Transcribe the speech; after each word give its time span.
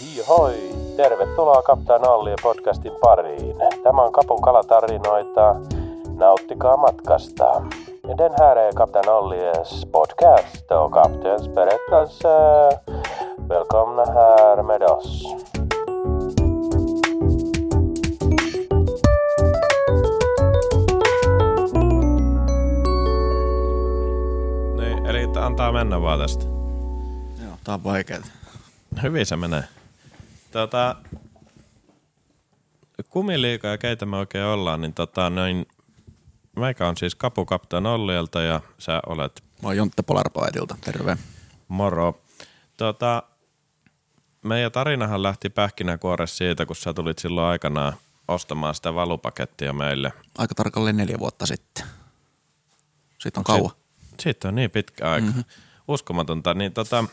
Hoi, 0.00 0.54
tervetuloa 0.96 1.62
Kaptaan 1.62 2.08
Allien 2.08 2.38
podcastin 2.42 2.92
pariin. 3.00 3.56
Tämä 3.82 4.02
on 4.02 4.12
Kapun 4.12 4.42
kalatarinoita. 4.42 5.54
Nauttikaa 6.16 6.76
matkasta. 6.76 7.62
Den 8.18 8.32
här 8.40 8.56
är 8.56 8.72
Kapten 8.72 9.08
Ollies 9.08 9.86
podcast 9.92 10.70
och 10.70 10.92
kaptens 10.92 11.48
berättelse. 11.48 12.28
Välkomna 13.48 14.04
här 14.04 14.62
med 14.62 14.82
oss. 14.82 15.24
Niin, 24.76 25.06
eli 25.06 25.28
antaa 25.36 25.72
mennä 25.72 26.02
vaan 26.02 26.18
tästä. 26.18 26.44
Joo, 27.44 27.52
tää 27.64 27.74
on 27.74 27.84
vaikeeta. 27.84 28.26
Hyvin 29.02 29.26
se 29.26 29.36
menee. 29.36 29.79
Tota, 30.50 30.96
kumiliika 33.08 33.68
ja 33.68 33.78
keitä 33.78 34.06
me 34.06 34.16
oikein 34.16 34.44
ollaan, 34.44 34.80
niin 34.80 34.94
tota, 34.94 35.30
noin, 35.30 35.66
meikä 36.56 36.88
on 36.88 36.96
siis 36.96 37.14
kapukapteen 37.14 37.86
Ollielta 37.86 38.42
ja 38.42 38.60
sä 38.78 39.00
olet 39.06 39.44
Mä 39.62 39.68
oon 39.68 39.76
Jontte 39.76 40.02
Polarpoetilta, 40.02 40.76
terve. 40.80 41.16
moro. 41.68 42.20
Tota, 42.76 43.22
meidän 44.42 44.72
tarinahan 44.72 45.22
lähti 45.22 45.50
pähkinänkuoressa 45.50 46.36
siitä, 46.36 46.66
kun 46.66 46.76
sä 46.76 46.94
tulit 46.94 47.18
silloin 47.18 47.46
aikanaan 47.46 47.92
ostamaan 48.28 48.74
sitä 48.74 48.94
valupakettia 48.94 49.72
meille. 49.72 50.12
Aika 50.38 50.54
tarkalleen 50.54 50.96
neljä 50.96 51.18
vuotta 51.18 51.46
sitten. 51.46 51.86
Siitä 53.18 53.40
on 53.40 53.44
kauan. 53.44 53.70
Siitä 54.20 54.48
on 54.48 54.54
niin 54.54 54.70
pitkä 54.70 55.10
aika. 55.10 55.26
Mm-hmm. 55.26 55.44
Uskomatonta. 55.88 56.54
Niin 56.54 56.72
tota, 56.72 57.04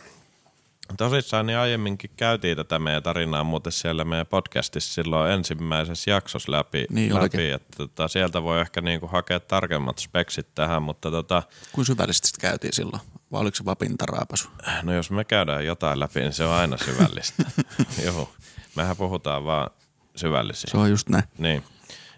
tosissaan 0.97 1.45
niin 1.45 1.57
aiemminkin 1.57 2.09
käytiin 2.17 2.57
tätä 2.57 2.79
meidän 2.79 3.03
tarinaa 3.03 3.43
muuten 3.43 3.71
siellä 3.71 4.03
meidän 4.03 4.27
podcastissa 4.27 4.93
silloin 4.93 5.31
ensimmäisessä 5.31 6.11
jaksossa 6.11 6.51
läpi. 6.51 6.85
Niin 6.89 7.13
läpi 7.13 7.21
olikin. 7.21 7.53
että 7.53 7.77
tota, 7.77 8.07
sieltä 8.07 8.43
voi 8.43 8.61
ehkä 8.61 8.81
niinku 8.81 9.07
hakea 9.07 9.39
tarkemmat 9.39 9.99
speksit 9.99 10.55
tähän, 10.55 10.81
mutta 10.81 11.11
tota, 11.11 11.43
Kuin 11.71 11.85
syvällisesti 11.85 12.27
sitä 12.27 12.41
käytiin 12.41 12.73
silloin? 12.73 13.01
Vai 13.31 13.41
oliko 13.41 13.55
se 13.55 13.65
vaan 13.65 13.77
pintaraapasu? 13.77 14.49
no 14.83 14.93
jos 14.93 15.11
me 15.11 15.23
käydään 15.23 15.65
jotain 15.65 15.99
läpi, 15.99 16.19
niin 16.19 16.33
se 16.33 16.45
on 16.45 16.53
aina 16.53 16.77
syvällistä. 16.77 17.43
Joo, 18.05 18.29
mehän 18.75 18.97
puhutaan 18.97 19.45
vaan 19.45 19.69
syvällisiä. 20.15 20.71
Se 20.71 20.77
on 20.77 20.89
just 20.89 21.09
näin. 21.09 21.23
Niin, 21.37 21.63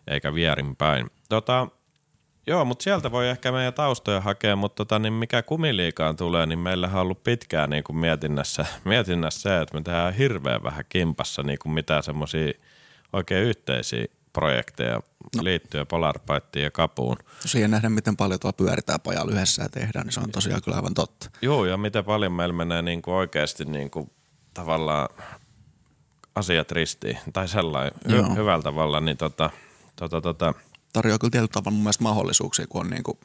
eikä 0.08 0.33
vierinpäin. 0.33 1.09
Tota, 1.30 1.67
joo, 2.50 2.66
mutta 2.66 2.83
sieltä 2.83 3.11
voi 3.11 3.30
ehkä 3.30 3.52
meidän 3.52 3.73
taustoja 3.73 4.22
hakea, 4.22 4.55
mutta 4.55 4.75
tota, 4.75 5.00
niin 5.00 5.14
mikä 5.14 5.42
kumiliikaan 5.42 6.16
tulee, 6.16 6.45
niin 6.45 6.59
meillähän 6.59 6.95
on 6.95 7.02
ollut 7.02 7.23
pitkään 7.23 7.69
niin 7.69 7.83
kuin 7.83 7.97
mietinnässä, 7.97 8.66
mietinnässä 8.86 9.42
se, 9.42 9.61
että 9.61 9.78
me 9.78 9.81
tehdään 9.81 10.14
hirveän 10.14 10.64
vähän 10.64 10.86
kimpassa 10.89 11.44
niin 11.44 11.59
kuin 11.59 11.73
mitään 11.73 12.03
semmoisia 12.03 12.53
oikein 13.14 13.45
yhteisiä 13.45 14.05
projekteja 14.33 15.02
no. 15.36 15.44
liittyen 15.44 15.88
Polarpaittiin 15.88 16.64
ja 16.64 16.72
Kapuun. 16.72 17.17
Siihen 17.39 17.72
nähdään, 17.72 17.94
miten 17.94 18.17
paljon 18.17 18.39
tuolla 18.39 18.58
pyöritään 18.58 19.02
pojalla 19.02 19.31
yhdessä 19.31 19.64
ja 19.64 19.70
tehdään, 19.70 20.05
niin 20.05 20.14
se 20.14 20.20
on 20.20 20.31
tosiaan 20.31 20.61
kyllä 20.61 20.77
aivan 20.77 20.94
totta. 20.94 21.30
Joo, 21.42 21.66
ja 21.66 21.77
miten 21.77 22.05
paljon 22.05 22.31
meillä 22.31 22.53
menee 22.53 22.81
niin 22.81 23.02
kuin 23.02 23.16
oikeasti 23.16 23.66
niin 23.66 23.92
kuin 23.92 24.11
tavallaan 24.53 25.09
asiat 26.36 26.72
ristiin, 26.72 27.17
tai 27.33 27.47
sellainen 27.47 27.94
hy- 28.08 28.36
hyvällä 28.36 28.64
tavalla, 28.64 29.00
niin 29.00 29.17
tota, 29.17 29.50
tota, 29.95 30.22
tota, 30.22 30.53
Tarjoaa 30.93 31.19
kyllä 31.19 31.31
tietyllä 31.31 31.51
tavalla 31.53 31.71
mun 31.71 31.83
mielestä 31.83 32.03
mahdollisuuksia, 32.03 32.67
kun 32.67 32.81
on 32.81 32.89
niin 32.89 33.03
kuin 33.03 33.17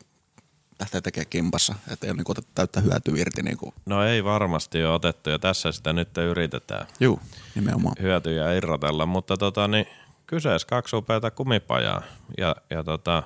lähtee 0.81 1.01
tekemään 1.01 1.31
kimpassa, 1.31 1.75
että 1.93 2.07
ei 2.07 2.11
ole 2.11 2.17
niin 2.17 2.31
otettu 2.31 2.51
täyttä 2.55 2.81
hyötyä 2.81 3.15
irti. 3.17 3.43
Niin 3.43 3.57
kuin. 3.57 3.75
No 3.87 4.05
ei 4.05 4.25
varmasti 4.25 4.85
ole 4.85 4.95
otettu 4.95 5.31
ja 5.31 5.39
tässä 5.39 5.73
sitä 5.73 5.93
nyt 5.93 6.19
yritetään 6.19 6.87
Juu, 7.01 7.21
nimenomaan. 7.55 7.97
hyötyjä 8.03 8.53
irrotella, 8.53 9.07
mutta 9.07 9.37
tota, 9.37 9.69
niin, 9.69 9.87
kyseessä 10.27 10.69
kaksi 10.69 10.97
upeata 10.97 11.31
kumipajaa 11.31 12.03
ja, 12.39 12.57
ja 12.71 12.85
tota, 12.85 13.23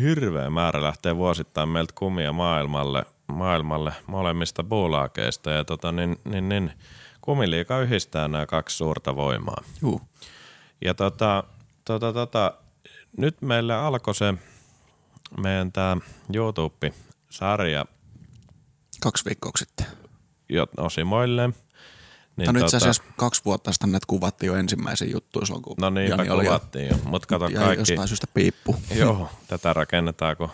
hirveä 0.00 0.50
määrä 0.50 0.82
lähtee 0.82 1.16
vuosittain 1.16 1.68
meiltä 1.68 1.92
kumia 1.96 2.32
maailmalle, 2.32 3.04
maailmalle 3.26 3.92
molemmista 4.06 4.64
buulaakeista 4.64 5.50
ja 5.50 5.64
tota, 5.64 5.92
niin, 5.92 6.16
niin, 6.24 6.48
niin, 6.48 6.72
kumiliika 7.20 7.80
yhdistää 7.80 8.28
nämä 8.28 8.46
kaksi 8.46 8.76
suurta 8.76 9.16
voimaa. 9.16 9.62
Juu. 9.82 10.00
Ja 10.84 10.94
tota, 10.94 11.44
tota, 11.84 12.12
tota, 12.12 12.54
nyt 13.16 13.42
meille 13.42 13.74
alkoi 13.74 14.14
se 14.14 14.34
meidän 15.40 15.72
tämä 15.72 15.96
YouTube-sarja 16.34 17.84
Kaksi 19.00 19.24
viikkoa 19.24 19.52
sitten. 19.58 19.86
jo 20.48 20.66
osimoille. 20.76 21.46
Niin 21.46 21.56
Niin 22.36 22.46
Tämä 22.46 22.58
on 22.58 22.64
itse 22.64 22.76
asiassa 22.76 23.02
kaksi 23.16 23.42
vuotta 23.44 23.72
sitten 23.72 23.92
näitä 23.92 24.04
kuvattiin 24.06 24.48
jo 24.48 24.54
ensimmäisen 24.56 25.10
juttuun 25.12 25.46
silloin, 25.46 25.62
kun 25.62 25.76
No 25.80 25.90
niinpä 25.90 26.24
Jani 26.24 26.44
kuvattiin 26.44 26.88
jo, 26.88 26.98
mutta 27.04 27.28
kato 27.28 27.48
ja 27.48 27.60
kaikki. 27.60 27.80
jostain 27.80 28.08
syystä 28.08 28.26
piippu. 28.34 28.76
Joo, 28.94 29.28
tätä 29.48 29.72
rakennetaan, 29.72 30.36
kun 30.36 30.50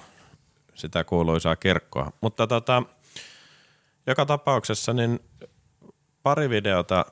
sitä 0.75 1.05
kuuluisaa 1.05 1.57
kirkkoa. 1.57 2.13
Mutta 2.21 2.47
tota, 2.47 2.83
joka 4.07 4.27
tapauksessa 4.27 4.93
niin 4.93 5.21
pari 6.23 6.51
videota 6.51 7.07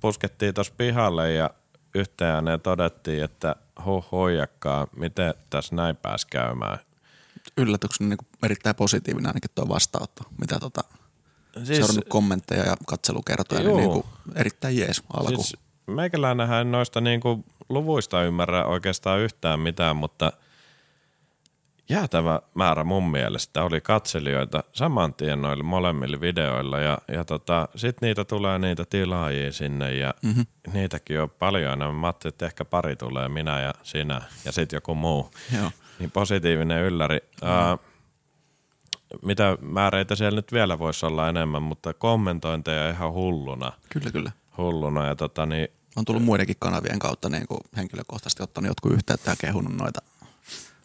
puskettiin 0.00 0.54
tuossa 0.54 0.74
pihalle 0.76 1.32
ja 1.32 1.50
yhteen 1.94 2.30
ääneen 2.30 2.60
todettiin, 2.60 3.24
että 3.24 3.56
huh 3.84 4.06
hoijakkaa, 4.12 4.86
miten 4.96 5.34
tässä 5.50 5.74
näin 5.76 5.96
pääsi 5.96 6.26
käymään. 6.30 6.78
yllätyksen 7.56 8.08
niin 8.08 8.18
erittäin 8.42 8.76
positiivinen 8.76 9.26
ainakin 9.26 9.50
tuo 9.54 9.68
vastaanotto, 9.68 10.22
mitä 10.40 10.58
tota, 10.60 10.80
Siis- 11.64 11.68
seurannut 11.78 12.08
kommentteja 12.08 12.64
ja 12.64 12.76
katselukertoja, 12.86 13.60
Juu. 13.60 13.76
niin, 13.76 13.90
niin 13.90 14.02
kuin 14.02 14.06
erittäin 14.34 14.78
jees 14.78 15.02
alku. 15.12 15.42
Siis 15.42 15.56
meikäläinenhän 15.86 16.60
en 16.60 16.72
noista 16.72 17.00
niinku 17.00 17.44
luvuista 17.68 18.22
ymmärrä 18.22 18.64
oikeastaan 18.64 19.20
yhtään 19.20 19.60
mitään, 19.60 19.96
mutta 19.96 20.32
jäätävä 21.88 22.40
määrä 22.54 22.84
mun 22.84 23.10
mielestä 23.10 23.62
oli 23.62 23.80
katselijoita 23.80 24.64
saman 24.72 25.14
tien 25.14 25.42
noille 25.42 25.64
molemmille 25.64 26.20
videoilla 26.20 26.78
ja, 26.78 26.98
ja 27.08 27.24
tota, 27.24 27.68
sit 27.76 28.00
niitä 28.00 28.24
tulee 28.24 28.58
niitä 28.58 28.84
tilaajia 28.84 29.52
sinne 29.52 29.94
ja 29.94 30.14
mm-hmm. 30.22 30.46
niitäkin 30.72 31.20
on 31.20 31.30
paljon 31.30 31.72
enemmän. 31.72 31.94
Mä 31.94 32.06
ajattelin, 32.06 32.32
että 32.32 32.46
ehkä 32.46 32.64
pari 32.64 32.96
tulee, 32.96 33.28
minä 33.28 33.60
ja 33.60 33.74
sinä 33.82 34.20
ja 34.44 34.52
sit 34.52 34.72
joku 34.72 34.94
muu. 34.94 35.30
Joo. 35.56 35.70
Niin 35.98 36.10
positiivinen 36.10 36.82
ylläri. 36.82 37.18
Mm. 37.42 37.72
Uh, 37.72 37.80
mitä 39.22 39.58
määreitä 39.60 40.16
siellä 40.16 40.36
nyt 40.36 40.52
vielä 40.52 40.78
voisi 40.78 41.06
olla 41.06 41.28
enemmän, 41.28 41.62
mutta 41.62 41.94
kommentointeja 41.94 42.90
ihan 42.90 43.12
hulluna 43.12 43.72
Kyllä, 43.88 44.10
kyllä. 44.10 44.32
hulluna 44.56 45.06
ja 45.06 45.16
tota 45.16 45.46
niin, 45.46 45.68
On 45.96 46.04
tullut 46.04 46.22
muidenkin 46.22 46.56
kanavien 46.58 46.98
kautta 46.98 47.28
niin 47.28 47.46
kuin 47.48 47.60
henkilökohtaisesti 47.76 48.42
ottanut 48.42 48.68
jotkut 48.68 48.92
yhteyttä 48.92 49.30
ja 49.30 49.36
kehunut 49.40 49.76
noita, 49.76 50.02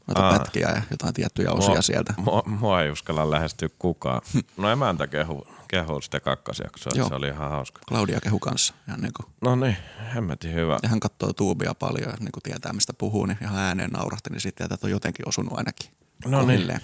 noita 0.10 0.28
Aa. 0.30 0.40
pätkiä 0.40 0.70
ja 0.76 0.82
jotain 0.92 1.14
tiettyjä 1.14 1.52
osia 1.52 1.70
mua, 1.70 1.82
sieltä. 1.82 2.14
Mua, 2.18 2.44
mua 2.46 2.82
ei 2.82 2.92
uskalla 2.92 3.32
lähestyä 3.32 3.70
kukaan. 3.80 4.22
No 4.58 4.70
emäntä 4.70 5.08
kehu, 5.08 5.48
kehu 5.68 6.02
sitä 6.02 6.20
kakkosjaksoa, 6.20 6.92
Joo. 6.96 7.10
se 7.10 7.16
oli 7.16 7.28
ihan 7.28 7.50
hauska. 7.50 7.82
Claudia 7.90 8.22
kehu 8.22 8.40
kanssa. 8.40 8.74
Ihan 8.88 9.02
niin 9.02 9.14
kuin, 9.14 9.34
No 9.42 9.56
niin, 9.56 9.78
hemmetin 10.16 10.54
hyvä. 10.54 10.80
ja 10.84 10.90
hän 10.90 11.00
katsoo 11.00 11.34
tuubia 11.34 11.74
paljon 11.80 12.10
ja 12.10 12.18
niin 12.20 12.32
kuin 12.32 12.44
tietää, 12.44 12.74
mistä 12.74 12.94
puhuu, 12.94 13.26
niin 13.26 13.38
ihan 13.42 13.58
ääneen 13.58 13.90
naurahti, 13.90 14.30
niin 14.30 14.42
sitten 14.42 14.66
että 14.66 14.88
on 14.88 14.92
jotenkin 14.92 15.28
osunut 15.28 15.58
ainakin. 15.58 15.92
No 16.26 16.46
niin, 16.46 16.80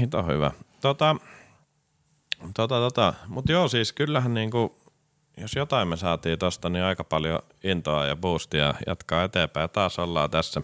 hito 0.00 0.22
hyvä. 0.22 0.50
Tota, 0.80 1.16
tota, 2.54 2.74
tota. 2.78 3.14
Mutta 3.26 3.52
joo, 3.52 3.68
siis 3.68 3.92
kyllähän 3.92 4.34
niinku, 4.34 4.76
jos 5.36 5.54
jotain 5.54 5.88
me 5.88 5.96
saatiin 5.96 6.38
tosta, 6.38 6.68
niin 6.68 6.84
aika 6.84 7.04
paljon 7.04 7.38
intoa 7.64 8.06
ja 8.06 8.16
boostia 8.16 8.74
jatkaa 8.86 9.24
eteenpäin. 9.24 9.64
Ja 9.64 9.68
taas 9.68 9.98
ollaan 9.98 10.30
tässä 10.30 10.62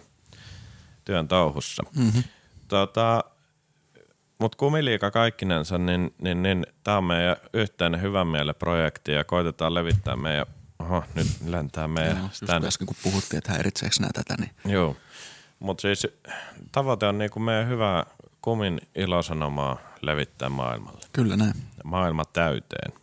työn 1.07 1.27
touhussa. 1.27 1.83
Mm-hmm. 1.95 2.23
Tota, 2.67 3.23
mutta 4.39 4.57
kumiliika 4.57 5.11
kaikkinensa, 5.11 5.77
niin, 5.77 6.15
niin, 6.21 6.43
niin 6.43 6.65
tämä 6.83 6.97
on 6.97 7.03
meidän 7.03 7.35
yhteinen 7.53 8.01
hyvän 8.01 8.27
mielen 8.27 8.55
projekti 8.55 9.11
ja 9.11 9.23
koitetaan 9.23 9.73
levittää 9.73 10.15
meidän, 10.15 10.45
oho, 10.79 11.03
nyt 11.15 11.27
lentää 11.45 11.87
meidän 11.87 12.17
Joo, 12.17 12.25
just 12.27 12.65
äsken 12.65 12.87
kun 12.87 12.95
puhuttiin, 13.03 13.37
että 13.37 13.51
häiritseekö 13.51 13.95
nämä 13.99 14.11
tätä, 14.13 14.35
niin 14.39 14.73
Joo, 14.73 14.95
mutta 15.59 15.81
siis 15.81 16.07
tavoite 16.71 17.05
on 17.05 17.17
niinku 17.17 17.39
meidän 17.39 17.67
hyvää 17.67 18.05
kumin 18.41 18.81
ilosanomaa 18.95 19.77
levittää 20.01 20.49
maailmalle. 20.49 21.01
kyllä 21.13 21.37
näin. 21.37 21.53
Maailma 21.83 22.25
täyteen. 22.25 22.93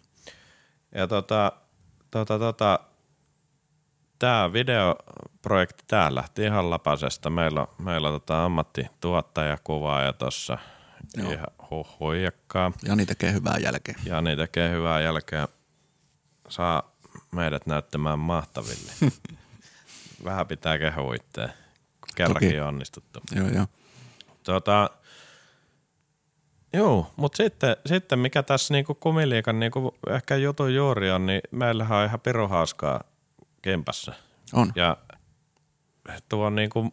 Ja 0.94 1.06
tota, 1.06 1.52
tota, 2.10 2.38
tota, 2.38 2.80
tämä 4.24 4.52
videoprojekti 4.52 5.84
tää 5.86 6.14
lähti 6.14 6.42
ihan 6.42 6.70
lapasesta. 6.70 7.30
Meillä 7.30 7.60
on, 7.60 7.66
meillä 7.78 8.08
on 8.08 8.14
tota 8.14 8.44
ammattituottaja, 8.44 9.58
kuvaaja 9.64 10.12
tuossa 10.12 10.58
Joo. 11.16 11.32
ihan 11.32 11.46
huhuijakkaa. 11.70 12.72
Jani 12.86 13.06
tekee 13.06 13.32
hyvää 13.32 13.58
jälkeen. 13.58 13.98
Jani 14.04 14.36
tekee 14.36 14.70
hyvää 14.70 15.00
jälkeä. 15.00 15.48
Saa 16.48 16.94
meidät 17.30 17.66
näyttämään 17.66 18.18
mahtaville. 18.18 18.92
Vähän 20.24 20.46
pitää 20.46 20.78
kehua 20.78 21.14
itseä. 21.14 21.48
Kerrankin 22.14 22.48
Toki. 22.48 22.60
on 22.60 22.68
onnistuttu. 22.68 23.20
Joo, 23.34 23.48
joo. 23.48 23.66
Tota, 24.42 24.90
Joo, 26.72 27.12
mutta 27.16 27.36
sitten, 27.36 27.76
sitten 27.86 28.18
mikä 28.18 28.42
tässä 28.42 28.74
niinku 28.74 28.94
kumiliikan 28.94 29.60
niinku 29.60 29.94
ehkä 30.08 30.36
jutun 30.36 30.74
juuri 30.74 31.10
on, 31.10 31.26
niin 31.26 31.40
meillähän 31.50 31.98
on 31.98 32.04
ihan 32.04 32.20
pirun 32.20 32.50
hauskaa 32.50 33.04
kempässä. 33.64 34.14
On. 34.52 34.72
Ja 34.76 34.96
tuo 36.28 36.50
niinku 36.50 36.90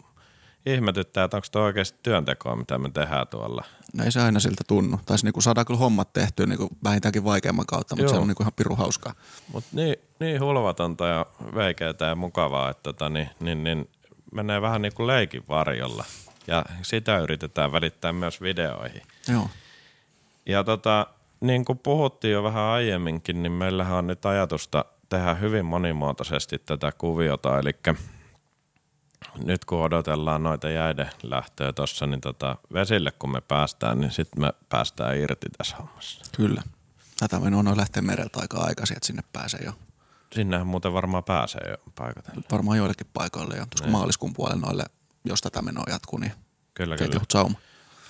ihmetyttää, 0.66 1.24
että 1.24 1.38
onko 1.38 1.48
tuo 1.52 1.62
oikeasti 1.62 2.00
työntekoa, 2.04 2.56
mitä 2.56 2.78
me 2.78 2.90
tehdään 2.90 3.28
tuolla. 3.28 3.64
No 3.94 4.04
ei 4.04 4.12
se 4.12 4.22
aina 4.22 4.40
siltä 4.40 4.64
tunnu. 4.68 5.00
Tai 5.06 5.18
se 5.18 5.26
niinku 5.26 5.42
saadaan 5.42 5.66
kyllä 5.66 5.80
hommat 5.80 6.14
tehtyä 6.14 6.46
niinku 6.46 6.70
vähintäänkin 6.84 7.24
vaikeamman 7.24 7.66
kautta, 7.66 7.96
mutta 7.96 8.12
Joo. 8.12 8.14
se 8.14 8.22
on 8.22 8.28
niinku 8.28 8.44
ihan 8.44 8.54
pirun 8.56 8.78
hauskaa. 8.78 9.14
Mutta 9.54 9.70
niin, 9.74 9.96
niin 10.20 10.42
hulvatonta 10.42 11.08
ja 11.08 11.26
veikeitä 11.56 12.06
ja 12.06 12.16
mukavaa, 12.16 12.70
että 12.70 12.84
tota, 12.84 13.10
niin, 13.10 13.30
niin, 13.40 13.64
niin 13.64 13.90
menee 14.32 14.62
vähän 14.62 14.82
niin 14.82 14.94
kuin 14.94 15.08
leikin 15.08 15.44
varjolla. 15.48 16.06
Ja 16.48 16.66
sitä 16.82 17.20
yritetään 17.20 17.72
välittää 17.72 18.14
myös 18.14 18.42
videoihin. 18.42 19.02
Joo. 19.28 19.50
Ja 20.46 20.64
tota, 20.64 21.08
niin 21.42 21.66
kuin 21.66 21.80
puhuttiin 21.80 22.32
jo 22.32 22.44
vähän 22.44 22.64
aiemminkin, 22.64 23.44
niin 23.44 23.52
meillähän 23.52 23.98
on 23.98 24.08
nyt 24.08 24.26
ajatusta 24.26 24.86
tehdä 25.12 25.34
hyvin 25.34 25.66
monimuotoisesti 25.66 26.60
tätä 26.60 26.92
kuviota. 26.98 27.60
Eli 27.60 27.72
nyt 29.46 29.66
kun 29.66 29.84
odotellaan 29.84 30.44
noita 30.44 30.70
jäiden 30.70 31.10
lähtöä 31.24 31.74
tuossa, 31.74 32.08
niin 32.08 32.22
tota, 32.22 32.56
vesille 32.74 33.12
kun 33.12 33.32
me 33.32 33.42
päästään, 33.42 34.00
niin 34.00 34.12
sitten 34.12 34.42
me 34.42 34.54
päästään 34.70 35.18
irti 35.18 35.48
tässä 35.58 35.78
hommassa. 35.78 36.26
Kyllä. 36.38 36.64
Tätä 37.20 37.40
menoa 37.40 37.60
on 37.60 37.78
lähteä 37.78 38.02
mereltä 38.02 38.40
aika 38.40 38.58
aikaisin, 38.58 38.98
että 38.98 39.08
sinne 39.08 39.24
pääsee 39.34 39.60
jo. 39.66 39.74
Sinnehän 40.36 40.68
muuten 40.68 40.94
varmaan 40.94 41.24
pääsee 41.24 41.62
jo 41.70 41.78
paikatelle. 41.96 42.44
Varmaan 42.52 42.78
joillekin 42.78 43.08
paikoille 43.14 43.56
jo. 43.58 43.66
Tuossa 43.66 43.92
maaliskuun 43.92 44.34
puolella 44.34 44.62
noille, 44.62 44.84
jos 45.26 45.42
tätä 45.42 45.62
menoa 45.62 45.84
jatkuu, 45.90 46.20
niin 46.20 46.32
Kyllä, 46.74 46.98
kyllä. 46.98 47.22
sauma. 47.32 47.60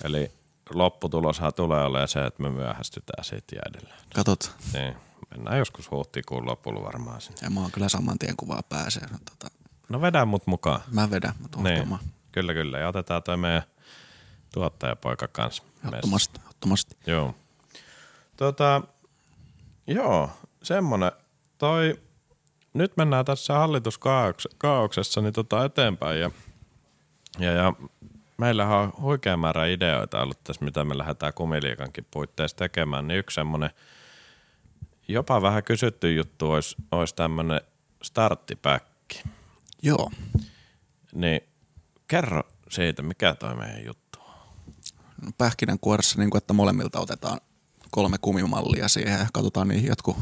Eli 0.04 0.32
lopputuloshan 0.70 1.54
tulee 1.54 1.84
olemaan 1.84 2.08
se, 2.08 2.26
että 2.26 2.42
me 2.42 2.50
myöhästytään 2.50 3.24
siitä 3.24 3.56
jäidellä. 3.56 3.94
Katot. 4.14 4.56
Niin, 4.72 4.94
mennään 5.30 5.58
joskus 5.58 5.90
huhtikuun 5.90 6.46
lopulla 6.46 6.82
varmaan 6.82 7.20
sinne. 7.20 7.38
Ja 7.42 7.50
mä 7.50 7.60
oon 7.60 7.70
kyllä 7.70 7.88
saman 7.88 8.18
tien 8.18 8.36
kun 8.36 8.48
vaan 8.48 8.64
pääsee. 8.68 9.02
Tota, 9.30 9.54
No 9.88 10.00
vedä 10.00 10.24
mut 10.24 10.46
mukaan. 10.46 10.80
mä 10.92 11.10
vedän, 11.10 11.34
tuon 11.50 11.64
Niin, 11.64 11.98
kyllä 12.32 12.54
kyllä. 12.54 12.78
Ja 12.78 12.88
otetaan 12.88 13.22
toi 13.22 13.36
meidän 13.36 13.62
tuottajapoika 14.52 15.28
kanssa. 15.28 15.62
messiin. 15.62 15.86
Ehdottomasti, 15.94 16.40
ehdottomasti. 16.40 16.96
Joo. 17.06 17.34
Tota, 18.36 18.82
joo, 19.86 20.30
semmonen. 20.62 21.12
Toi, 21.58 22.00
nyt 22.74 22.96
mennään 22.96 23.24
tässä 23.24 23.54
hallituskaauksessa 23.54 25.20
niin 25.20 25.32
tota 25.32 25.64
eteenpäin 25.64 26.20
ja, 26.20 26.30
ja, 27.38 27.52
ja 27.52 27.72
meillähän 28.38 28.78
on 28.78 28.92
huikea 29.00 29.36
määrä 29.36 29.66
ideoita 29.66 30.22
ollut 30.22 30.44
tässä, 30.44 30.64
mitä 30.64 30.84
me 30.84 30.98
lähdetään 30.98 31.34
kumiliikankin 31.34 32.06
puitteissa 32.10 32.56
tekemään, 32.56 33.08
niin 33.08 33.18
yksi 33.18 33.34
semmonen 33.34 33.70
jopa 35.08 35.42
vähän 35.42 35.64
kysytty 35.64 36.14
juttu 36.14 36.50
olisi, 36.50 36.76
olisi 36.90 37.14
tämmönen 37.14 37.60
starttipäkki. 38.02 39.22
Joo. 39.82 40.10
Niin 41.14 41.40
kerro 42.08 42.42
siitä, 42.70 43.02
mikä 43.02 43.34
toi 43.34 43.56
meidän 43.56 43.84
juttu 43.84 44.18
on. 44.18 45.32
Pähkinänkuoressa, 45.38 46.18
niin 46.18 46.30
kuin, 46.30 46.38
että 46.38 46.52
molemmilta 46.52 47.00
otetaan 47.00 47.40
kolme 47.90 48.16
kumimallia 48.20 48.88
siihen 48.88 49.18
ja 49.18 49.26
katsotaan 49.32 49.68
niihin 49.68 49.88
jotkut 49.88 50.16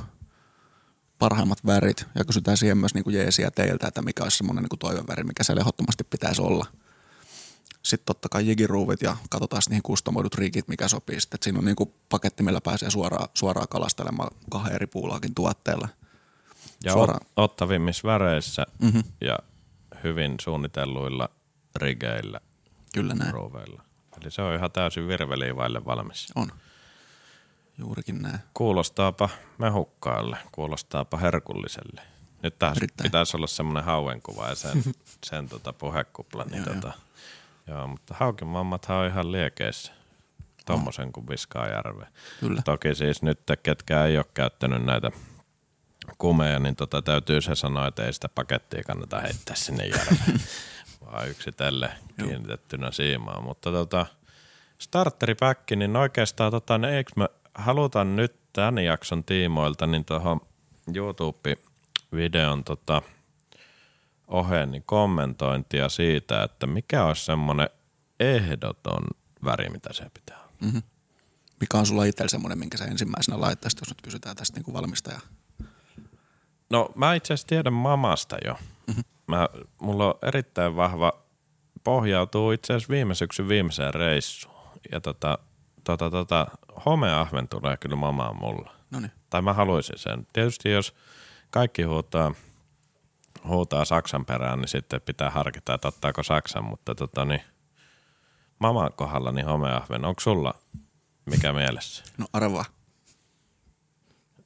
parhaimmat 1.19 1.67
värit 1.67 2.07
ja 2.15 2.25
kysytään 2.25 2.57
siihen 2.57 2.79
myös 2.79 2.95
niin 2.95 3.05
kuin 3.05 3.17
jeesiä 3.17 3.51
teiltä, 3.51 3.89
että 3.89 4.03
mikä 4.03 4.23
olisi 4.23 4.37
semmoinen 4.37 4.65
niin 4.65 4.79
toiveväri, 4.79 5.25
mikä 5.25 5.45
siellä 5.45 5.61
ehdottomasti 5.61 6.05
pitäisi 6.05 6.43
olla. 6.43 6.67
Sitten 7.83 8.07
totta 8.07 8.29
kai 8.29 8.49
jigiruuvit 8.49 9.03
ja 9.03 9.17
katsotaan 9.31 9.63
niihin 9.69 9.83
kustomoidut 9.83 10.35
rigit, 10.35 10.69
mikä 10.69 10.89
sopii 10.89 11.21
sitten. 11.21 11.37
Että 11.37 11.45
siinä 11.45 11.59
on 11.59 11.65
niin 11.65 11.77
kuin 11.77 11.95
paketti, 12.09 12.43
millä 12.43 12.61
pääsee 12.61 12.91
suoraan, 12.91 13.29
suoraan 13.35 13.69
kalastelemaan 13.69 14.31
kahden 14.51 14.73
eri 14.75 14.87
puulaakin 14.87 15.35
tuotteella. 15.35 15.89
Ja 16.85 16.93
Suoraan. 16.93 17.21
ot, 17.37 17.51
ottavimmissa 17.51 18.09
väreissä 18.09 18.67
Mhm. 18.79 18.99
ja 19.21 19.39
hyvin 20.05 20.35
suunnitelluilla 20.41 21.29
rigeillä, 21.77 22.41
Kyllä 22.95 23.15
näin. 23.15 23.33
roveilla. 23.35 23.83
Eli 24.23 24.31
se 24.31 24.43
on 24.43 24.55
ihan 24.55 24.73
täysin 24.73 25.09
virveliä 25.09 25.57
vaille 25.57 25.85
valmis. 25.85 26.27
On. 26.35 26.53
Juurikin 27.79 28.23
näin. 28.23 28.39
Kuulostaapa 28.55 29.29
mehukkaalle, 29.59 30.37
kuulostaapa 30.53 31.17
herkulliselle. 31.17 32.01
Nyt 32.43 32.59
tässä 32.59 32.79
Erittäin. 32.79 33.05
pitäisi 33.11 33.37
olla 33.37 33.47
semmoinen 33.47 33.85
hauenkuva 33.85 34.49
ja 34.49 34.55
sen, 34.55 34.83
sen 35.31 35.49
tota 35.49 35.73
puhekupla. 35.73 36.45
Niin 36.45 36.65
Joo, 36.67 36.75
tota, 36.75 36.87
joo, 36.89 36.97
mutta 37.87 38.15
haukimammathan 38.19 38.97
on 38.97 39.07
ihan 39.07 39.33
liekeissä. 39.33 39.93
Tommosen 40.67 41.13
kuin 41.13 41.29
viskaa 41.29 41.69
järveen. 41.69 42.13
Kyllä. 42.41 42.63
Toki 42.65 42.95
siis 42.95 43.23
nyt, 43.23 43.41
ketkä 43.63 44.05
ei 44.05 44.17
ole 44.17 44.27
käyttänyt 44.35 44.85
näitä 44.85 45.11
kumeja, 46.19 46.59
niin 46.59 46.77
tota, 46.77 47.03
täytyy 47.03 47.41
se 47.41 47.55
sanoa, 47.55 47.87
että 47.87 48.05
ei 48.05 48.13
sitä 48.13 48.29
pakettia 48.29 48.83
kannata 48.87 49.21
heittää 49.21 49.57
sinne 49.57 49.87
järveen, 49.87 50.41
vaan 51.07 51.29
yksitellen 51.29 51.91
kiinnitettynä 52.19 52.91
siimaan. 52.91 53.45
Mutta 53.45 53.71
tota, 53.71 54.07
starteripäkki, 54.79 55.77
niin 55.77 55.97
oikeastaan 55.97 56.51
tota, 56.51 56.79
niin 56.79 56.95
eikö 56.95 57.13
me 57.17 57.29
haluta 57.55 58.05
nyt 58.05 58.35
tämän 58.53 58.85
jakson 58.85 59.25
tiimoilta 59.25 59.87
niin 59.87 60.05
tuohon 60.05 60.41
YouTube-videon 60.95 62.65
tota, 62.65 63.03
oheen 64.31 64.71
niin 64.71 64.83
kommentointia 64.87 65.89
siitä, 65.89 66.43
että 66.43 66.67
mikä 66.67 67.05
olisi 67.05 67.25
semmoinen 67.25 67.71
ehdoton 68.21 69.03
väri, 69.45 69.69
mitä 69.69 69.93
se 69.93 70.11
pitää 70.15 70.39
olla. 70.39 70.53
Mm-hmm. 70.61 70.83
Mikä 71.61 71.79
on 71.79 71.87
sulla 71.87 72.05
itsellä 72.05 72.29
semmoinen, 72.29 72.59
minkä 72.59 72.79
sä 72.79 72.85
ensimmäisenä 72.85 73.41
laittaisit, 73.41 73.81
jos 73.81 73.89
nyt 73.89 74.03
kysytään 74.03 74.37
tästä 74.37 74.57
niin 74.57 74.65
kuin 74.65 74.75
valmistaja? 74.75 75.21
No 76.71 76.93
mä 76.95 77.15
itse 77.15 77.35
asiassa 77.35 77.49
tiedän 77.49 77.73
mamasta 77.73 78.37
jo. 78.45 78.55
Mm-hmm. 78.87 79.03
Mä, 79.27 79.49
mulla 79.81 80.07
on 80.07 80.15
erittäin 80.23 80.77
vahva, 80.77 81.13
pohjautuu 81.85 82.53
itse 82.53 82.73
asiassa 82.73 82.91
viime 82.93 83.15
syksyn 83.15 83.49
viimeiseen 83.49 83.95
reissuun. 83.95 84.55
Ja 84.93 85.01
tota, 85.01 85.39
tota, 85.85 86.11
tota, 86.11 86.47
homeahven 86.87 87.49
tulee 87.49 87.77
kyllä 87.77 87.97
mamaan 87.97 88.37
mulla. 88.37 88.73
No 88.91 89.01
niin. 89.01 89.13
Tai 89.31 89.43
mä 89.43 89.53
haluaisin 89.53 89.99
sen. 89.99 90.27
Tietysti 90.33 90.71
jos 90.71 90.95
kaikki 91.51 91.83
huutaa, 91.83 92.35
huutaa 93.49 93.85
Saksan 93.85 94.27
perään, 94.27 94.59
niin 94.59 94.69
sitten 94.69 95.01
pitää 95.01 95.31
harkita, 95.31 95.75
että 95.75 95.89
ottaako 95.89 96.23
Saksan. 96.23 96.65
Mutta 96.65 96.95
tota, 96.95 97.25
niin, 97.25 97.43
maman 98.59 98.91
kohdalla 98.97 99.33
niin 99.33 99.47
homeahven, 99.47 100.05
onko 100.05 100.21
sulla 100.21 100.55
mikä 101.27 101.53
mielessä? 101.53 102.05
No 102.19 102.27
arvaa. 102.33 102.65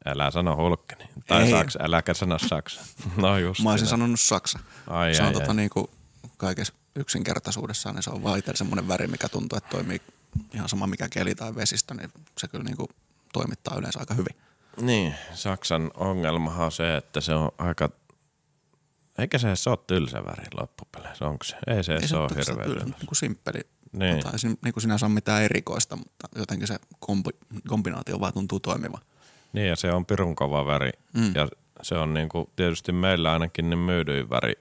Älä 0.07 0.31
sano 0.31 0.57
hulkkeni. 0.57 1.05
Tai 1.27 1.43
Ei. 1.43 1.51
Saksa, 1.51 1.79
äläkä 1.83 2.15
sano 2.15 2.39
Saksa. 2.39 2.81
No 3.23 3.39
just. 3.39 3.63
Mä 3.63 3.71
olisin 3.71 3.89
sanonut 3.89 4.21
Saksa. 4.21 4.59
Ai, 4.87 5.15
se 5.15 5.23
on 5.23 5.29
ai, 5.29 5.33
tota 5.33 5.51
ai. 5.51 5.55
niinku 5.55 5.91
kaikessa 6.37 6.75
yksinkertaisuudessaan, 6.97 7.95
niin 7.95 8.03
se 8.03 8.11
on 8.11 8.23
vaan 8.23 8.39
itsellä 8.39 8.57
semmoinen 8.57 8.89
väri, 8.89 9.07
mikä 9.07 9.29
tuntuu, 9.29 9.59
että 9.59 9.71
toimii 9.71 10.01
ihan 10.55 10.69
sama 10.69 10.87
mikä 10.87 11.09
keli 11.09 11.35
tai 11.35 11.55
vesistö, 11.55 11.95
niin 11.95 12.13
se 12.39 12.49
kyllä 12.49 12.65
niinku 12.65 12.89
toimittaa 13.33 13.77
yleensä 13.79 14.01
aika 14.01 14.15
hyvin. 14.15 14.37
Niin, 14.81 15.15
Saksan 15.35 15.91
ongelmahan 15.95 16.65
on 16.65 16.73
se, 16.73 16.97
että 16.97 17.21
se 17.21 17.35
on 17.35 17.51
aika... 17.59 17.91
Eikä 19.19 19.39
se 19.39 19.49
ole 19.71 19.79
tylsä 19.87 20.25
väri 20.25 20.45
loppupeleissä, 20.61 21.27
onko 21.27 21.45
se? 21.45 21.57
Ei 21.67 21.85
se 21.85 21.93
Ei 21.93 21.99
ole 21.99 22.29
se 22.29 22.35
hirveä 22.51 22.65
kyllä, 22.65 22.81
tylsä. 22.81 22.97
niinku 22.99 23.15
simppeli. 23.15 23.61
Niin. 23.93 24.17
Tota, 24.17 24.31
ei 24.33 24.39
siinä 24.39 24.57
niinku 24.65 24.81
sinänsä 24.81 25.07
ole 25.07 25.15
mitään 25.15 25.43
erikoista, 25.43 25.97
mutta 25.97 26.29
jotenkin 26.37 26.67
se 26.69 26.77
kombi- 27.01 27.59
kombinaatio 27.69 28.21
vaan 28.21 28.33
tuntuu 28.33 28.61
toimiva. 28.61 28.99
Niin, 29.53 29.69
ja 29.69 29.77
se 29.77 29.93
on 29.93 30.07
pirun 30.07 30.37
kova 30.37 30.67
väri. 30.67 30.91
Mm. 31.13 31.33
Ja 31.35 31.49
se 31.83 31.95
on 31.95 32.15
niinku, 32.15 32.51
tietysti 32.57 32.93
meillä 32.93 33.33
ainakin 33.33 33.71
niin 33.71 33.79
myydyin 33.79 34.31
väri 34.31 34.53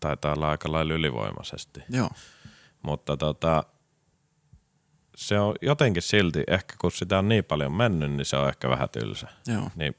taitaa 0.00 0.32
olla 0.34 0.50
aika 0.50 0.72
lailla 0.72 0.94
ylivoimaisesti. 0.94 1.80
Joo. 1.90 2.10
Mutta 2.82 3.16
tota, 3.16 3.64
se 5.16 5.38
on 5.40 5.54
jotenkin 5.62 6.02
silti, 6.02 6.42
ehkä 6.46 6.74
kun 6.80 6.92
sitä 6.92 7.18
on 7.18 7.28
niin 7.28 7.44
paljon 7.44 7.72
mennyt, 7.72 8.12
niin 8.12 8.24
se 8.24 8.36
on 8.36 8.48
ehkä 8.48 8.68
vähän 8.68 8.88
tylsä. 8.88 9.28
Joo. 9.46 9.70
Niin, 9.76 9.96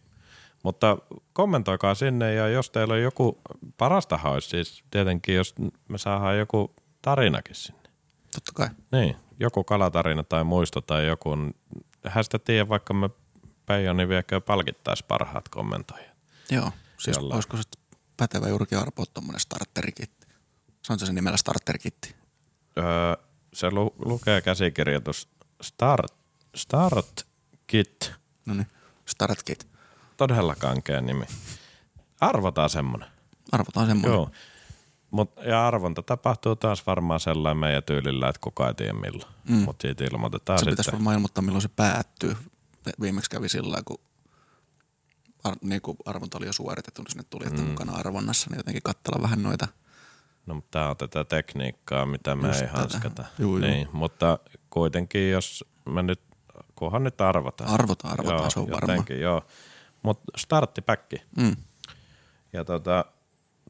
mutta 0.64 0.98
kommentoikaa 1.34 1.96
sinne 1.96 2.34
ja 2.34 2.48
jos 2.48 2.70
teillä 2.70 2.94
on 2.94 3.02
joku, 3.02 3.42
parastahan 3.78 4.34
olisi 4.34 4.50
siis 4.50 4.84
tietenkin, 4.92 5.36
jos 5.36 5.56
me 5.88 5.98
saadaan 5.98 6.38
joku 6.38 6.76
tarinakin 7.02 7.56
sinne. 7.56 7.90
Totta 8.36 8.52
kai. 8.56 8.68
Niin, 8.92 9.16
joku 9.40 9.64
kalatarina 9.64 10.24
tai 10.24 10.44
muisto 10.44 10.82
tai 10.82 11.08
joku, 11.08 11.30
hän 12.08 12.24
sitä 12.24 12.40
tiedä, 12.40 12.70
vaikka 12.70 12.94
me 12.94 13.10
Peijoni 13.66 14.08
viekö 14.10 14.42
palkittaisi 14.42 15.06
parhaat 15.08 15.50
kommentoijat. 15.50 16.14
Joo. 16.52 16.72
Siis 17.00 17.18
Jollain. 17.18 17.36
olisiko 17.36 17.58
se 17.58 17.64
pätevä 18.18 18.48
juurikin 18.50 18.78
arpoa 18.78 19.06
tuommoinen 19.14 19.40
starterikitti? 19.40 20.28
Se 20.82 20.94
on 20.94 21.00
se 21.00 21.14
nimellä 21.14 21.38
starterikitti. 21.38 22.16
Öö, 22.78 22.86
se 23.54 23.72
lu- 23.72 23.96
lukee 24.06 24.42
käsikirjoitus 24.42 25.30
Start, 25.62 26.14
Start 26.56 27.28
Kit, 27.68 28.14
No 28.46 28.54
niin, 28.54 28.68
start 29.06 29.44
kit. 29.44 29.68
Todella 30.18 30.56
kankea 30.56 31.02
nimi. 31.02 31.26
Arvotaan 32.22 32.70
semmonen. 32.70 33.08
Arvotaan 33.52 33.88
semmoinen. 33.88 34.14
Joo. 34.14 34.30
Mut, 35.12 35.32
ja 35.46 35.68
arvonta 35.68 36.02
tapahtuu 36.04 36.56
taas 36.56 36.88
varmaan 36.88 37.20
sellainen 37.20 37.58
meidän 37.58 37.84
tyylillä, 37.84 38.30
että 38.30 38.40
kukaan 38.42 38.68
ei 38.68 38.74
tiedä 38.74 38.94
milloin. 38.94 39.34
Mm. 39.50 39.56
Mutta 39.56 39.82
siitä 39.82 40.04
ilmoitetaan 40.04 40.60
Se 40.60 40.62
sitten. 40.62 40.74
pitäisi 40.74 40.92
varmaan 40.92 41.16
ilmoittaa, 41.16 41.42
milloin 41.42 41.62
se 41.62 41.68
päättyy. 41.76 42.38
Viimeksi 43.02 43.30
kävi 43.30 43.50
sillä 43.50 43.82
kun 43.86 43.98
ar- 45.44 45.56
niin 45.62 45.82
kuin 45.82 45.98
arvonta 46.06 46.38
oli 46.38 46.46
jo 46.46 46.54
suoritettu, 46.54 47.02
niin 47.02 47.12
sinne 47.12 47.24
tuli, 47.30 47.48
että 47.48 47.62
mm. 47.62 47.68
mukana 47.68 47.94
arvonnassa, 47.94 48.50
niin 48.50 48.58
jotenkin 48.58 48.84
katsella 48.84 49.22
vähän 49.22 49.44
noita. 49.44 49.68
No, 50.46 50.56
mutta 50.56 50.70
tämä 50.72 50.90
on 50.90 50.98
tätä 50.98 51.24
tekniikkaa, 51.24 52.06
mitä 52.06 52.36
me 52.36 52.48
Just 52.48 52.62
ei 52.62 52.68
tätä. 52.68 52.80
hanskata. 52.80 53.26
Juu, 53.40 53.58
juu. 53.58 53.68
niin, 53.68 53.88
mutta 53.94 54.40
kuitenkin, 54.70 55.32
jos 55.32 55.66
me 55.86 56.04
nyt, 56.04 56.22
kunhan 56.76 57.04
nyt 57.04 57.22
arvotaan. 57.22 57.70
Arvotaan, 57.70 58.14
arvotaan, 58.14 58.52
se 58.52 58.60
on 58.60 58.72
varma. 58.72 58.94
jotenkin, 58.94 59.22
joo. 59.22 59.42
Mutta 60.04 60.24
starttipäkki. 60.38 61.16
Mm. 61.38 61.56
Ja 62.54 62.66
tota, 62.66 63.06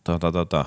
tota, 0.03 0.31
tota, 0.31 0.65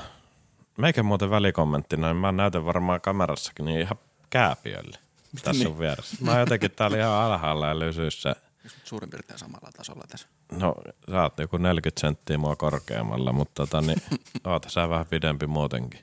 meikä 0.79 1.03
muuten 1.03 1.31
välikommenttina, 1.31 2.07
niin 2.07 2.17
mä 2.17 2.33
näytän 2.33 2.65
varmaan 2.65 3.01
kamerassakin 3.01 3.65
niin 3.65 3.81
ihan 3.81 3.99
kääpiölle. 4.31 4.99
Tässä 5.43 5.65
niin? 5.65 5.73
on 5.73 5.79
vieressä. 5.79 6.17
Mä 6.21 6.41
jotenkin 6.41 6.71
täällä 6.71 6.99
ihan 6.99 7.13
alhaalla 7.13 7.67
ja 7.67 7.79
lysyssä. 7.79 8.37
Suurin 8.85 9.11
piirtein 9.11 9.39
samalla 9.39 9.71
tasolla 9.77 10.05
tässä. 10.09 10.29
No, 10.53 10.75
sä 11.11 11.23
oot 11.23 11.39
joku 11.39 11.57
40 11.57 12.01
senttiä 12.01 12.39
mua 12.39 12.57
korkeammalla, 12.57 13.33
mutta 13.33 13.67
tota, 13.67 13.81
niin, 13.81 14.03
oot 14.45 14.67
sä 14.69 14.89
vähän 14.89 15.07
pidempi 15.07 15.47
muutenkin. 15.47 16.01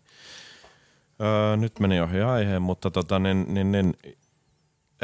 Öö, 1.22 1.58
nyt 1.58 1.80
meni 1.80 2.02
ohi 2.02 2.22
aiheen, 2.22 2.62
mutta 2.62 2.92
tota, 2.92 3.20
niin, 3.20 3.54
niin, 3.54 3.72
niin, 3.72 3.94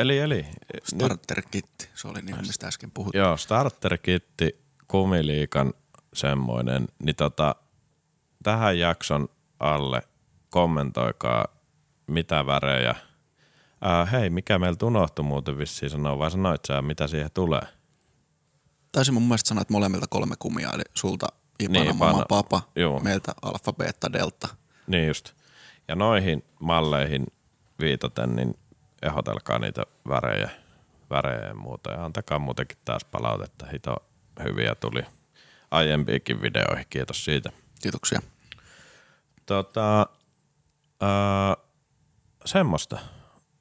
eli, 0.01 0.19
eli, 0.19 0.45
nyt, 0.73 0.83
Starter-kitti, 0.83 1.89
se 1.95 2.07
oli 2.07 2.21
niin, 2.21 2.37
mistä 2.37 2.67
äsken 2.67 2.91
puhuttiin. 2.91 3.19
joo, 3.21 3.37
starterkitti, 3.37 4.61
kumiliikan 4.87 5.73
semmoinen, 6.13 6.87
niin 7.03 7.15
tota, 7.15 7.55
tähän 8.43 8.79
jakson 8.79 9.27
alle 9.59 10.01
kommentoikaa 10.49 11.45
mitä 12.07 12.45
värejä. 12.45 12.95
Ää, 13.81 14.05
hei, 14.05 14.29
mikä 14.29 14.59
meiltä 14.59 14.85
unohtui 14.85 15.25
muuten 15.25 15.57
vissiin 15.57 15.89
sanoa, 15.89 16.17
vai 16.19 16.31
sanoit 16.31 16.61
sä, 16.67 16.81
mitä 16.81 17.07
siihen 17.07 17.31
tulee? 17.33 17.61
Taisin 18.91 19.13
mun 19.13 19.23
mielestä 19.23 19.47
sanoa, 19.47 19.61
että 19.61 19.73
molemmilta 19.73 20.05
kolme 20.09 20.35
kumia, 20.39 20.71
eli 20.73 20.83
sulta 20.93 21.27
Ipana, 21.59 21.83
Niin, 21.83 21.95
Mama. 21.97 22.25
Papa, 22.29 22.61
Joo. 22.75 22.99
meiltä 22.99 23.33
Alfa, 23.41 23.73
Beta, 23.73 24.13
Delta. 24.13 24.47
Niin 24.87 25.07
just. 25.07 25.33
Ja 25.87 25.95
noihin 25.95 26.43
malleihin 26.59 27.25
viitaten, 27.79 28.35
niin 28.35 28.58
ehdotelkaa 29.01 29.59
niitä 29.59 29.83
värejä, 30.09 30.49
värejä 31.09 31.47
ja 31.47 31.55
muuta. 31.55 31.91
Ja 31.91 32.05
antakaa 32.05 32.39
muutenkin 32.39 32.77
taas 32.85 33.05
palautetta. 33.05 33.65
Hito 33.73 33.95
hyviä 34.43 34.75
tuli 34.75 35.01
aiempiinkin 35.71 36.41
videoihin. 36.41 36.85
Kiitos 36.89 37.25
siitä. 37.25 37.49
Kiitoksia. 37.81 38.21
Tota, 39.45 40.07
ää, 41.01 41.57
semmoista. 42.45 42.99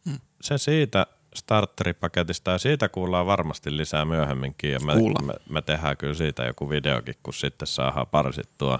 Hmm. 0.04 0.18
Se 0.40 0.58
siitä 0.58 1.06
starteripaketista 1.34 2.50
ja 2.50 2.58
siitä 2.58 2.88
kuullaan 2.88 3.26
varmasti 3.26 3.76
lisää 3.76 4.04
myöhemminkin 4.04 4.72
ja 4.72 4.80
me, 4.80 4.92
Kuullaan. 4.92 5.26
me, 5.26 5.34
me 5.48 5.62
tehdään 5.62 5.96
kyllä 5.96 6.14
siitä 6.14 6.44
joku 6.44 6.70
videokin, 6.70 7.14
kun 7.22 7.34
sitten 7.34 7.68
saadaan 7.68 8.06
parsittua 8.06 8.78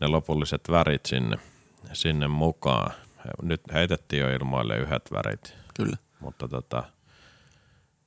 ne 0.00 0.06
lopulliset 0.06 0.60
värit 0.70 1.06
sinne, 1.06 1.36
sinne 1.92 2.28
mukaan. 2.28 2.92
Nyt 3.42 3.60
heitettiin 3.72 4.20
jo 4.20 4.30
ilmoille 4.34 4.76
yhdet 4.78 5.12
värit, 5.12 5.54
Kyllä. 5.78 5.96
mutta 6.20 6.48
tota, 6.48 6.82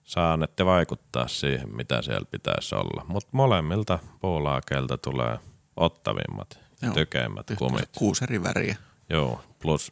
saanette 0.03 0.65
vaikuttaa 0.65 1.27
siihen, 1.27 1.75
mitä 1.75 2.01
siellä 2.01 2.25
pitäisi 2.31 2.75
olla. 2.75 3.05
Mutta 3.07 3.29
molemmilta 3.31 3.99
puulaakeilta 4.19 4.97
tulee 4.97 5.39
ottavimmat, 5.75 6.59
Joo. 6.81 6.93
tykeimmät 6.93 7.49
Yhteensä 7.51 7.73
kumit. 7.75 7.89
Kuusi 7.97 8.23
eri 8.23 8.43
väriä. 8.43 8.75
Joo, 9.09 9.43
plus 9.59 9.91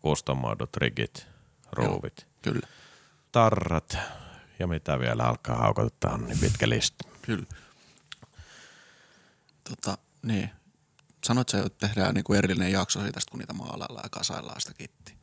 kustomoidut 0.00 0.76
rigit, 0.76 1.26
ruuvit, 1.72 2.26
Kyllä. 2.42 2.66
tarrat 3.32 3.98
ja 4.58 4.66
mitä 4.66 4.98
vielä 4.98 5.24
alkaa 5.24 5.56
haukottaa, 5.56 6.14
on 6.14 6.24
niin 6.26 6.38
pitkä 6.38 6.68
lista. 6.68 7.04
Kyllä. 7.22 7.46
Tota, 9.68 9.98
niin. 10.22 10.50
Sanoit 11.24 11.48
sä, 11.48 11.62
että 11.66 11.86
tehdään 11.86 12.14
niinku 12.14 12.32
erillinen 12.34 12.72
jakso 12.72 13.00
siitä, 13.00 13.20
kun 13.30 13.38
niitä 13.38 13.52
maalaillaan 13.52 14.04
ja 14.04 14.10
kasaillaan 14.10 14.60
sitä 14.60 14.74
kittiä. 14.74 15.16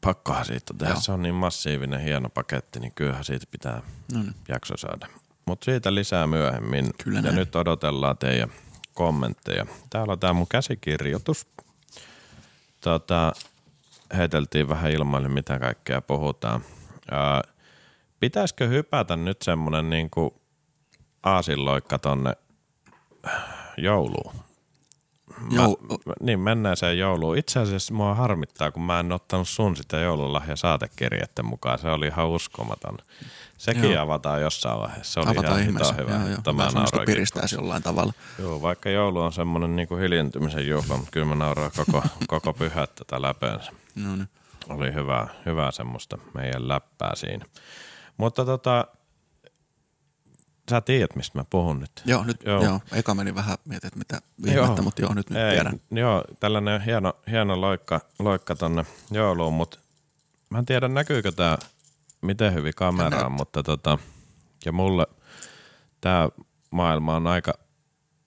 Pakkohan 0.00 0.44
siitä 0.44 0.74
tehdä. 0.78 0.92
Joo. 0.92 1.00
Se 1.00 1.12
on 1.12 1.22
niin 1.22 1.34
massiivinen, 1.34 2.00
hieno 2.00 2.28
paketti, 2.28 2.80
niin 2.80 2.92
kyllähän 2.94 3.24
siitä 3.24 3.46
pitää 3.50 3.82
No 4.12 4.22
niin. 4.22 4.34
jakso 4.48 4.76
saada. 4.76 5.06
Mutta 5.46 5.64
siitä 5.64 5.94
lisää 5.94 6.26
myöhemmin. 6.26 6.90
Kyllä 7.04 7.18
ja 7.18 7.22
näin. 7.22 7.34
nyt 7.34 7.56
odotellaan 7.56 8.18
teidän 8.18 8.50
kommentteja. 8.94 9.66
Täällä 9.90 10.12
on 10.12 10.18
tämä 10.18 10.32
mun 10.32 10.46
käsikirjoitus. 10.48 11.46
Tota, 12.80 13.32
heiteltiin 14.16 14.68
vähän 14.68 14.90
ilmaille, 14.90 15.28
mitä 15.28 15.58
kaikkea 15.58 16.00
puhutaan. 16.00 16.64
Ää, 17.10 17.42
pitäisikö 18.20 18.68
hypätä 18.68 19.16
nyt 19.16 19.42
semmonen 19.42 19.90
niinku 19.90 20.42
aasinloikka 21.22 21.98
tonne 21.98 22.32
jouluun? 23.76 24.34
Mä, 25.40 25.62
Jou- 25.64 25.76
niin, 26.20 26.40
menneeseen 26.40 26.98
jouluun. 26.98 27.38
Itse 27.38 27.60
asiassa 27.60 27.94
mua 27.94 28.14
harmittaa, 28.14 28.70
kun 28.70 28.82
mä 28.82 29.00
en 29.00 29.12
ottanut 29.12 29.48
sun 29.48 29.76
sitä 29.76 29.96
joululahja 29.96 30.56
saatekirjeiden 30.56 31.44
mukaan. 31.44 31.78
Se 31.78 31.88
oli 31.90 32.06
ihan 32.06 32.28
uskomaton. 32.28 32.98
Sekin 33.58 33.92
Joo. 33.92 34.02
avataan 34.02 34.40
jossain 34.40 34.80
vaiheessa. 34.80 35.12
Se 35.12 35.20
oli 35.20 35.28
Avataan 35.30 35.58
ihan 35.60 35.68
ihmeessä. 35.68 35.94
hito 35.94 36.04
hyvä. 36.06 36.14
Joo, 36.18 36.28
joo. 36.28 36.52
Mä 36.54 36.64
mä 36.64 36.70
nauroinkin. 36.70 37.04
piristäisi 37.06 37.54
jollain 37.54 37.82
tavalla. 37.82 38.12
Joo, 38.38 38.62
vaikka 38.62 38.90
joulu 38.90 39.20
on 39.20 39.32
semmoinen 39.32 39.76
niinku 39.76 39.96
hiljentymisen 39.96 40.68
juhla, 40.68 40.96
mutta 40.96 41.10
kyllä 41.10 41.26
mä 41.26 41.34
nauroin 41.34 41.72
koko, 41.76 42.02
koko 42.28 42.52
pyhät 42.52 42.94
tätä 42.94 43.22
läpeensä. 43.22 43.72
No 43.94 44.16
niin. 44.16 44.28
Oli 44.68 44.94
hyvää, 44.94 45.28
hyvää 45.46 45.70
semmoista 45.70 46.18
meidän 46.34 46.68
läppää 46.68 47.14
siinä. 47.14 47.44
Mutta 48.16 48.44
tota, 48.44 48.86
sä 50.70 50.80
tiedät, 50.80 51.16
mistä 51.16 51.38
mä 51.38 51.44
puhun 51.50 51.80
nyt. 51.80 52.02
Joo, 52.04 52.24
nyt 52.24 52.42
Joo. 52.44 52.64
joo. 52.64 52.80
Eka 52.92 53.14
meni 53.14 53.34
vähän 53.34 53.58
mietin, 53.64 53.88
että 53.88 53.98
mitä 53.98 54.20
ihmettä, 54.46 54.82
mutta 54.82 55.02
joo, 55.02 55.14
nyt, 55.14 55.30
nyt 55.30 55.38
Ei, 55.38 55.54
tiedän. 55.54 55.80
Joo, 55.90 56.24
tällainen 56.40 56.80
hieno, 56.80 57.12
hieno 57.30 57.60
loikka, 57.60 58.00
loikka 58.18 58.56
tonne 58.56 58.86
jouluun, 59.10 59.54
mutta 59.54 59.78
mä 60.50 60.58
en 60.58 60.66
tiedä 60.66 60.88
näkyykö 60.88 61.32
tää 61.32 61.58
miten 62.22 62.54
hyvin 62.54 62.72
kameraan, 62.76 63.32
mutta 63.32 63.62
tota, 63.62 63.98
ja 64.64 64.72
mulle 64.72 65.06
tää 66.00 66.28
maailma 66.70 67.16
on 67.16 67.26
aika 67.26 67.52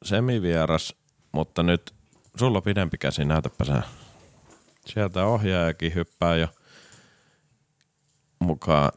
semivieras, 0.04 0.96
mutta 1.32 1.64
nyt 1.64 1.94
sulla 2.40 2.58
on 2.58 2.64
pidempi 2.64 2.98
käsi, 2.98 3.26
näytäpä 3.26 3.66
sä. 3.66 3.82
Sieltä 4.86 5.26
ohjaajakin 5.26 5.96
hyppää 5.96 6.36
jo 6.36 6.48
mukaan. 8.40 8.92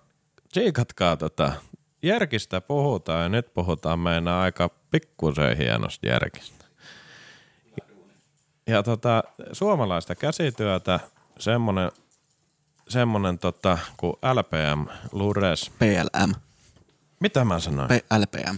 Tsiikatkaa 0.53 1.17
tota. 1.17 1.53
Järkistä 2.07 2.61
puhutaan 2.61 3.23
ja 3.23 3.29
nyt 3.29 3.55
puhutaan 3.55 3.99
meinaa 3.99 4.43
aika 4.43 4.71
pikkusen 4.91 5.57
hienosti 5.57 6.07
järkistä. 6.07 6.65
Ja 8.67 8.83
tota, 8.83 9.25
suomalaista 9.53 10.15
käsityötä, 10.15 11.01
semmonen, 11.39 11.91
semmonen 12.89 13.39
tota, 13.39 13.79
kuin 13.97 14.13
LPM, 14.35 14.87
Lures. 15.13 15.71
PLM. 15.79 16.33
Mitä 17.21 17.45
mä 17.45 17.61
sanoin? 17.61 17.89
P- 17.89 18.13
LPM. 18.19 18.57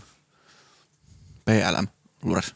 PLM. 1.44 1.88
Lures. 2.22 2.54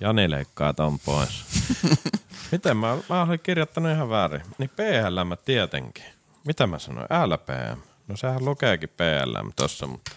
Jani 0.00 0.30
leikkaa 0.30 0.74
ton 0.74 0.98
pois. 0.98 1.44
Miten 2.52 2.76
mä, 2.76 2.96
mä 3.08 3.22
olin 3.22 3.40
kirjoittanut 3.40 3.92
ihan 3.92 4.10
väärin. 4.10 4.42
Niin 4.58 4.70
PLM 4.70 5.32
tietenkin. 5.44 6.04
Mitä 6.46 6.66
mä 6.66 6.78
sanoin? 6.78 7.06
LPM. 7.26 7.80
No 8.08 8.16
sehän 8.16 8.44
lukeekin 8.44 8.88
PLM 8.88 9.52
tossa, 9.56 9.86
mutta 9.86 10.12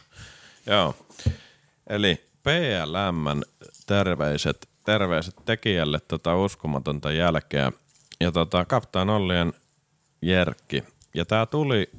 joo. 0.65 0.95
Eli 1.89 2.25
PLM 2.43 3.41
terveiset, 3.85 4.69
terveiset 4.83 5.35
tekijälle 5.45 5.99
tota 5.99 6.35
uskomatonta 6.35 7.11
jälkeä. 7.11 7.71
Ja 8.19 8.31
tota, 8.31 8.65
kaptaan 8.65 9.09
Ollien 9.09 9.53
Jerkki. 10.21 10.83
Ja 11.13 11.25
tää 11.25 11.45
tuli 11.45 11.89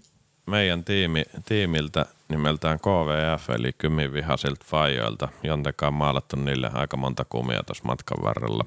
meidän 0.46 0.84
tiimi, 0.84 1.22
tiimiltä 1.44 2.06
nimeltään 2.28 2.78
KVF, 2.78 3.50
eli 3.50 3.72
Kymivihasilta 3.72 4.64
Fajoilta, 4.68 5.28
jontekaan 5.42 5.94
maalattu 5.94 6.36
niille 6.36 6.70
aika 6.72 6.96
monta 6.96 7.24
kumia 7.24 7.62
tuossa 7.62 7.84
matkan 7.84 8.22
varrella. 8.22 8.64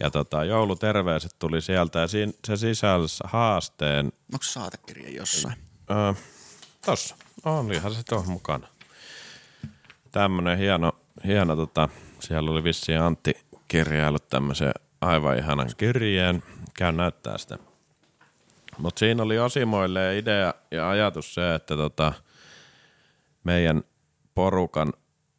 Ja 0.00 0.10
tota, 0.10 0.44
jouluterveiset 0.44 1.36
tuli 1.38 1.62
sieltä 1.62 1.98
ja 1.98 2.08
siinä, 2.08 2.32
se 2.44 2.56
sisälsi 2.56 3.24
haasteen. 3.26 4.06
Onko 4.06 4.42
saatekirja 4.42 5.10
jossain? 5.10 5.56
Öö, 5.90 6.22
tossa, 6.86 7.16
olihan 7.44 7.94
se 7.94 8.02
tuohon 8.02 8.30
mukana. 8.30 8.68
Tämmönen 10.16 10.58
hieno, 10.58 10.92
hieno 11.26 11.56
tota, 11.56 11.88
siellä 12.20 12.50
oli 12.50 12.64
vissiin 12.64 13.00
Antti 13.00 13.34
kirjailut 13.68 14.28
tämmöisen 14.28 14.72
aivan 15.00 15.38
ihanan 15.38 15.70
kirjeen. 15.76 16.42
Käy 16.74 16.92
näyttää 16.92 17.38
sitä. 17.38 17.58
Mutta 18.78 18.98
siinä 18.98 19.22
oli 19.22 19.38
Osimoille 19.38 20.18
idea 20.18 20.54
ja 20.70 20.90
ajatus 20.90 21.34
se, 21.34 21.54
että 21.54 21.76
tota, 21.76 22.12
meidän 23.44 23.82
porukan, 24.34 24.92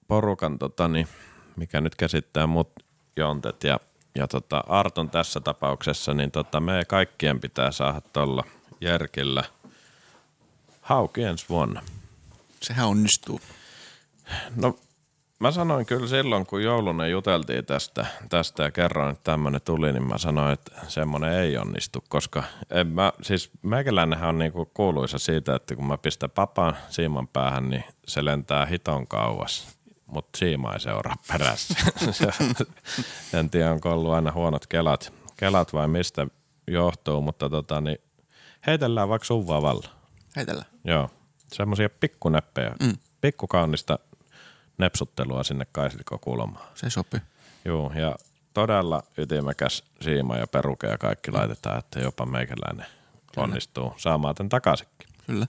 porukan 0.07 0.60
tota, 0.60 0.88
niin, 0.88 1.07
mikä 1.55 1.81
nyt 1.81 1.96
käsittää 1.96 2.48
mut 2.48 2.72
jontet 3.15 3.63
ja, 3.63 3.79
ja 4.15 4.27
tota, 4.27 4.63
Arton 4.67 5.10
tässä 5.10 5.39
tapauksessa, 5.39 6.13
niin 6.13 6.31
tota, 6.31 6.60
me 6.60 6.86
kaikkien 6.88 7.39
pitää 7.39 7.72
saada 7.72 8.01
tuolla 8.01 8.43
järkillä 8.81 9.43
hauki 10.81 11.24
ensi 11.24 11.46
vuonna. 11.50 11.81
Sehän 12.62 12.88
onnistuu. 12.88 13.41
No 14.55 14.79
mä 15.39 15.51
sanoin 15.51 15.86
kyllä 15.86 16.07
silloin, 16.07 16.46
kun 16.46 16.63
jouluna 16.63 17.07
juteltiin 17.07 17.65
tästä, 17.65 18.05
tästä 18.29 18.63
ja 18.63 18.72
kerroin, 18.72 19.12
että 19.12 19.31
tämmöinen 19.31 19.62
tuli, 19.62 19.93
niin 19.93 20.07
mä 20.07 20.17
sanoin, 20.17 20.53
että 20.53 20.72
semmoinen 20.88 21.34
ei 21.34 21.57
onnistu, 21.57 22.03
koska 22.10 22.43
en 22.69 22.88
mä, 22.88 23.13
siis 23.22 23.51
meikäläinenhän 23.62 24.29
on 24.29 24.39
niinku 24.39 24.72
kuuluisa 24.74 25.17
siitä, 25.17 25.55
että 25.55 25.75
kun 25.75 25.88
mä 25.88 25.98
pistän 25.98 26.29
papan 26.29 26.77
siiman 26.89 27.27
päähän, 27.27 27.69
niin 27.69 27.84
se 28.07 28.25
lentää 28.25 28.65
hiton 28.65 29.07
kauas, 29.07 29.77
mutta 30.05 30.38
siima 30.38 30.74
ei 30.74 30.79
seuraa 30.79 31.15
perässä. 31.27 31.74
en 33.39 33.50
tiedä, 33.50 33.72
onko 33.72 33.91
ollut 33.91 34.13
aina 34.13 34.31
huonot 34.31 34.67
kelat, 34.67 35.13
kelat 35.38 35.74
vai 35.74 35.88
mistä 35.88 36.27
johtuu, 36.67 37.22
mutta 37.22 37.50
tota, 37.50 37.81
niin 37.81 37.98
heitellään 38.67 39.10
vaikka 39.10 39.25
suvaa 39.25 39.62
valla. 39.62 39.89
Heitellä. 40.36 40.65
Joo, 40.84 41.10
semmoisia 41.53 41.89
pikkuneppejä, 41.89 42.75
mm. 42.84 42.98
pikkukaunista 43.22 44.00
nepsuttelua 44.77 45.43
sinne 45.43 45.67
kaisilkokulmaan. 45.72 46.67
Se 46.75 46.89
sopii. 46.89 47.19
Joo, 47.65 47.91
ja 47.96 48.15
todella 48.53 49.03
ytimekäs 49.17 49.84
siima 50.01 50.38
ja 50.38 50.48
peruke 50.48 50.88
ja 50.88 50.98
kaikki 50.98 51.31
laitetaan, 51.31 51.79
että 51.79 52.00
jopa 52.00 52.25
meikäläinen 52.25 52.86
onnistuu 53.38 53.93
saamaan 53.98 54.36
tämän 54.36 54.50
takaisinkin. 54.50 55.07
Kyllä. 55.25 55.48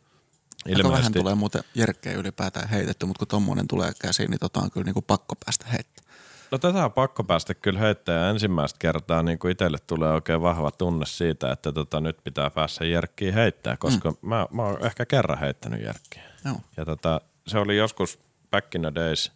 Aika 0.77 0.91
vähän 0.91 1.13
tulee 1.13 1.35
muuten 1.35 1.63
jerkkejä 1.75 2.17
ylipäätään 2.17 2.69
heitetty, 2.69 3.07
mutta 3.07 3.19
kun 3.19 3.29
tommonen 3.29 3.69
tulee 3.69 3.93
käsiin, 4.03 4.31
niin 4.31 4.41
tota 4.41 4.61
on 4.61 4.71
kyllä 4.71 4.85
niinku 4.85 5.03
pakko 5.03 5.35
päästä 5.45 5.67
heittämään. 5.67 6.09
No 6.51 6.59
tätä 6.59 6.85
on 6.85 6.93
pakko 6.93 7.25
päästä 7.25 7.55
kyllä 7.55 7.81
heittää 7.81 8.25
ja 8.25 8.31
ensimmäistä 8.31 8.77
kertaa 8.79 9.23
niin 9.23 9.39
kuin 9.39 9.53
itselle 9.53 9.79
tulee 9.87 10.13
oikein 10.13 10.43
vahva 10.43 10.71
tunne 10.71 11.07
siitä, 11.07 11.53
että 11.53 11.73
tota, 11.73 12.01
nyt 12.01 12.19
pitää 12.25 12.51
päässä 12.51 12.85
jerkkiä 12.85 13.33
heittää, 13.33 13.77
koska 13.77 14.11
mm. 14.11 14.17
mä, 14.23 14.47
mä 14.51 14.63
oon 14.63 14.87
ehkä 14.87 15.07
kerran 15.07 15.39
heittänyt 15.39 15.83
jerkkiä. 15.83 16.23
Joo. 16.45 16.57
Ja 16.77 16.85
tota, 16.85 17.21
se 17.47 17.59
oli 17.59 17.77
joskus 17.77 18.19
back 18.51 18.75
in 18.75 18.83
the 18.83 18.95
days, 18.95 19.33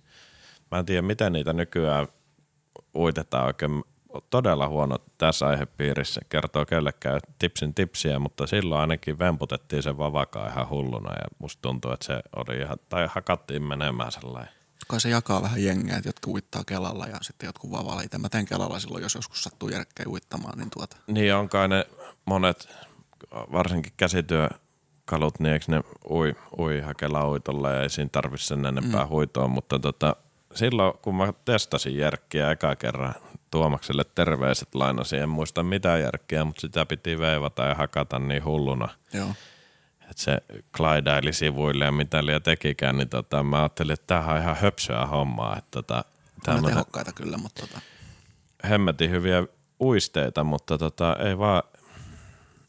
mä 0.71 0.79
en 0.79 0.87
tiedä 0.87 1.03
miten 1.03 1.33
niitä 1.33 1.53
nykyään 1.53 2.07
uitetaan 2.95 3.47
oikein 3.47 3.85
todella 4.31 4.69
huono 4.69 4.99
tässä 5.19 5.47
aihepiirissä, 5.47 6.21
kertoo 6.29 6.67
kellekään 6.67 7.21
tipsin 7.39 7.75
tipsiä, 7.75 8.19
mutta 8.19 8.47
silloin 8.47 8.81
ainakin 8.81 9.19
vemputettiin 9.19 9.83
sen 9.83 9.99
vavakaa 9.99 10.49
ihan 10.49 10.69
hulluna 10.69 11.11
ja 11.11 11.25
musta 11.39 11.63
tuntuu, 11.63 11.91
että 11.91 12.07
se 12.07 12.21
oli 12.37 12.59
ihan, 12.59 12.77
tai 12.89 13.09
hakattiin 13.11 13.63
menemään 13.63 14.13
sellainen. 14.13 14.55
Kai 14.89 15.01
se 15.01 15.09
jakaa 15.09 15.43
vähän 15.43 15.65
jengiä, 15.65 15.97
että 15.97 16.09
jotkut 16.09 16.35
uittaa 16.35 16.65
kelalla 16.65 17.07
ja 17.07 17.17
sitten 17.23 17.47
jotkut 17.47 17.71
vavalla. 17.71 18.03
Itse 18.03 18.19
mä 18.19 18.29
teen 18.29 18.47
kelalla 18.47 18.79
silloin, 18.79 19.03
jos 19.03 19.15
joskus 19.15 19.43
sattuu 19.43 19.69
järkkejä 19.69 20.09
uittamaan, 20.09 20.59
niin 20.59 20.71
tuota. 20.71 20.97
Niin 21.07 21.35
on 21.35 21.49
kai 21.49 21.69
ne 21.69 21.87
monet, 22.25 22.69
varsinkin 23.31 23.93
käsityökalut, 25.13 25.41
niin 25.41 25.53
eikö 25.53 25.65
ne 25.69 25.83
ui, 26.11 26.35
ui 26.59 26.81
hakella 26.81 27.29
uitolla 27.29 27.71
ja 27.71 27.83
ei 27.83 27.91
siinä 27.91 28.09
tarvitse 28.13 28.47
sen 28.47 28.67
enempää 28.67 29.05
mm. 29.05 29.09
huitoa, 29.09 29.49
mutta 29.49 29.79
tota, 29.79 30.17
silloin 30.55 30.93
kun 31.03 31.15
mä 31.15 31.33
testasin 31.45 31.97
järkkiä 31.97 32.51
eka 32.51 32.77
kerran 32.77 33.15
Tuomakselle 33.51 34.05
terveiset 34.15 34.75
lainasin, 34.75 35.23
en 35.23 35.29
muista 35.29 35.63
mitään 35.63 36.01
järkkiä, 36.01 36.45
mutta 36.45 36.61
sitä 36.61 36.87
piti 36.87 37.19
veivata 37.19 37.65
ja 37.65 37.75
hakata 37.75 38.19
niin 38.19 38.45
hulluna. 38.45 38.89
Joo. 39.13 39.29
Että 40.01 40.23
se 40.23 40.39
klaidaili 40.77 41.33
sivuille 41.33 41.85
ja 41.85 41.93
mitä 41.93 42.27
liian 42.27 42.43
tekikään, 42.43 42.97
niin 42.97 43.09
tota, 43.09 43.43
mä 43.43 43.59
ajattelin, 43.59 43.93
että 43.93 44.07
tämähän 44.07 44.37
on 44.37 44.43
ihan 44.43 44.57
höpsöä 44.57 45.07
hommaa. 45.07 45.57
Että 45.59 45.71
tota, 45.71 46.05
on 46.49 46.65
tehokkaita 46.65 47.13
kyllä, 47.13 47.37
mutta 47.37 47.67
tota, 47.67 47.81
hemmetin 48.69 49.11
hyviä 49.11 49.45
uisteita, 49.81 50.45
mutta 50.45 50.79
tota, 50.79 51.17
ei 51.17 51.39
vaan 51.39 51.63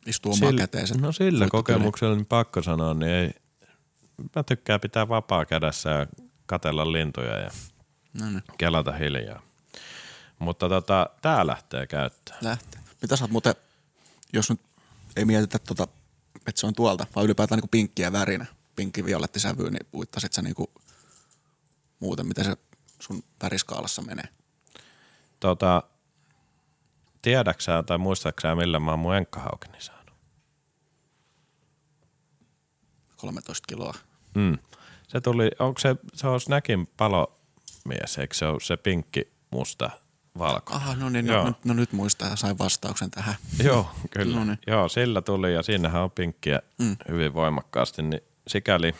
istuu 0.05 0.33
omaa 0.33 0.53
käteensä. 0.53 0.95
No 0.97 1.11
sillä 1.11 1.47
kokemuksella 1.49 2.15
niin 2.15 2.25
pakko 2.25 2.61
sanoa, 2.61 2.93
niin 2.93 3.11
ei, 3.11 3.31
mä 4.35 4.43
tykkään 4.43 4.79
pitää 4.79 5.09
vapaa 5.09 5.45
kädessä 5.45 5.89
ja 5.89 6.07
katella 6.45 6.91
lintuja 6.91 7.39
ja 7.39 7.51
No 8.13 8.29
niin, 8.29 8.43
kelata 8.57 8.91
hiljaa. 8.91 9.41
Mutta 10.39 10.69
tota, 10.69 11.09
tää 11.21 11.47
lähtee 11.47 11.87
käyttöön. 11.87 12.37
lähtee. 12.41 12.81
Mitä 13.01 13.15
sä 13.15 13.23
oot 13.23 13.31
muuten, 13.31 13.55
jos 14.33 14.49
nyt 14.49 14.61
ei 15.15 15.25
mietitä 15.25 15.59
tota, 15.59 15.87
että 16.47 16.61
se 16.61 16.67
on 16.67 16.73
tuolta, 16.73 17.05
vaan 17.15 17.25
ylipäätään 17.25 17.57
niinku 17.57 17.67
pinkkiä 17.71 18.11
värinä, 18.11 18.45
pinkki 18.75 19.05
violetti 19.05 19.39
sävyy, 19.39 19.71
niin 19.71 19.87
uittasit 19.93 20.33
sä 20.33 20.41
niinku 20.41 20.71
muuten, 21.99 22.27
miten 22.27 22.45
se 22.45 22.57
sun 22.99 23.23
väriskaalassa 23.43 24.01
menee? 24.01 24.27
Tota, 25.39 25.83
tiedäksää 27.21 27.83
tai 27.83 27.97
muistaaksää 27.97 28.55
millä 28.55 28.79
mä 28.79 28.91
oon 28.91 28.99
mun 28.99 29.15
enkkahaukeni 29.15 29.81
saanut? 29.81 30.13
13 33.23 33.65
kiloa. 33.67 33.93
Mm. 34.35 34.57
Se 35.07 35.21
tuli, 35.21 35.51
onko 35.59 35.79
se, 35.79 35.95
se 36.13 36.27
on 36.27 36.41
Snackin 36.41 36.87
palomies, 36.97 38.17
eikö 38.17 38.33
se 38.33 38.45
ole 38.45 38.59
se 38.59 38.77
pinkki 38.77 39.31
musta 39.51 39.89
valko? 40.37 40.73
Aha, 40.73 40.95
no 40.95 41.09
niin, 41.09 41.25
no, 41.25 41.43
no, 41.43 41.53
no, 41.63 41.73
nyt 41.73 41.91
muistaa 41.91 42.29
ja 42.29 42.35
sain 42.35 42.57
vastauksen 42.57 43.11
tähän. 43.11 43.35
Joo, 43.63 43.89
kyllä. 44.09 44.39
No 44.39 44.45
niin. 44.45 44.59
Joo, 44.67 44.89
sillä 44.89 45.21
tuli 45.21 45.53
ja 45.53 45.63
siinähän 45.63 46.03
on 46.03 46.11
pinkkiä 46.11 46.59
mm. 46.79 46.95
hyvin 47.09 47.33
voimakkaasti, 47.33 48.01
niin 48.01 48.21
sikäli 48.47 48.95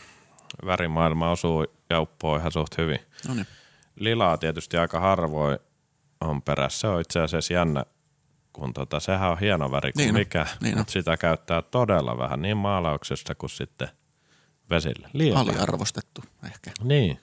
värimaailma 0.66 1.32
osuu 1.32 1.66
jauppoon 1.90 2.40
ihan 2.40 2.52
suht 2.52 2.78
hyvin. 2.78 3.00
No 3.28 3.34
niin, 3.34 3.48
Lilaa 3.96 4.38
tietysti 4.38 4.78
aika 4.78 5.00
harvoin 5.00 5.60
on 6.22 6.42
perässä. 6.42 6.80
Se 6.80 6.88
on 6.88 7.02
itse 7.02 7.20
asiassa 7.20 7.54
jännä, 7.54 7.86
kun 8.54 8.74
tota, 8.74 9.00
sehän 9.00 9.32
on 9.32 9.40
hieno 9.40 9.72
väri 9.72 9.92
kuin 9.92 10.04
Niin 10.04 10.14
mikä, 10.14 10.46
niin 10.62 10.78
mutta 10.78 10.94
sitä 10.94 11.18
käyttää 11.18 11.62
todella 11.62 12.18
vähän 12.18 12.42
niin 12.42 12.58
maalauksessa 12.58 13.36
kuin 13.36 13.50
sitten 13.50 13.90
vesillä. 14.70 15.10
Liian 15.14 15.38
aliarvostettu 15.38 16.24
ehkä. 16.46 16.72
Niin. 16.84 17.20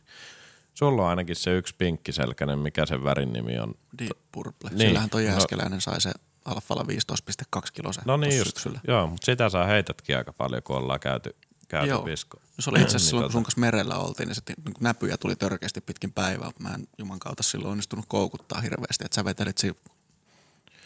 Sulla 0.74 1.02
on 1.02 1.08
ainakin 1.08 1.36
se 1.36 1.56
yksi 1.56 1.74
pinkkiselkäinen, 1.78 2.58
mikä 2.58 2.86
sen 2.86 3.04
värin 3.04 3.32
nimi 3.32 3.58
on. 3.58 3.74
Deep 3.98 4.18
Purple. 4.32 4.70
Niin. 4.70 4.78
Sillähän 4.78 5.10
toi 5.10 5.22
No- 5.22 5.28
Jääskeläinen 5.28 5.80
sai 5.80 6.00
se 6.00 6.12
Alfalla 6.44 6.82
15,2 6.82 7.60
kilosen 7.72 8.02
No 8.06 8.16
niin 8.16 8.38
just, 8.38 8.46
syksyllä. 8.50 8.80
joo, 8.88 9.06
mutta 9.06 9.24
sitä 9.24 9.48
saa 9.48 9.66
heitätkin 9.66 10.16
aika 10.16 10.32
paljon, 10.32 10.62
kun 10.62 10.76
ollaan 10.76 11.00
käyty, 11.00 11.36
käyty 11.68 11.88
Joo. 11.88 12.04
visko. 12.04 12.36
No 12.38 12.44
se 12.62 12.70
oli 12.70 12.80
itse 12.80 12.96
asiassa 12.96 13.04
Niin 13.04 13.08
silloin, 13.10 13.22
kun 13.24 13.30
tota- 13.30 13.32
sun 13.32 13.42
kanssa 13.42 13.60
merellä 13.60 13.96
oltiin, 13.96 14.26
niin 14.26 14.34
se 14.34 14.42
niin 14.46 14.74
näpyjä 14.80 15.16
tuli 15.16 15.36
törkeästi 15.36 15.80
pitkin 15.80 16.12
päivää, 16.12 16.50
mä 16.58 16.74
en 16.74 16.88
juman 16.98 17.18
kautta 17.18 17.42
silloin 17.42 17.70
onnistunut 17.70 18.04
koukuttaa 18.08 18.60
hirveästi, 18.60 19.04
että 19.04 19.14
sä 19.14 19.24
vetelit 19.24 19.60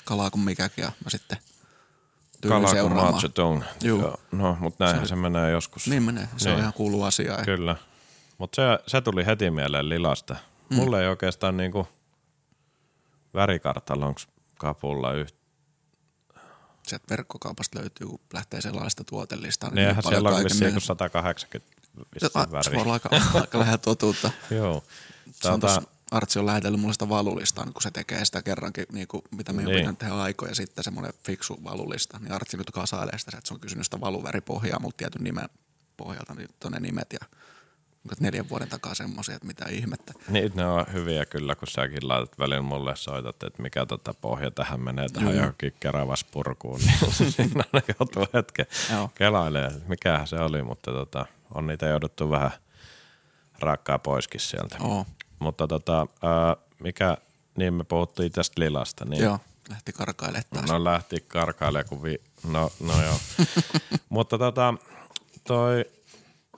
kalaa 0.05 0.31
kuin 0.31 0.43
mikäkin 0.45 0.83
ja 0.83 0.93
mä 1.05 1.11
sitten 1.11 1.39
Kala 2.49 2.69
seuraamaan. 2.69 3.23
Juu. 3.83 4.01
Joo, 4.03 4.17
No, 4.33 4.57
mutta 4.61 4.85
näinhän 4.85 5.07
Se- 5.07 5.09
se, 5.09 5.17
menee 5.17 5.51
joskus. 5.51 5.87
Niin 5.89 6.03
menee, 6.03 6.29
se 6.37 6.49
Niin. 6.49 6.55
on 6.55 6.61
ihan 6.61 6.73
kuulu 6.73 7.03
asia. 7.03 7.37
Kyllä. 7.45 7.77
Mutta 8.39 8.57
se, 8.57 8.63
se 8.87 9.01
tuli 9.01 9.27
heti 9.27 9.51
mieleen 9.51 9.89
lilasta. 9.89 10.37
Mm. 10.71 10.77
Mulla 10.77 11.01
ei 11.01 11.09
oikeastaan 11.09 11.57
niinku 11.57 11.89
värikartalonks 13.35 14.29
kapulla 14.59 15.13
yhtä. 15.13 15.39
sieltä 16.87 17.05
verkkokaupasta 17.11 17.79
löytyy, 17.81 18.07
kun 18.07 18.21
lähtee 18.33 18.61
sellaista 18.61 19.05
tuotelistaa. 19.05 19.71
Niin 19.71 19.89
eihän 19.89 20.03
siellä 20.09 20.29
on 20.31 20.45
vissiin 20.45 20.71
kuin 20.73 20.83
180 20.83 21.75
Se 21.95 22.01
vissiin 22.15 22.43
se 22.45 22.53
väriä. 22.53 22.83
olla 22.83 22.93
aika, 22.93 23.09
aika 23.35 23.59
lähellä 23.59 23.79
totuutta. 23.79 24.31
Joo. 24.51 24.85
Se 25.33 25.49
on 25.49 25.61
Tota, 25.61 25.75
tossa, 25.75 25.91
Artsi 26.15 26.39
on 26.39 26.47
lähetellyt 26.47 26.81
mulle 26.81 26.93
sitä 26.93 27.09
valulistaa, 27.09 27.65
kun 27.65 27.83
se 27.83 27.91
tekee 27.91 28.25
sitä 28.25 28.43
kerrankin, 28.43 28.87
niin 28.93 29.09
kuin, 29.09 29.23
mitä 29.31 29.53
me 29.53 29.63
Niin. 29.63 29.77
pitänyt 29.79 29.99
tehdä 29.99 30.15
aikoja 30.15 30.55
sitten, 30.55 30.85
semmoinen 30.85 31.13
fiksu 31.25 31.65
valulista. 31.65 32.19
Niin 32.19 32.33
Artsi 32.33 32.57
nyt 32.57 32.71
kasailee 32.71 33.19
sitä, 33.19 33.37
että 33.39 33.49
se 33.49 33.55
on 33.55 33.61
kysynyt 33.61 33.85
sitä 33.87 34.01
valuväripohjaa 34.01 34.79
multa 34.81 34.97
tietyn 34.97 35.25
nimen 35.25 35.49
pohjalta, 35.97 36.35
niin 36.35 36.49
tuonne 36.61 36.81
nimet 36.81 37.13
ja 37.13 37.19
neljän 38.21 38.49
vuoden 38.49 38.69
takaa 38.69 38.95
semmoisia, 38.95 39.35
että 39.35 39.47
mitä 39.47 39.65
ihmettä. 39.71 40.13
Niin, 40.29 40.53
ne 40.55 40.67
on 40.67 40.87
hyviä 40.93 41.25
kyllä, 41.27 41.55
kun 41.55 41.69
säkin 41.69 42.09
laitat 42.09 42.39
välillä 42.39 42.63
mulle 42.63 42.97
soitat, 42.97 43.43
että 43.43 43.63
mikä 43.63 43.87
tota 43.87 44.15
pohja 44.15 44.51
tähän 44.51 44.81
menee 44.81 45.09
tähän 45.09 45.29
Joo. 45.29 45.37
johonkin 45.41 45.75
keravas-purkuun, 45.81 46.81
niin 46.81 47.13
siinä 47.33 47.65
ne 47.73 47.83
joutuu 47.99 48.27
hetken 48.35 48.67
kelailemaan, 49.15 49.73
että 49.75 49.89
mikähän 49.89 50.27
se 50.27 50.37
oli, 50.37 50.63
mutta 50.63 50.91
tota, 50.93 51.27
on 51.55 51.67
niitä 51.67 51.87
jouduttu 51.87 52.31
vähän 52.31 52.51
raakkaa 53.59 53.99
poiskin 53.99 54.41
sieltä. 54.41 54.77
Oo, 54.81 55.07
Mutta 55.45 55.67
tota, 55.69 56.07
ää, 56.23 56.57
mikä, 56.79 57.17
niin 57.57 57.75
me 57.75 57.85
puhuttiin 57.85 58.33
tästä 58.33 58.61
lilasta, 58.61 59.05
niin 59.05 59.23
joo, 59.25 59.39
lähti 59.69 59.93
karkailemaan 59.93 60.45
taas. 60.55 60.71
no 60.71 60.85
lähti 60.85 61.25
karkailemaan 61.29 61.89
kuin 61.89 62.03
vi... 62.03 62.21
No, 62.49 62.71
no 62.81 63.03
joo. 63.03 63.19
mutta 64.09 64.39
tota, 64.39 64.75
toi, 65.47 65.85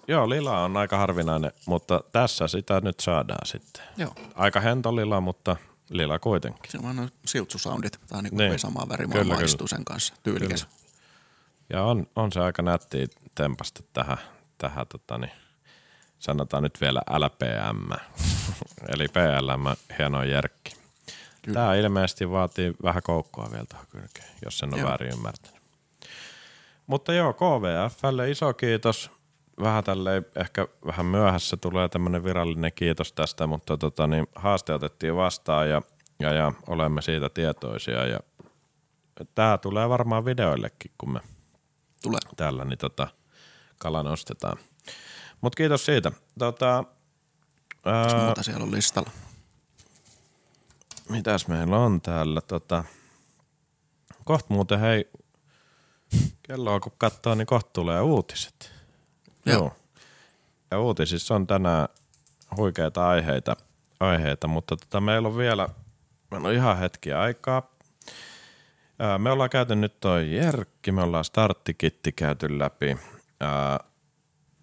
joo, 0.09 0.29
lila 0.31 0.65
on 0.65 0.77
aika 0.77 0.97
harvinainen, 0.99 1.53
mutta 1.67 2.01
tässä 2.13 2.49
sitä 2.49 2.81
nyt 2.81 3.01
saadaan 3.01 3.47
sitten. 3.47 3.83
Joo, 3.97 4.15
Aika 4.35 4.61
hento 4.61 4.97
lila, 4.97 5.21
mutta 5.21 5.57
lila 5.91 6.19
kuitenkin. 6.19 6.71
siinä 6.71 6.89
on 6.91 7.09
siltsusoundit, 7.27 8.01
tai 8.09 8.23
niin 8.23 8.37
Niin. 8.37 8.59
samaa 8.59 8.89
värimaa 8.89 9.13
Kyllä, 9.13 9.25
kyllä. 9.25 9.35
maistuu 9.37 9.67
sen 9.69 9.85
kanssa, 9.85 10.15
tyylikäs. 10.23 10.67
Ja 11.71 11.83
on, 11.83 12.07
on 12.17 12.33
se 12.33 12.41
aika 12.41 12.63
nättiä 12.63 13.07
tempasta 13.35 13.83
tähän, 13.93 14.19
tähän 14.59 14.87
tota, 14.87 15.19
niin, 15.19 15.33
sanotaan 16.19 16.63
nyt 16.63 16.81
vielä 16.81 17.01
LPM, 17.19 17.93
eli 18.95 19.07
PLM, 19.09 19.97
hieno 19.99 20.23
järkki. 20.23 20.77
Tämä 21.53 21.75
ilmeisesti 21.75 22.31
vaatii 22.31 22.75
vähän 22.83 23.03
koukkua 23.03 23.49
vielä 23.53 23.65
tuohon 23.69 23.87
kylkeen, 23.91 24.29
jos 24.45 24.59
sen 24.59 24.75
on 24.75 24.81
Joo. 24.81 24.89
väärin 24.89 25.13
ymmärtänyt. 25.13 25.57
Mutta 26.87 27.13
joo, 27.13 27.33
KVFlle 27.33 28.31
iso 28.31 28.55
kiitos. 28.55 29.11
Vähän 29.61 29.85
tälleen 29.85 30.27
ehkä 30.37 30.69
vähän 30.87 31.07
myöhässä 31.07 31.57
tulee 31.57 31.89
tämmöinen 31.89 32.25
virallinen 32.25 32.73
kiitos 32.75 33.13
tästä, 33.13 33.47
mutta 33.47 33.77
tota, 33.77 34.07
niin, 34.07 34.27
haaste 34.35 34.73
otettiin 34.75 35.17
vastaan 35.17 35.71
ja, 35.71 35.83
ja, 36.21 36.33
ja 36.33 36.53
olemme 36.67 37.03
siitä 37.03 37.29
tietoisia. 37.29 38.07
Ja 38.07 38.21
tämä 39.35 39.59
tulee 39.59 39.89
varmaan 39.89 40.25
videoillekin, 40.25 40.91
kun 40.99 41.13
me 41.13 41.21
Tulee. 42.03 42.21
täällä 42.37 42.65
niin 42.65 42.79
tota, 42.79 43.09
kala 43.79 44.03
nostetaan. 44.03 44.57
Mutta 45.41 45.57
kiitos 45.57 45.87
siitä. 45.87 46.13
Tota, 46.39 46.85
ää, 47.85 48.25
muuta 48.25 48.43
siellä 48.43 48.63
on 48.65 48.73
listalla? 48.73 49.11
mitäs 51.09 51.49
meillä 51.49 51.79
on 51.79 52.01
täällä? 52.01 52.41
Tota, 52.41 52.85
kohta 54.25 54.55
muuten 54.55 54.81
hei, 54.81 55.11
kelloa 56.43 56.81
kun 56.81 56.93
katsoo, 56.99 57.35
niin 57.35 57.47
kohta 57.47 57.71
tulee 57.73 58.01
uutiset. 58.01 58.73
Joo. 59.47 59.77
Ja 60.71 60.81
uutisissa 60.81 61.35
on 61.35 61.47
tänään 61.47 61.89
huikeita 62.57 63.09
aiheita, 63.09 63.57
aiheita 64.01 64.49
mutta 64.49 64.77
tota, 64.77 65.01
meillä 65.01 65.29
on 65.29 65.37
vielä 65.37 65.69
meillä 66.31 66.49
on 66.49 66.55
ihan 66.55 66.79
hetki 66.79 67.13
aikaa. 67.13 67.63
Ää, 68.99 69.19
Me 69.19 69.31
ollaan 69.31 69.51
käyty 69.51 69.77
nyt 69.77 70.01
toi 70.01 70.35
Jerkki, 70.35 70.93
me 70.93 71.03
ollaan 71.03 71.25
starttikitti 71.25 72.13
käyty 72.13 72.59
läpi. 72.59 72.99
Ää, 73.41 73.81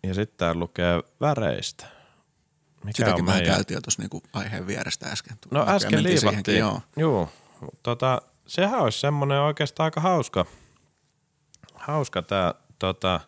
Ja 0.04 0.13
sitten 0.13 0.38
täällä 0.38 0.60
lukee 0.60 1.04
väreistä. 1.22 1.86
Mikä 2.84 2.98
Sitäkin 2.98 3.26
vähän 3.26 3.39
meidän- 3.42 3.56
käytiin 3.56 3.82
tuossa 3.84 4.02
niinku 4.02 4.24
aiheen 4.34 4.68
vierestä 4.68 5.06
äsken. 5.10 5.38
No 5.52 5.62
Okei, 5.62 5.76
äsken 5.76 5.92
liivattiin. 6.04 6.20
siihenkin, 6.20 6.58
Joo. 6.58 6.82
Joo. 6.98 7.30
Tota, 7.84 8.22
sehän 8.48 8.80
olisi 8.80 9.00
semmoinen 9.00 9.39
oikeastaan 9.39 9.86
aika 9.86 10.02
hauska, 10.02 10.46
hauska 11.74 12.22
tämä 12.22 12.54
tota, 12.80 13.20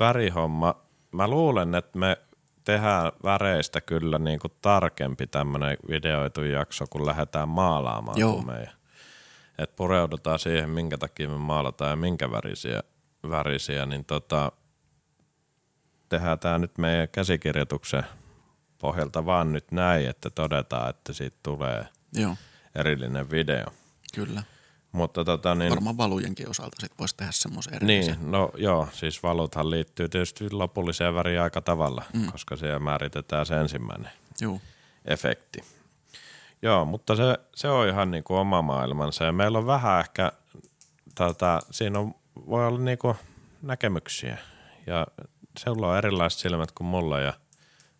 värihomma. 0.00 0.74
Mä 1.12 1.28
luulen, 1.28 1.74
että 1.74 1.98
me 1.98 2.16
tehdään 2.64 3.12
väreistä 3.24 3.80
kyllä 3.80 4.18
niinku 4.18 4.48
tarkempi 4.48 5.26
tämmöinen 5.26 5.76
videoitu 5.88 6.42
jakso, 6.44 6.84
kun 6.90 7.06
lähdetään 7.06 7.48
maalaamaan 7.48 8.18
Joo. 8.18 8.32
kumeja. 8.32 8.70
Et 9.58 9.76
pureudutaan 9.76 10.38
siihen, 10.38 10.70
minkä 10.70 10.98
takia 10.98 11.28
me 11.28 11.38
maalataan 11.38 11.90
ja 11.90 11.96
minkä 11.96 12.30
värisiä, 12.30 12.82
värisiä 13.30 13.86
niin 13.86 14.04
tota, 14.04 14.52
tehdään 16.12 16.38
tämä 16.38 16.58
nyt 16.58 16.78
meidän 16.78 17.08
käsikirjoituksen 17.08 18.04
pohjalta 18.78 19.26
vaan 19.26 19.52
nyt 19.52 19.72
näin, 19.72 20.08
että 20.08 20.30
todetaan, 20.30 20.90
että 20.90 21.12
siitä 21.12 21.36
tulee 21.42 21.86
Joo, 22.14 22.36
erillinen 22.74 23.30
video. 23.30 23.66
kyllä. 24.14 24.42
Mutta 24.92 25.24
tota 25.24 25.54
niin, 25.54 25.70
Varmaan 25.70 25.96
valujenkin 25.96 26.48
osalta 26.50 26.76
sit 26.80 26.92
voisi 26.98 27.16
tehdä 27.16 27.32
semmoisen 27.32 27.74
erillisen. 27.74 28.14
niin, 28.20 28.30
no 28.30 28.50
joo, 28.56 28.88
siis 28.92 29.22
valuthan 29.22 29.70
liittyy 29.70 30.08
tietysti 30.08 30.50
lopulliseen 30.50 31.14
väriin 31.14 31.40
aika 31.40 31.60
tavalla, 31.60 32.04
mm. 32.14 32.32
koska 32.32 32.56
siellä 32.56 32.78
määritetään 32.78 33.46
se 33.46 33.56
ensimmäinen 33.56 34.10
Joo. 34.40 34.60
efekti. 35.04 35.64
Joo, 36.62 36.84
mutta 36.84 37.16
se, 37.16 37.38
se 37.54 37.68
on 37.68 37.88
ihan 37.88 38.10
niin 38.10 38.24
kuin 38.24 38.38
oma 38.38 38.62
maailmansa 38.62 39.24
ja 39.24 39.32
meillä 39.32 39.58
on 39.58 39.66
vähän 39.66 40.00
ehkä, 40.00 40.32
tota, 41.14 41.60
siinä 41.70 41.98
on, 41.98 42.14
voi 42.46 42.66
olla 42.66 42.78
niin 42.78 42.98
kuin 42.98 43.14
näkemyksiä 43.62 44.38
ja 44.86 45.06
sulla 45.58 45.88
on 45.90 45.98
erilaiset 45.98 46.40
silmät 46.40 46.72
kuin 46.72 46.88
mulla, 46.88 47.20
ja, 47.20 47.32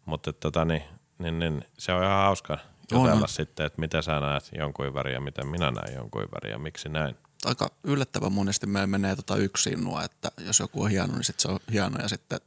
mutta 0.04 0.32
tota, 0.32 0.64
niin, 0.64 0.82
niin, 1.18 1.38
niin, 1.38 1.64
se 1.78 1.92
on 1.92 2.02
ihan 2.02 2.16
hauska 2.24 2.58
jutella 2.92 3.22
On, 3.22 3.28
sitten, 3.28 3.66
että 3.66 3.80
miten 3.80 4.02
sä 4.02 4.20
näet 4.20 4.50
jonkun 4.58 4.94
väriä, 4.94 5.20
miten 5.20 5.46
minä 5.46 5.70
näen 5.70 5.94
jonkun 5.94 6.22
väriä, 6.34 6.58
miksi 6.58 6.88
näin. 6.88 7.16
Aika 7.44 7.70
yllättävän 7.84 8.32
monesti 8.32 8.66
meillä 8.66 8.86
menee 8.86 9.16
tota 9.16 9.36
yksin 9.36 9.84
nuo, 9.84 10.00
että 10.00 10.30
jos 10.46 10.60
joku 10.60 10.82
on 10.82 10.90
hieno, 10.90 11.12
niin 11.12 11.24
sit 11.24 11.40
se 11.40 11.48
on 11.48 11.58
hieno 11.72 12.02
ja 12.02 12.08
sitten 12.08 12.40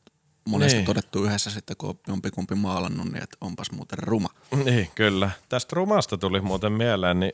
monesti 0.45 0.77
Niin. 0.77 0.85
todettu 0.85 1.23
yhdessä 1.23 1.49
sitten, 1.49 1.77
kun 1.77 1.89
on 1.89 1.95
jompikumpi 2.07 2.55
maalannut, 2.55 3.05
niin 3.05 3.23
että 3.23 3.37
onpas 3.41 3.71
muuten 3.71 3.97
ruma. 3.99 4.29
Niin, 4.63 4.91
kyllä. 4.95 5.31
Tästä 5.49 5.75
rumasta 5.75 6.17
tuli 6.17 6.41
muuten 6.41 6.71
mieleen, 6.71 7.19
niin 7.19 7.33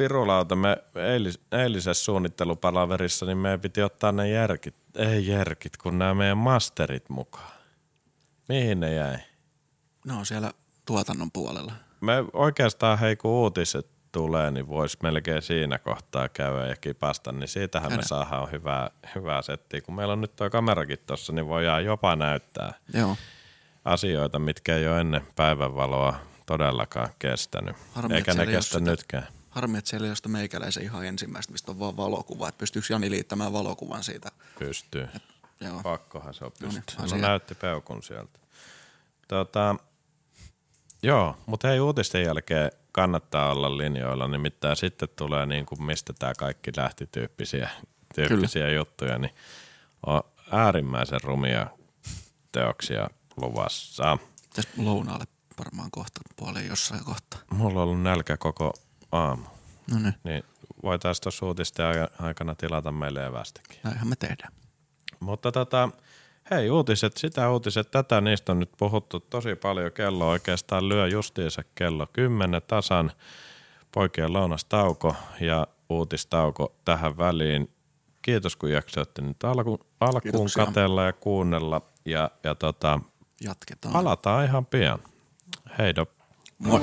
Pirulauta, 0.00 0.56
me 0.56 0.76
eilis, 0.94 1.40
eilisessä 1.52 2.04
suunnittelupalaverissa, 2.04 3.26
niin 3.26 3.38
meidän 3.38 3.60
piti 3.60 3.82
ottaa 3.82 4.12
ne 4.12 4.28
järkit, 4.28 4.74
ei 4.96 5.26
järkit, 5.26 5.76
kun 5.76 5.98
nämä 5.98 6.14
meidän 6.14 6.38
masterit 6.38 7.08
mukaan. 7.08 7.52
Mihin 8.48 8.80
ne 8.80 8.94
jäi? 8.94 9.16
Ne 10.06 10.12
on 10.14 10.26
siellä 10.26 10.52
tuotannon 10.84 11.30
puolella. 11.32 11.72
Me 12.00 12.12
oikeastaan, 12.32 12.98
hei 12.98 13.16
kun 13.16 13.30
uutiset 13.30 13.86
tulee, 14.12 14.50
niin 14.50 14.68
voisi 14.68 14.98
melkein 15.02 15.42
siinä 15.42 15.78
kohtaa 15.78 16.28
käydä 16.28 16.66
ja 16.66 16.76
kipasta, 16.76 17.32
niin 17.32 17.48
siitähän 17.48 17.88
me 17.92 17.96
Käydään. 17.96 18.08
saadaan 18.08 18.52
hyvää, 18.52 18.90
hyvää 19.14 19.42
settiä. 19.42 19.80
Kun 19.80 19.94
meillä 19.94 20.12
on 20.12 20.20
nyt 20.20 20.36
tuo 20.36 20.50
kamerakin 20.50 20.98
tuossa, 21.06 21.32
niin 21.32 21.48
voidaan 21.48 21.84
jopa 21.84 22.16
näyttää 22.16 22.74
Joo. 22.94 23.16
asioita, 23.84 24.38
mitkä 24.38 24.76
ei 24.76 24.88
ole 24.88 25.00
ennen 25.00 25.26
päivänvaloa 25.36 26.14
todellakaan 26.46 27.08
kestänyt. 27.18 27.76
Harmi, 27.92 28.14
Eikä 28.14 28.34
ne 28.34 28.46
kestä 28.46 28.80
nytkään. 28.80 29.26
Harmi, 29.50 29.78
että 29.78 29.90
siellä 29.90 30.04
ei 30.04 30.10
ole 30.10 30.16
sitä 30.16 30.28
meikäläisen 30.28 30.82
ihan 30.82 31.06
ensimmäistä, 31.06 31.52
mistä 31.52 31.70
on 31.70 31.78
vaan 31.78 31.96
valokuva. 31.96 32.48
Että 32.48 32.58
pystyykö 32.58 32.86
Jani 32.90 33.10
liittämään 33.10 33.52
valokuvan 33.52 34.04
siitä? 34.04 34.30
Pystyy. 34.58 35.08
Joo. 35.60 35.80
Pakkohan 35.82 36.34
se 36.34 36.44
on 36.44 36.52
No 36.60 36.68
niin. 36.68 36.82
No, 37.10 37.16
näytti 37.16 37.54
peukun 37.54 38.02
sieltä. 38.02 38.38
Tota, 39.28 39.76
joo, 41.02 41.36
mutta 41.46 41.68
hei 41.68 41.80
uutisten 41.80 42.22
jälkeen 42.22 42.70
kannattaa 42.92 43.52
olla 43.52 43.78
linjoilla, 43.78 44.28
nimittäin 44.28 44.76
sitten 44.76 45.08
tulee 45.16 45.46
niin 45.46 45.66
kuin 45.66 45.82
mistä 45.82 46.12
tämä 46.12 46.32
kaikki 46.38 46.70
lähti 46.76 47.06
tyyppisiä, 47.12 47.70
tyyppisiä 48.14 48.70
juttuja, 48.70 49.18
niin 49.18 49.34
on 50.06 50.22
äärimmäisen 50.50 51.20
rumia 51.22 51.66
teoksia 52.52 53.10
luvassa. 53.36 54.18
Pitäisi 54.42 54.68
lounaalle 54.76 55.24
varmaan 55.58 55.90
kohta 55.90 56.20
puoleen 56.36 56.66
jossain 56.66 57.04
kohtaa. 57.04 57.40
Mulla 57.50 57.82
on 57.82 57.88
ollut 57.88 58.02
nälkä 58.02 58.36
koko 58.36 58.72
aamu, 59.12 59.44
No 59.92 59.98
niin, 59.98 60.14
niin 60.24 60.42
voitaisiin 60.82 61.22
tuossa 61.22 61.46
uutisten 61.46 61.86
ai- 61.86 62.08
aikana 62.26 62.54
tilata 62.54 62.92
meille 62.92 63.26
evästäkin. 63.26 63.78
näinhän 63.84 64.08
me 64.08 64.16
tehdään. 64.16 64.52
Mutta 65.20 65.52
tota, 65.52 65.88
hei 66.50 66.70
uutiset, 66.70 67.16
sitä 67.16 67.50
uutiset, 67.50 67.90
tätä 67.90 68.20
niistä 68.20 68.52
on 68.52 68.58
nyt 68.60 68.70
puhuttu 68.78 69.20
tosi 69.20 69.54
paljon. 69.54 69.92
Kello 69.92 70.28
oikeastaan 70.28 70.88
lyö 70.88 71.06
justiinsa 71.06 71.62
kello 71.74 72.06
10 72.12 72.62
tasan. 72.66 73.12
Poikien 73.92 74.32
lounastauko 74.32 75.16
ja 75.40 75.66
uutistauko 75.88 76.74
tähän 76.84 77.18
väliin. 77.18 77.70
Kiitos 78.22 78.56
kun 78.56 78.70
jaksoitte 78.72 79.22
nyt 79.22 79.44
alku, 79.44 79.80
alkuun 80.00 80.22
Kiitoksia. 80.22 80.66
katella 80.66 81.04
ja 81.04 81.12
kuunnella. 81.12 81.82
Ja, 82.04 82.30
ja 82.44 82.54
tota, 82.54 83.00
Jatketaan. 83.44 83.92
palataan 83.92 84.44
ihan 84.44 84.66
pian. 84.66 84.98
Heido. 85.78 86.06
Moi. 86.58 86.80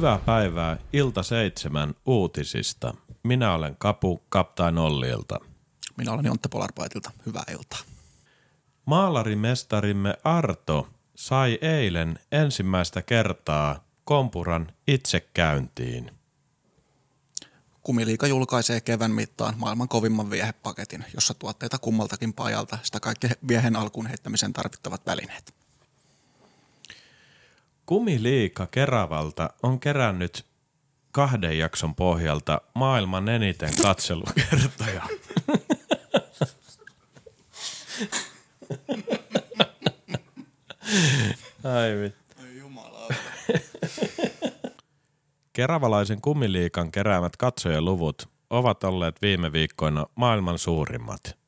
Hyvää 0.00 0.18
päivää 0.18 0.76
ilta 0.92 1.22
seitsemän 1.22 1.94
uutisista. 2.06 2.94
Minä 3.22 3.54
olen 3.54 3.76
Kapu 3.78 4.22
Kaptain 4.28 4.78
Ollilta. 4.78 5.38
Minä 5.96 6.12
olen 6.12 6.24
Jontte 6.24 6.48
Polarpaitilta. 6.48 7.10
Hyvää 7.26 7.42
iltaa. 7.52 7.78
Maalarimestarimme 8.86 10.14
Arto 10.24 10.88
sai 11.16 11.58
eilen 11.62 12.18
ensimmäistä 12.32 13.02
kertaa 13.02 13.84
kompuran 14.04 14.72
itsekäyntiin. 14.88 16.10
Kumiliika 17.82 18.26
julkaisee 18.26 18.80
kevään 18.80 19.10
mittaan 19.10 19.54
maailman 19.58 19.88
kovimman 19.88 20.30
viehepaketin, 20.30 21.04
jossa 21.14 21.34
tuotteita 21.34 21.78
kummaltakin 21.78 22.32
pajalta 22.32 22.78
sitä 22.82 23.00
kaikki 23.00 23.28
viehen 23.48 23.76
alkuun 23.76 24.06
heittämisen 24.06 24.52
tarvittavat 24.52 25.06
välineet. 25.06 25.54
Kumiliika 27.86 28.66
Keravalta 28.66 29.50
on 29.62 29.80
kerännyt 29.80 30.46
kahden 31.12 31.58
jakson 31.58 31.94
pohjalta 31.94 32.60
maailman 32.74 33.28
eniten 33.28 33.72
katselukertoja. 33.82 35.02
Ai 41.64 41.96
vittu. 42.02 42.19
Keravalaisen 45.52 46.20
kumiliikan 46.20 46.92
keräämät 46.92 47.36
katsojaluvut 47.36 48.28
ovat 48.50 48.84
olleet 48.84 49.22
viime 49.22 49.52
viikkoina 49.52 50.06
maailman 50.14 50.58
suurimmat. 50.58 51.38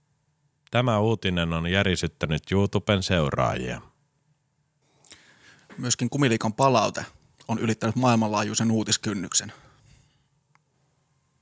Tämä 0.70 0.98
uutinen 0.98 1.52
on 1.52 1.66
järisyttänyt 1.66 2.52
YouTuben 2.52 3.02
seuraajia. 3.02 3.80
Myöskin 5.78 6.10
kumiliikan 6.10 6.52
palaute 6.52 7.04
on 7.48 7.58
ylittänyt 7.58 7.96
maailmanlaajuisen 7.96 8.70
uutiskynnyksen. 8.70 9.52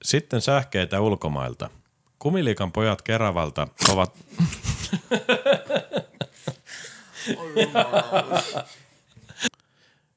Sitten 0.03 0.41
sähkeitä 0.41 1.01
ulkomailta. 1.01 1.71
Kumiliikan 2.19 2.73
pojat 2.73 3.03
Keravalta 3.03 3.69
ovat... 3.89 4.19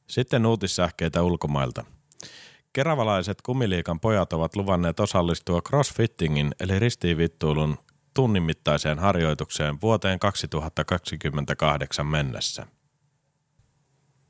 Sitten 0.07 0.45
uutissähkeitä 0.45 1.23
ulkomailta. 1.23 1.85
Keravalaiset 2.73 3.41
kumiliikan 3.41 3.99
pojat 3.99 4.33
ovat 4.33 4.55
luvanneet 4.55 4.99
osallistua 4.99 5.61
crossfittingin 5.61 6.51
eli 6.59 6.79
ristiinvittuilun 6.79 7.77
tunnin 8.13 8.43
mittaiseen 8.43 8.99
harjoitukseen 8.99 9.81
vuoteen 9.81 10.19
2028 10.19 12.07
mennessä. 12.07 12.67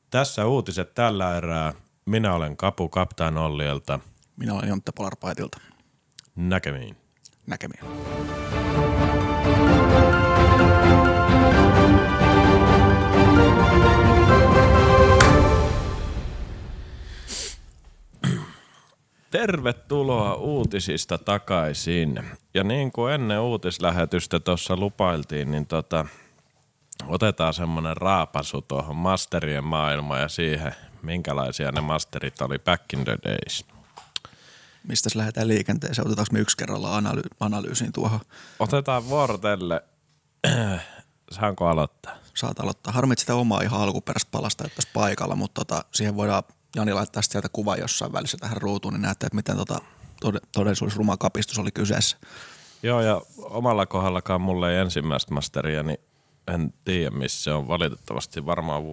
Tässä 0.10 0.46
uutiset 0.46 0.94
tällä 0.94 1.38
erää. 1.38 1.74
Minä 2.06 2.34
olen 2.34 2.58
Kapu 2.58 2.90
Kaptaan 2.90 3.38
Ollielta. 3.38 4.00
Minä 4.36 4.54
olen 4.54 4.70
Jontte 4.70 4.92
Polarpaitilta. 4.96 5.58
Näkemiin. 6.36 6.98
Näkemiin. 7.48 7.84
Tervetuloa 19.34 20.34
uutisista 20.34 21.18
takaisin. 21.18 22.20
Ja 22.54 22.64
niin 22.64 22.92
kuin 22.92 23.14
ennen 23.14 23.40
uutislähetystä 23.40 24.40
tuossa 24.40 24.78
lupailtiin, 24.78 25.52
niin 25.52 25.66
tota, 25.66 26.06
otetaan 27.08 27.54
semmoinen 27.54 27.98
raapasu 27.98 28.62
tuohon 28.62 28.96
masterien 28.96 29.64
maailmaan 29.64 30.22
ja 30.22 30.28
siihen, 30.28 30.76
minkälaisia 31.02 31.72
ne 31.72 31.82
masterit 31.82 32.42
oli 32.42 32.60
back 32.60 32.94
in 32.94 33.04
the 33.04 33.18
days. 33.26 33.66
Mistä 34.88 35.10
lähdetään 35.16 35.48
liikenteeseen? 35.48 36.08
Otetaanko 36.08 36.34
me 36.34 36.40
yksi 36.40 36.58
kerralla 36.58 37.00
analy- 37.00 37.36
analyysiin 37.40 37.92
tuohon? 37.92 38.20
Otetaan 38.60 39.10
vuorotelle. 39.10 39.84
Saanko 41.32 41.68
aloittaa? 41.68 42.16
Saat 42.34 42.60
aloittaa. 42.60 42.94
Harmit 42.94 43.20
sitä 43.20 43.36
omaa 43.36 43.62
ihan 43.62 43.82
alkuperäistä 43.82 44.32
palasta, 44.32 44.64
että 44.66 44.82
paikalla, 44.94 45.36
mutta 45.36 45.66
tota, 45.66 45.86
siihen 45.92 46.16
voidaan 46.16 46.44
Jani 46.76 46.94
laittaa 46.94 47.22
sieltä 47.22 47.50
kuva 47.54 47.76
jossain 47.76 48.14
välissä 48.14 48.38
tähän 48.38 48.58
ruutuun, 48.58 48.94
niin 48.94 49.02
näette, 49.02 49.26
että 49.26 49.36
miten 49.36 49.58
tota, 49.58 49.80
tod- 50.26 50.48
todellisuus 50.52 50.98
ruma 50.98 51.18
kapistus 51.18 51.60
oli 51.60 51.72
kyseessä. 51.72 52.18
Joo, 52.84 53.02
ja 53.02 53.22
omalla 53.38 53.86
kohdallakaan 53.86 54.42
mulle 54.42 54.74
ei 54.74 54.80
ensimmäistä 54.80 55.34
masteria, 55.34 55.84
niin 55.84 55.98
en 56.48 56.74
tiedä 56.86 57.16
missä 57.16 57.44
se 57.44 57.52
on. 57.52 57.68
Valitettavasti 57.68 58.46
varmaan 58.46 58.84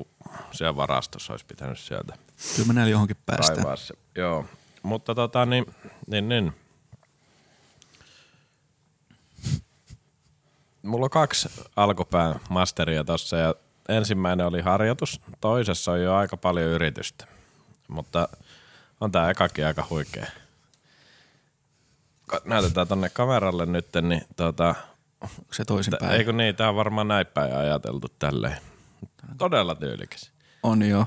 siellä 0.52 0.76
varastossa 0.76 1.32
olisi 1.32 1.46
pitänyt 1.46 1.78
sieltä 1.78 2.14
Kyllä 2.56 2.66
me 2.66 2.74
näillä 2.74 2.90
johonkin 2.90 3.16
se. 3.74 3.94
Joo, 4.16 4.44
mutta 4.82 5.14
tota 5.14 5.46
niin, 5.46 5.66
niin, 6.06 6.28
niin. 6.28 6.52
Mulla 10.82 11.06
on 11.06 11.10
kaksi 11.10 11.48
alkupään 11.76 12.40
masteria 12.50 13.04
tossa 13.04 13.36
ja 13.36 13.54
ensimmäinen 13.88 14.46
oli 14.46 14.60
harjoitus, 14.60 15.20
toisessa 15.40 15.92
on 15.92 16.02
jo 16.02 16.14
aika 16.14 16.36
paljon 16.36 16.66
yritystä, 16.66 17.26
mutta 17.90 18.29
on 19.00 19.12
tää 19.12 19.31
ekakin 19.31 19.66
aika 19.66 19.87
huikea. 19.90 20.26
Näytetään 22.44 22.88
tonne 22.88 23.09
kameralle 23.11 23.66
nyt, 23.66 23.87
niin 24.03 24.22
tota, 24.37 24.74
Onko 25.20 25.35
se 25.53 25.64
toisinpäin? 25.64 26.12
eikö 26.12 26.33
niin, 26.33 26.57
tää 26.57 26.68
on 26.68 26.76
varmaan 26.76 27.09
näin 27.09 27.26
päin 27.26 27.57
ajateltu 27.57 28.09
tälleen. 28.18 28.57
Todella 29.38 29.74
tyylikäs. 29.74 30.31
On 30.62 30.83
joo. 30.83 31.07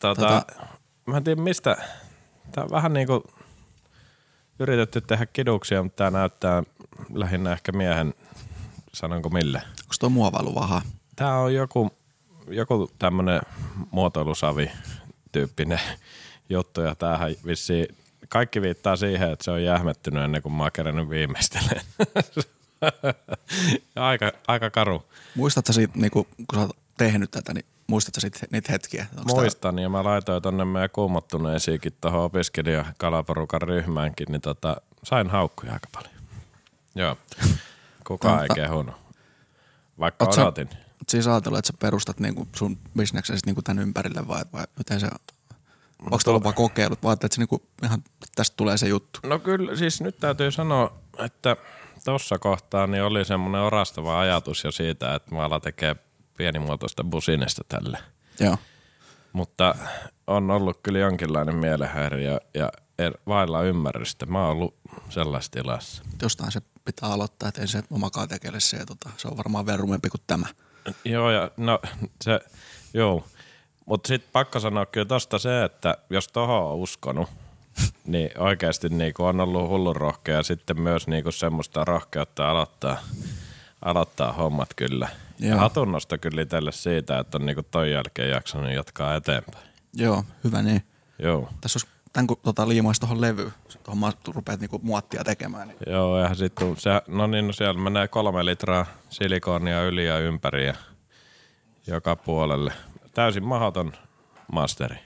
Tota, 0.00 0.40
Tota- 0.40 0.66
Mä 1.06 1.16
en 1.16 1.24
tiedä 1.24 1.42
mistä, 1.42 1.76
tää 2.52 2.64
on 2.64 2.70
vähän 2.70 2.92
niinku 2.92 3.24
yritetty 4.58 5.00
tehdä 5.00 5.26
kiduksia, 5.26 5.82
mutta 5.82 5.96
tää 5.96 6.10
näyttää 6.10 6.62
lähinnä 7.14 7.52
ehkä 7.52 7.72
miehen, 7.72 8.14
sanonko 8.92 9.28
mille. 9.28 9.58
Onko 9.58 9.94
tuo 10.00 10.08
muovailu 10.08 10.54
vaha? 10.54 10.82
Tää 11.16 11.38
on 11.38 11.54
joku, 11.54 11.90
joku 12.48 12.90
tämmönen 12.98 13.40
muotoilusavi 13.90 14.70
tyyppinen 15.32 15.80
juttu 16.50 16.80
ja 16.80 16.94
tämähän 16.94 17.34
vissiin, 17.46 17.86
kaikki 18.28 18.62
viittaa 18.62 18.96
siihen, 18.96 19.30
että 19.32 19.44
se 19.44 19.50
on 19.50 19.62
jähmettynyt 19.64 20.24
ennen 20.24 20.42
kuin 20.42 20.52
mä 20.52 20.62
oon 20.62 20.72
kerännyt 20.72 21.10
viimeistelemään. 21.10 21.84
aika, 23.96 24.32
aika 24.48 24.70
karu. 24.70 25.04
Muistatko 25.34 25.72
siitä, 25.72 25.98
niinku, 25.98 26.24
kun 26.24 26.46
sä 26.54 26.60
oot 26.60 26.76
tehnyt 26.98 27.30
tätä, 27.30 27.54
niin 27.54 27.64
muistatko 27.86 28.20
siitä 28.20 28.38
niitä 28.50 28.72
hetkiä? 28.72 29.06
Onks 29.18 29.32
tää- 29.32 29.42
Muistan 29.42 29.78
ja 29.78 29.88
mä 29.88 30.04
laitoin 30.04 30.42
tonne 30.42 30.64
meidän 30.64 30.90
kuumottuneisiinkin 30.90 31.92
tuohon 32.00 32.20
opiskelijakalaporukan 32.22 33.62
ryhmäänkin, 33.62 34.26
niin 34.30 34.40
tota, 34.40 34.76
sain 35.02 35.30
haukkuja 35.30 35.72
aika 35.72 35.88
paljon. 35.94 36.12
Joo. 36.94 37.16
Kukaan 38.06 38.42
ei 38.42 38.48
Tota- 38.48 38.54
kehunut. 38.54 38.94
Vaikka 39.98 40.24
Oot 40.24 40.34
sä- 40.34 40.42
Oot 41.08 41.12
siis 41.12 41.26
ajatellut, 41.26 41.58
että 41.58 41.66
sä 41.66 41.78
perustat 41.80 42.20
niinku 42.20 42.48
sun 42.56 42.78
bisneksen 42.96 43.36
sit 43.36 43.46
niinku 43.46 43.62
tämän 43.62 43.82
ympärille 43.82 44.28
vai, 44.28 44.42
vai 44.52 44.64
miten 44.78 45.00
se 45.00 45.08
Onko 46.02 46.18
tuolla 46.24 46.42
vaan 46.42 46.54
kokeilut, 46.54 47.02
vai 47.02 47.12
että 47.12 47.28
se 47.30 47.40
niinku 47.40 47.62
ihan 47.82 48.04
tästä 48.34 48.56
tulee 48.56 48.76
se 48.76 48.88
juttu? 48.88 49.20
No 49.22 49.38
kyllä, 49.38 49.76
siis 49.76 50.00
nyt 50.00 50.16
täytyy 50.20 50.50
sanoa, 50.50 50.98
että 51.18 51.56
tuossa 52.04 52.38
kohtaa 52.38 52.86
niin 52.86 53.02
oli 53.02 53.24
semmoinen 53.24 53.60
orastava 53.60 54.20
ajatus 54.20 54.64
jo 54.64 54.72
siitä, 54.72 55.14
että 55.14 55.34
mä 55.34 55.44
alan 55.44 55.60
tekee 55.60 55.96
pienimuotoista 56.36 57.04
businesta 57.04 57.64
tälle. 57.68 57.98
Joo. 58.40 58.56
Mutta 59.32 59.74
on 60.26 60.50
ollut 60.50 60.80
kyllä 60.82 60.98
jonkinlainen 60.98 61.56
mielenhäiriö 61.56 62.40
ja 62.54 62.72
er, 62.98 63.18
vailla 63.26 63.62
ymmärrystä. 63.62 64.26
Mä 64.26 64.40
oon 64.40 64.50
ollut 64.50 64.74
sellaisessa 65.08 65.52
tilassa. 65.52 66.02
Jostain 66.22 66.52
se 66.52 66.60
pitää 66.84 67.08
aloittaa, 67.08 67.48
että 67.48 67.60
ei 67.60 67.68
se 67.68 67.82
omakaan 67.90 68.28
tekele 68.28 68.60
se. 68.60 68.76
Ja 68.76 68.86
tota, 68.86 69.10
se 69.16 69.28
on 69.28 69.36
varmaan 69.36 69.66
vielä 69.66 69.76
rumempi 69.76 70.08
kuin 70.08 70.22
tämä. 70.26 70.46
Joo, 71.04 71.30
ja 71.30 71.50
no 71.56 71.80
se, 72.24 72.40
joo. 72.94 73.24
Mutta 73.86 74.08
sitten 74.08 74.30
pakko 74.32 74.60
sanoa 74.60 74.86
kyllä 74.86 75.06
tosta 75.06 75.38
se, 75.38 75.64
että 75.64 75.96
jos 76.10 76.28
tohon 76.28 76.62
on 76.64 76.76
uskonut, 76.76 77.28
niin 78.06 78.30
oikeasti 78.38 78.88
niinku 78.88 79.24
on 79.24 79.40
ollut 79.40 79.68
hullun 79.68 79.96
rohkea 79.96 80.42
sitten 80.42 80.80
myös 80.80 81.06
niinku 81.06 81.32
semmoista 81.32 81.84
rohkeutta 81.84 82.50
aloittaa, 82.50 82.96
aloittaa 83.82 84.32
hommat 84.32 84.74
kyllä. 84.76 85.08
Ja 85.38 85.48
Joo. 85.48 85.58
hatunnosta 85.58 86.18
kyllä 86.18 86.42
itselle 86.42 86.72
siitä, 86.72 87.18
että 87.18 87.38
on 87.38 87.46
niinku 87.46 87.62
ton 87.62 87.90
jälkeen 87.90 88.30
jaksanut 88.30 88.72
jatkaa 88.72 89.14
eteenpäin. 89.14 89.68
Joo, 89.94 90.24
hyvä 90.44 90.62
niin. 90.62 90.82
Joo. 91.18 91.48
Tässä 91.60 91.76
olisi, 91.76 91.97
tämän 92.18 92.26
kun 92.26 92.36
tota, 92.42 92.68
liimaisi 92.68 93.00
tuohon 93.00 93.20
levyyn, 93.20 93.52
tuohon 93.82 94.12
rupeat 94.26 94.60
niinku 94.60 94.80
muottia 94.82 95.24
tekemään. 95.24 95.68
Niin. 95.68 95.78
Joo, 95.86 96.18
ja 96.18 96.34
sitten 96.34 96.76
se, 96.76 96.90
no 97.08 97.26
niin, 97.26 97.46
no 97.46 97.52
siellä 97.52 97.80
menee 97.80 98.08
kolme 98.08 98.44
litraa 98.44 98.86
silikonia 99.08 99.82
yli 99.82 100.06
ja 100.06 100.18
ympäri 100.18 100.66
ja 100.66 100.74
joka 101.86 102.16
puolelle. 102.16 102.72
Täysin 103.14 103.44
mahoton 103.44 103.92
masteri. 104.52 104.96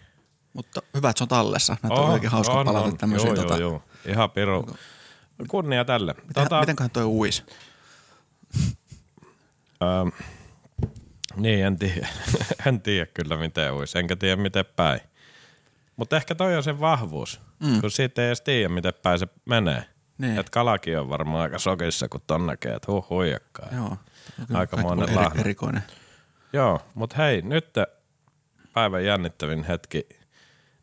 Mutta 0.53 0.83
hyvä, 0.95 1.11
että 1.11 1.19
se 1.19 1.25
on 1.25 1.29
tallessa. 1.29 1.77
Näitä 1.83 2.01
on 2.01 2.11
oikein 2.11 2.33
hauska 2.33 2.65
palata 2.65 2.97
tämmöisiä. 2.97 3.29
Joo, 3.29 3.37
tota, 3.37 3.57
joo, 3.57 3.71
joo. 3.71 3.83
Ihan 4.07 4.31
piru. 4.31 4.67
Kunnia 5.49 5.85
tälle. 5.85 6.15
Miten, 6.29 6.45
Tota, 6.45 6.61
Mitenköhän 6.61 6.91
toi 6.91 7.05
uis? 7.05 7.45
ähm, 9.83 10.09
niin, 11.37 11.65
en 11.65 11.79
tiedä. 11.79 12.09
en 12.67 12.81
tiedä 12.81 13.07
kyllä 13.15 13.37
miten 13.37 13.75
uisi, 13.75 13.99
enkä 13.99 14.17
tiedä 14.17 14.43
miten 14.43 14.65
päin. 14.77 15.01
Mutta 16.03 16.17
ehkä 16.17 16.35
toi 16.35 16.57
on 16.57 16.63
se 16.63 16.81
vahvuus, 16.81 17.41
mm. 17.61 17.81
kun 17.81 17.91
siitä 17.91 18.23
ei 18.23 18.27
edes 18.27 18.41
tiedä 18.41 18.69
miten 18.69 18.93
päin 19.03 19.19
se 19.19 19.29
menee. 19.45 19.85
Niin. 20.19 20.39
Et 20.39 20.51
kalakin 20.51 20.99
on 20.99 21.09
varmaan 21.09 21.43
aika 21.43 21.59
sokissa, 21.59 22.09
kun 22.09 22.21
ton 22.27 22.47
näkee, 22.47 22.75
että 22.75 22.93
huh 22.93 23.11
huijakkaa. 23.11 23.69
Joo. 23.75 23.97
Aikamoinen 24.55 25.17
lahna. 25.17 25.41
erikoinen. 25.41 25.83
Joo, 26.53 26.81
mutta 26.95 27.17
hei, 27.17 27.43
nyt 27.43 27.67
päivän 28.73 29.05
jännittävin 29.05 29.65
hetki. 29.65 30.09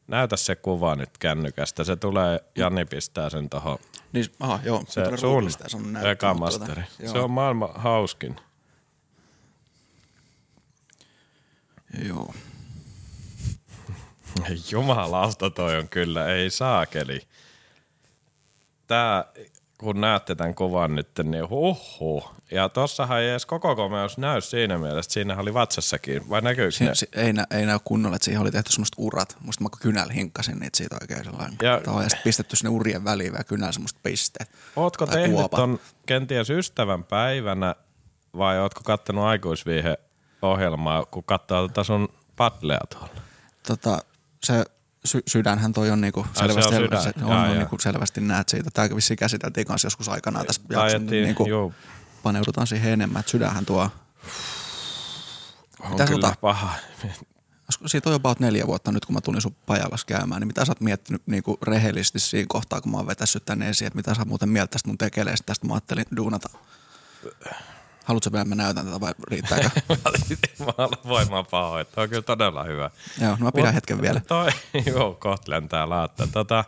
Näytä 0.07 0.37
se 0.37 0.55
kuva 0.55 0.95
nyt 0.95 1.17
kännykästä. 1.17 1.83
Se 1.83 1.95
tulee, 1.95 2.39
Jani 2.55 2.85
pistää 2.85 3.29
sen 3.29 3.49
tohon. 3.49 3.77
Niin, 4.11 4.25
aha, 4.39 4.59
joo. 4.63 4.83
Se 4.87 5.05
sun 5.05 5.19
ruudista 5.21 5.63
ja 5.63 5.77
on 5.77 5.93
näyttö, 5.93 6.11
eka 6.11 6.33
mutta 6.33 6.59
masteri. 6.59 6.83
Tota, 6.97 7.11
Se 7.11 7.19
on 7.19 7.31
maailman 7.31 7.69
hauskin. 7.75 8.35
Joo. 12.07 12.33
Jumalauta 14.71 15.49
toi 15.49 15.77
on 15.77 15.89
kyllä, 15.89 16.25
ei 16.27 16.49
saakeli. 16.49 17.21
Tää, 18.87 19.25
kun 19.77 20.01
näette 20.01 20.35
tämän 20.35 20.55
kuvan 20.55 20.95
nyt, 20.95 21.07
niin 21.23 21.49
huhhuh. 21.49 22.31
Ja 22.51 22.69
tossahan 22.69 23.19
ei 23.21 23.29
edes 23.29 23.45
koko 23.45 23.75
komeus 23.75 24.17
näy 24.17 24.41
siinä 24.41 24.77
mielessä, 24.77 25.11
siinähän 25.11 25.41
oli 25.41 25.53
vatsassakin. 25.53 26.29
Vai 26.29 26.41
näkyykö 26.41 26.71
Si- 26.71 26.85
ne? 26.85 26.95
si- 26.95 27.09
ei, 27.15 27.33
nä, 27.33 27.45
ei 27.51 27.65
näy 27.65 27.79
kunnolla, 27.83 28.15
että 28.15 28.25
siihen 28.25 28.41
oli 28.41 28.51
tehty 28.51 28.71
semmoista 28.71 28.95
urat. 28.99 29.37
Musta 29.41 29.63
mä 29.63 29.69
kynällä 29.81 30.13
hinkkasin 30.13 30.59
niitä 30.59 30.77
siitä 30.77 30.95
oikein 31.01 31.23
sellainen. 31.23 31.57
Ja- 31.61 31.81
ja 31.85 32.01
sitten 32.09 32.23
pistetty 32.23 32.55
sinne 32.55 32.69
urien 32.69 33.03
väliin 33.03 33.31
vielä 33.31 33.43
kynällä 33.43 33.71
semmoista 33.71 33.99
pisteet. 34.03 34.49
Ootko 34.75 35.05
Tai 35.05 35.15
tehnyt 35.15 35.35
kuopa. 35.37 35.57
ton 35.57 35.79
kenties 36.05 36.49
ystävän 36.49 37.03
päivänä 37.03 37.75
vai 38.37 38.59
ootko 38.59 38.81
kattonut 38.83 39.23
aikuisviihe 39.25 39.97
ohjelmaa, 40.41 41.05
kun 41.05 41.23
katsoo 41.23 41.67
tätä 41.67 41.83
sun 41.83 42.09
padlea 42.35 42.79
tuolla? 42.89 43.21
Tota, 43.67 43.99
se 44.43 44.65
sy- 45.05 45.23
sydänhän 45.27 45.73
toi 45.73 45.89
on 45.91 46.01
niinku 46.01 46.25
se 46.33 46.43
on 46.43 46.49
selvästi, 46.49 46.75
sydän. 46.75 47.03
se 47.03 47.11
on, 47.21 47.29
Jaa, 47.29 47.41
on 47.41 47.49
jaa. 47.49 47.57
niinku 47.57 47.77
selvästi 47.79 48.21
näet 48.21 48.49
siitä. 48.49 48.69
Tää 48.73 48.89
vissiin 48.95 49.17
käsiteltiin 49.17 49.67
kanssa 49.67 49.85
joskus 49.85 50.09
aikanaan 50.09 50.45
tässä 50.45 50.61
niin 50.99 51.23
niinku 51.23 51.47
juu. 51.47 51.73
paneudutaan 52.23 52.67
siihen 52.67 52.93
enemmän. 52.93 53.19
Et 53.19 53.27
sydänhän 53.27 53.65
tuo 53.65 53.89
on 55.79 55.91
Mitä 55.91 56.05
kyllä 56.05 56.29
tota- 56.29 56.37
paha. 56.41 56.73
Siitä 57.85 58.09
on 58.09 58.13
jo 58.13 58.15
about 58.15 58.39
neljä 58.39 58.67
vuotta 58.67 58.91
nyt, 58.91 59.05
kun 59.05 59.15
mä 59.15 59.21
tulin 59.21 59.41
sun 59.41 59.55
pajallas 59.65 60.05
käymään, 60.05 60.41
niin 60.41 60.47
mitä 60.47 60.65
sä 60.65 60.71
oot 60.71 60.81
miettinyt 60.81 61.21
niin 61.25 61.43
kuin 61.43 61.57
rehellisesti 61.61 62.19
siinä 62.19 62.45
kohtaa, 62.49 62.81
kun 62.81 62.91
mä 62.91 62.97
oon 62.97 63.07
vetässyt 63.07 63.45
tänne 63.45 63.69
esiin, 63.69 63.87
että 63.87 63.97
mitä 63.97 64.13
sä 64.13 64.21
oot 64.21 64.27
muuten 64.27 64.49
mieltä 64.49 64.71
tästä 64.71 64.87
mun 64.89 64.97
tekeleestä, 64.97 65.45
tästä 65.45 65.67
mä 65.67 65.73
ajattelin 65.73 66.05
duunata. 66.15 66.49
Haluatko 68.09 68.31
vielä, 68.31 68.41
että 68.41 68.55
mä 68.55 68.63
näytän 68.63 68.85
tätä 68.85 68.99
vai 68.99 69.13
riittääkö? 69.27 69.69
mä 70.67 70.89
voimaan 71.07 71.45
pahoin. 71.45 71.85
Tämä 71.85 72.03
on 72.03 72.09
kyllä 72.09 72.21
todella 72.21 72.63
hyvä. 72.63 72.89
Joo, 73.21 73.31
no 73.31 73.37
mä 73.39 73.51
pidän 73.51 73.67
Mut 73.67 73.75
hetken 73.75 74.01
vielä. 74.01 74.21
Toi, 74.27 74.49
joo, 74.93 75.17
kohta 75.19 75.51
lentää 75.51 75.89
laatta. 75.89 76.27
Tota, 76.27 76.63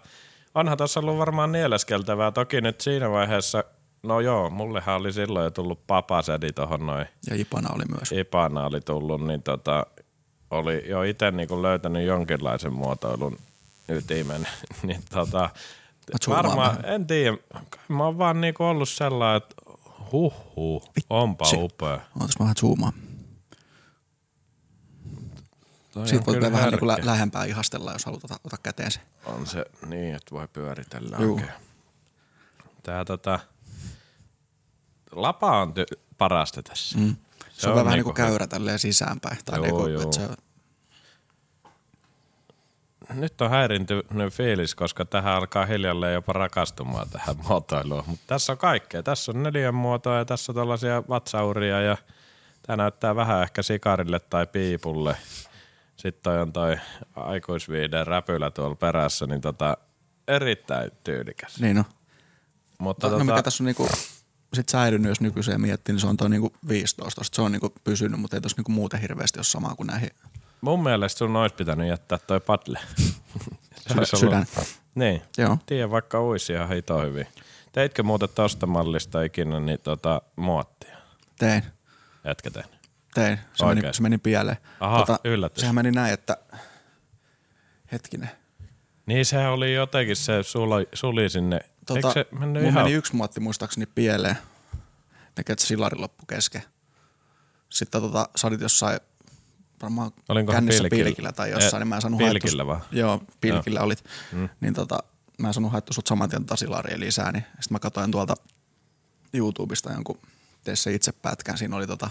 onhan 0.56 0.78
tässä 0.78 1.00
ollut 1.00 1.18
varmaan 1.18 1.52
nieleskeltävää. 1.52 2.32
Toki 2.32 2.62
nyt 2.62 2.82
siinä 2.82 3.12
vaiheessa, 3.12 3.64
no 4.04 4.20
joo, 4.20 4.50
mullehan 4.50 4.96
oli 4.96 5.14
silloin 5.14 5.44
jo 5.44 5.52
tullut 5.52 5.88
papasedi 5.88 6.52
tohon 6.52 6.86
noin. 6.86 7.06
Ja 7.30 7.36
Ipana 7.36 7.70
oli 7.76 7.84
myös. 7.86 8.12
Ipana 8.12 8.66
oli 8.66 8.82
tullut, 8.82 9.28
niin 9.28 9.44
tota, 9.44 9.86
oli 10.52 10.84
jo 10.90 11.04
itse 11.04 11.32
niinku 11.32 11.62
löytänyt 11.62 12.06
jonkinlaisen 12.06 12.74
muotoilun 12.74 13.38
ytimen. 13.90 14.48
niin 14.88 15.02
tota, 15.14 15.50
varmaan, 16.30 16.86
en 16.86 17.08
tiedä, 17.08 17.38
mä 17.88 18.04
oon 18.04 18.18
vaan 18.18 18.42
niinku 18.42 18.64
ollut 18.64 18.90
sellainen, 18.90 19.38
että 19.38 19.56
huh 20.12 20.34
huh, 20.56 20.90
onpa 21.10 21.46
Vitsi. 21.46 21.56
upea. 21.64 21.92
Ootas 22.20 22.40
mä 22.40 22.44
vähän 22.44 22.56
zoomaan. 22.60 22.94
Toi 25.92 26.08
Siitä 26.08 26.32
on 26.32 26.34
vielä 26.34 26.52
vähän 26.52 26.70
niin 26.72 26.80
kuin 26.80 26.88
lä- 26.88 26.98
lähempää 27.04 27.46
ihastella, 27.46 27.92
jos 27.94 28.06
haluat 28.06 28.24
ota, 28.24 28.40
ota 28.44 28.58
käteen 28.64 28.92
se. 28.92 29.00
On 29.26 29.48
se 29.48 29.66
niin, 29.88 30.16
että 30.16 30.36
voi 30.36 30.48
pyöritellä 30.48 31.18
Juu. 31.20 31.34
oikein. 31.36 31.52
Tää 32.84 33.06
tota, 33.06 33.40
lapa 35.12 35.62
on 35.62 35.70
ty- 35.74 36.00
parasta 36.18 36.64
tässä. 36.64 36.98
Mm. 37.00 37.16
Se, 37.52 37.62
se 37.62 37.70
on, 37.70 37.76
vähän 37.76 37.86
niin 37.88 37.94
niinku 37.96 38.08
kuin 38.14 38.16
käyrä 38.16 38.48
tälleen 38.48 38.80
sisäänpäin. 38.80 39.38
Tai 39.46 39.58
Joo, 39.60 39.66
niin 39.66 39.76
kuin, 39.76 39.94
joo. 39.94 40.12
se, 40.12 40.30
Nyt 43.14 43.42
on 43.42 43.50
häirintynyt 43.50 44.34
fiilis, 44.34 44.76
koska 44.76 45.06
tähän 45.06 45.34
alkaa 45.34 45.66
hiljalleen 45.66 46.14
jopa 46.14 46.34
rakastumaan 46.34 47.10
tähän 47.10 47.36
muotoiluun. 47.48 48.04
Mutta 48.08 48.24
tässä 48.28 48.52
on 48.52 48.58
kaikkea. 48.58 49.04
Tässä 49.04 49.32
on 49.32 49.44
neljän 49.44 49.76
muotoa 49.76 50.18
ja 50.18 50.26
tässä 50.26 50.52
on 50.52 50.56
tällaisia 50.56 51.04
vatsauria 51.10 51.82
ja 51.82 51.98
tämä 52.68 52.78
näyttää 52.78 53.16
vähän 53.16 53.42
ehkä 53.44 53.62
sikarille 53.62 54.20
tai 54.20 54.48
piipulle. 54.48 55.16
Sitten 55.96 56.24
toi 56.24 56.42
on 56.42 56.54
toi 56.54 56.78
aikuisviiden 57.16 58.08
räpylä 58.08 58.52
tuolla 58.52 58.76
perässä, 58.76 59.28
niin 59.28 59.42
tota, 59.42 59.78
erittäin 60.28 60.92
tyylikäs. 61.04 61.60
niin 61.60 61.78
on. 61.78 61.86
Mutta 62.80 63.08
No, 63.08 63.12
tota, 63.12 63.24
no 63.24 63.32
mikä 63.32 63.44
tässä 63.44 63.64
on 63.64 63.66
niinku, 63.66 63.88
sit 64.54 64.70
säilynyt, 64.70 65.10
jos 65.10 65.22
nykyiseen 65.22 65.62
miettii, 65.62 65.94
niin 65.94 66.02
se 66.02 66.08
on 66.08 66.18
toi 66.18 66.30
niinku 66.30 66.54
15. 66.68 67.22
Se 67.34 67.42
on 67.42 67.52
niinku 67.52 67.74
pysynyt, 67.84 68.20
mutta 68.20 68.38
ei 68.38 68.42
tossa 68.42 68.58
niinku 68.58 68.72
muuten 68.72 69.02
hirveästi 69.02 69.40
ole 69.40 69.44
samaa 69.44 69.76
kuin 69.76 69.88
näihin 69.88 70.10
mun 70.62 70.84
mielestä 70.84 71.18
sun 71.18 71.36
olisi 71.36 71.56
pitänyt 71.56 71.88
jättää 71.88 72.18
toi 72.18 72.40
padle. 72.40 72.80
Sydän. 74.20 74.46
Niin. 74.96 75.22
Joo. 75.38 75.58
Tiedän 75.66 75.92
vaikka 75.92 76.24
uisi 76.24 76.54
ihan 76.54 76.70
hito 76.70 77.02
hyvin. 77.02 77.28
Teitkö 77.72 78.04
muuten 78.04 78.30
tosta 78.36 78.68
mallista 78.68 79.22
ikinä 79.22 79.60
niin 79.60 79.80
tota, 79.84 80.22
muottia? 80.36 80.98
Tein, 81.40 81.64
Etkä 82.26 82.52
tehnyt? 82.52 82.82
tein. 83.14 83.40
Se, 83.54 83.66
meni, 83.66 83.80
Oikeesti? 83.80 83.98
se 83.98 84.04
meni 84.04 84.18
pieleen. 84.18 84.58
Aha, 84.80 85.20
yllätys. 85.24 85.62
Sehän 85.62 85.76
meni 85.76 85.92
näin, 85.92 86.14
että 86.14 86.38
hetkinen. 87.92 88.30
Niin 89.06 89.26
se 89.26 89.48
oli 89.48 89.74
jotenkin, 89.74 90.16
se 90.16 90.44
suli, 90.44 90.88
suli 90.94 91.30
sinne. 91.30 91.60
Tota, 91.86 92.08
Eikö 92.08 92.12
se 92.12 92.26
mennyt 92.32 92.64
mun 92.64 92.72
ihan... 92.72 92.84
meni 92.84 92.96
yksi 92.96 93.16
muotti 93.16 93.40
muistaakseni 93.40 93.86
pieleen. 93.86 94.38
Näkee, 95.38 95.54
että 95.54 95.66
silari 95.66 96.00
loppu 96.00 96.26
kesken. 96.26 96.64
Sitten 97.70 98.02
tota, 98.02 98.30
sä 98.36 98.48
olit 98.48 98.62
jossain 98.62 99.00
varmaan 99.82 100.12
Olinkohan 100.30 100.58
kännissä 100.58 100.84
pilkillä? 100.84 101.06
pilkillä 101.06 101.32
tai 101.32 101.52
jossain, 101.52 101.74
Eh, 101.76 101.80
niin 101.80 101.88
mä 101.88 101.96
en 101.96 102.02
saanut 102.02 102.18
pilkillä 102.18 102.68
vaan? 102.68 102.82
Joo, 102.92 103.24
pilkillä 103.42 103.82
olit. 103.82 104.04
Mm. 104.32 104.50
Niin 104.62 104.74
tota, 104.74 105.00
mä 105.40 105.48
en 105.48 105.54
saanut 105.54 105.72
haettu 105.72 105.94
sut 105.94 106.08
saman 106.08 106.30
tien 106.30 106.46
silaria 106.56 107.00
lisää, 107.00 107.32
niin 107.32 107.44
sitten 107.44 107.76
mä 107.76 107.80
katsoin 107.80 108.12
tuolta 108.12 108.34
YouTubesta 109.34 109.92
jonkun, 109.92 110.20
tee 110.64 110.76
se 110.76 110.94
itse 110.94 111.12
pätkän, 111.12 111.58
siinä 111.58 111.76
oli 111.76 111.88
tota 111.88 112.10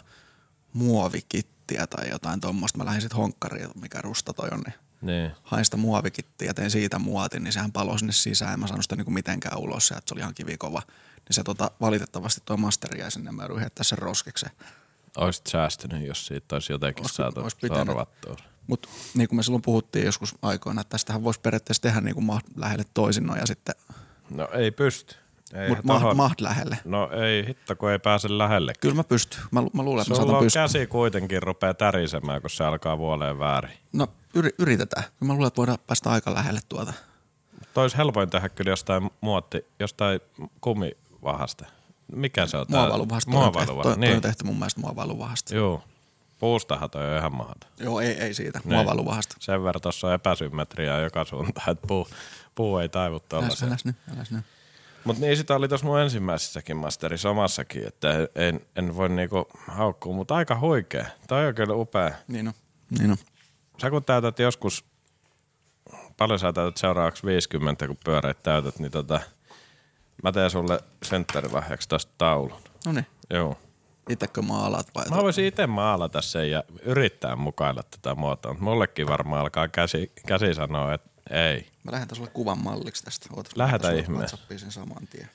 muovikittiä 0.73 1.87
tai 1.87 2.09
jotain 2.11 2.41
tuommoista. 2.41 2.79
Mä 2.79 2.85
lähdin 2.85 3.01
sitten 3.01 3.17
honkkariin, 3.19 3.69
mikä 3.81 4.01
rusta 4.03 4.33
toi 4.33 4.49
on, 4.53 4.61
niin 4.67 4.75
Niin. 5.03 5.31
hain 5.43 5.65
sitä 5.65 5.77
muovikittiä 5.77 6.49
ja 6.49 6.55
tein 6.55 6.71
siitä 6.71 6.99
muotin, 6.99 7.43
niin 7.45 7.53
sehän 7.53 7.73
paloi 7.73 7.99
sinne 7.99 8.13
sisään. 8.13 8.53
En 8.53 8.61
mä 8.61 8.67
saanut 8.67 8.85
sitä 8.85 8.97
niinku 8.97 9.11
mitenkään 9.11 9.59
ulos 9.59 9.91
ja 9.91 9.99
että 9.99 10.09
se 10.09 10.15
oli 10.15 10.21
ihan 10.21 10.35
kivikova. 10.35 10.83
Niin 11.17 11.35
se 11.35 11.43
tota, 11.43 11.71
valitettavasti 11.81 12.41
tuo 12.45 12.57
masteri 12.57 13.01
jäi 13.01 13.11
sinne, 13.11 13.33
mä 13.33 13.43
jouduin 13.43 13.61
heittää 13.61 13.85
sen 13.85 13.99
Oisit 15.17 15.47
säästynyt, 15.47 16.07
jos 16.07 16.27
siitä 16.27 16.57
olisi 16.57 16.73
jotenkin 16.73 17.05
Ois- 17.05 17.17
saatu 17.17 17.41
ois 17.41 17.55
pitänyt. 17.55 17.87
sorvattua. 17.87 18.37
Mutta 18.67 18.89
niin 19.15 19.29
kuin 19.29 19.37
me 19.37 19.43
silloin 19.43 19.63
puhuttiin 19.63 20.05
joskus 20.07 20.35
aikoina, 20.43 20.81
että 20.81 20.91
tästähän 20.91 21.25
voisi 21.25 21.41
periaatteessa 21.41 21.83
tehdä 21.83 22.01
niin 22.01 22.15
kuin 22.15 22.25
maht 22.25 22.47
lähelle 22.57 22.85
toisinnoin 22.95 23.41
ja 23.41 23.47
sitten, 23.47 23.75
No 24.31 24.49
ei 24.53 24.71
pysty. 24.71 25.15
Mutta 25.69 25.83
maht, 25.85 26.17
maht 26.17 26.41
lähelle. 26.41 26.79
No 26.85 27.11
ei 27.13 27.47
hitto, 27.49 27.77
kun 27.77 27.91
ei 27.91 27.99
pääse 27.99 28.39
lähelle. 28.39 28.73
Kyllä 28.81 28.95
mä 28.95 29.05
pystyn. 29.05 29.41
Mä, 29.51 29.63
lu- 29.63 29.71
mä 29.73 29.83
luulen, 29.83 30.03
että 30.03 30.13
mä 30.15 30.17
saatan 30.17 30.39
pystyä. 30.45 30.63
käsi 30.63 30.87
kuitenkin 30.87 31.43
rupeaa 31.43 31.75
tärisemään, 31.75 32.41
kun 32.41 32.51
se 32.51 32.65
alkaa 32.65 32.99
vuoleen 32.99 33.39
väärin. 33.39 33.79
No 33.93 34.07
yri, 34.35 34.51
yritetään. 34.59 35.05
Kyllä 35.05 35.17
mä 35.27 35.33
luulen, 35.33 35.47
että 35.49 35.57
voidaan 35.59 35.79
päästä 35.87 36.11
aika 36.11 36.35
lähelle 36.35 36.61
tuota. 36.69 36.93
Toi 37.75 37.85
olisi 37.85 37.97
helpoin 37.97 38.31
tehdä 38.31 38.49
kyllä 38.49 38.71
jostain 38.71 39.11
muotti, 39.21 39.67
jostain 39.81 40.21
kumivahasta. 40.61 41.65
Mikä 42.13 42.47
se 42.47 42.57
on? 42.57 42.67
tää? 42.67 42.81
Muovailuvahasta. 42.81 43.31
Toi, 43.31 43.41
Muovailuvahasta, 43.41 43.83
toi, 43.83 43.93
on 43.93 44.01
niin. 44.01 44.21
tehty 44.21 44.45
mun 44.45 44.59
mielestä 44.59 44.81
muovailuvahasta. 44.81 45.55
Joo. 45.55 45.83
Puustahan 46.39 46.91
toi 46.91 47.11
on 47.13 47.19
ihan 47.19 47.35
mahdoton. 47.37 47.71
Joo, 47.81 48.01
ei, 48.01 48.13
ei 48.13 48.35
siitä. 48.35 48.59
Niin. 48.65 48.75
Muovailuvahasta. 48.75 49.37
Sen 49.41 49.65
verran 49.65 49.83
tuossa 49.83 50.07
on 50.07 50.13
epäsymmetriaa 50.13 50.99
joka 50.99 51.25
suuntaan, 51.25 51.71
että 51.71 51.87
puu, 51.87 52.09
puu 52.55 52.79
ei 52.79 52.89
taivu 52.89 53.15
Äläs, 53.17 53.29
tuollaiseen. 53.29 53.71
äläs 53.71 53.85
nyt, 53.85 53.97
äläs 54.17 54.31
nyt. 54.31 54.45
Mutta 55.05 55.21
niin 55.21 55.37
sitä 55.37 55.55
oli 55.55 55.69
tuossa 55.69 55.87
mun 55.87 56.01
ensimmäisessäkin 56.01 56.77
masterissa 56.77 57.31
omassakin, 57.31 57.87
että 57.87 58.09
en, 58.35 58.61
en 58.77 58.97
voi 58.97 59.09
niinku 59.09 59.49
haukkua, 59.69 60.15
mutta 60.15 60.35
aika 60.37 60.61
huikea. 60.61 61.07
Toi 61.29 61.47
on 61.47 61.55
kyllä 61.55 61.75
upea. 61.75 62.11
Niin 62.29 62.49
on. 62.49 62.55
Niin 62.99 63.11
on. 63.11 63.17
Sä 63.81 63.91
kun 63.91 64.05
täytät 64.05 64.39
joskus, 64.39 64.85
paljon 66.17 66.39
sä 66.39 66.53
täytät 66.53 66.77
seuraavaksi 66.77 67.27
50, 67.27 67.87
kun 67.87 67.97
pyöreit 68.05 68.43
täytät, 68.43 68.79
niin 68.79 68.93
tota, 68.93 69.21
mä 70.23 70.33
teen 70.33 70.51
sulle 70.51 70.81
sentterilahjaksi 71.03 71.89
tosta 71.89 72.13
taulun. 72.19 72.61
No 72.87 72.93
niin. 72.93 73.07
Joo. 73.31 73.59
Itekö 74.11 74.43
maalaat 74.43 74.87
vai? 74.95 75.05
Mä 75.09 75.23
voisin 75.23 75.45
itse 75.45 75.67
maalata 75.67 76.23
sen 76.23 76.51
ja 76.51 76.65
yrittää 76.83 77.37
mukailla 77.37 77.83
tätä 77.83 78.15
muotoa, 78.15 78.53
mutta 78.53 78.65
mullekin 78.65 79.07
varmaan 79.07 79.41
alkaa 79.41 79.69
käsi, 79.69 80.13
käsi 80.27 80.55
sanoa, 80.55 80.95
että 80.95 81.11
ei. 81.31 81.67
Mä 81.85 81.93
lähetän 81.93 82.17
sulle 82.17 82.31
kuvan 82.31 82.59
malliksi 82.59 83.05
tästä. 83.05 83.29
Ootas, 83.37 83.57
Lähetä 83.57 83.91
ihmeessä. 83.91 84.39
Sen 84.57 84.73
saman 84.73 85.07
tien. 85.11 85.31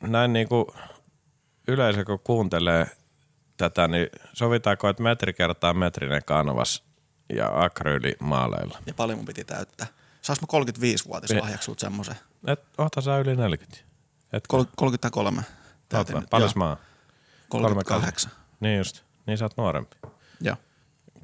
Näin 0.00 0.32
niinku 0.32 0.74
yleisö 1.68 2.04
kun 2.04 2.20
kuuntelee 2.24 2.86
tätä, 3.56 3.88
niin 3.88 4.08
sovitaanko, 4.32 4.88
että 4.88 5.02
metri 5.02 5.32
kertaa 5.32 5.74
metrinen 5.74 6.22
kanvas 6.26 6.84
ja 7.32 7.50
akryylimaaleilla. 7.64 8.78
Ja 8.86 8.94
paljon 8.94 9.18
mun 9.18 9.26
piti 9.26 9.44
täyttää. 9.44 9.86
Saas 10.22 10.40
mä 10.40 10.46
35-vuotis 10.60 11.40
lahjaksi 11.40 11.64
sut 11.66 11.78
semmosen? 11.78 12.16
Et, 12.46 12.60
oota 12.78 13.00
sä 13.00 13.18
yli 13.18 13.36
40. 13.36 13.78
Et, 14.32 14.46
Kol- 14.46 14.64
33. 14.76 15.42
Täytin 15.88 16.14
Oota, 16.14 16.20
nyt. 16.20 16.30
paljon 16.30 16.50
mä 16.54 16.68
oon? 16.68 16.76
38. 17.48 18.32
Niin 18.60 18.78
just, 18.78 19.02
niin 19.26 19.38
sä 19.38 19.44
oot 19.44 19.56
nuorempi. 19.56 19.96
Joo. 20.40 20.56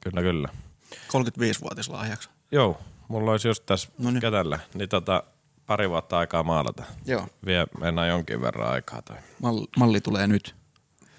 Kyllä, 0.00 0.20
kyllä. 0.20 0.48
35-vuotis 0.94 1.88
lahjaksi. 1.88 2.28
Joo, 2.52 2.80
mulla 3.08 3.30
olisi 3.30 3.48
just 3.48 3.66
tässä 3.66 3.88
No 3.98 4.10
niin. 4.10 4.20
kädellä, 4.20 4.58
niin 4.74 4.88
tota, 4.88 5.22
pari 5.66 5.90
vuotta 5.90 6.18
aikaa 6.18 6.42
maalata. 6.42 6.84
Joo. 7.04 7.28
Vie 7.46 7.66
enää 7.82 8.06
jonkin 8.06 8.40
verran 8.40 8.70
aikaa 8.70 9.02
toi. 9.02 9.16
Malli, 9.42 9.66
malli 9.76 10.00
tulee 10.00 10.26
nyt. 10.26 10.54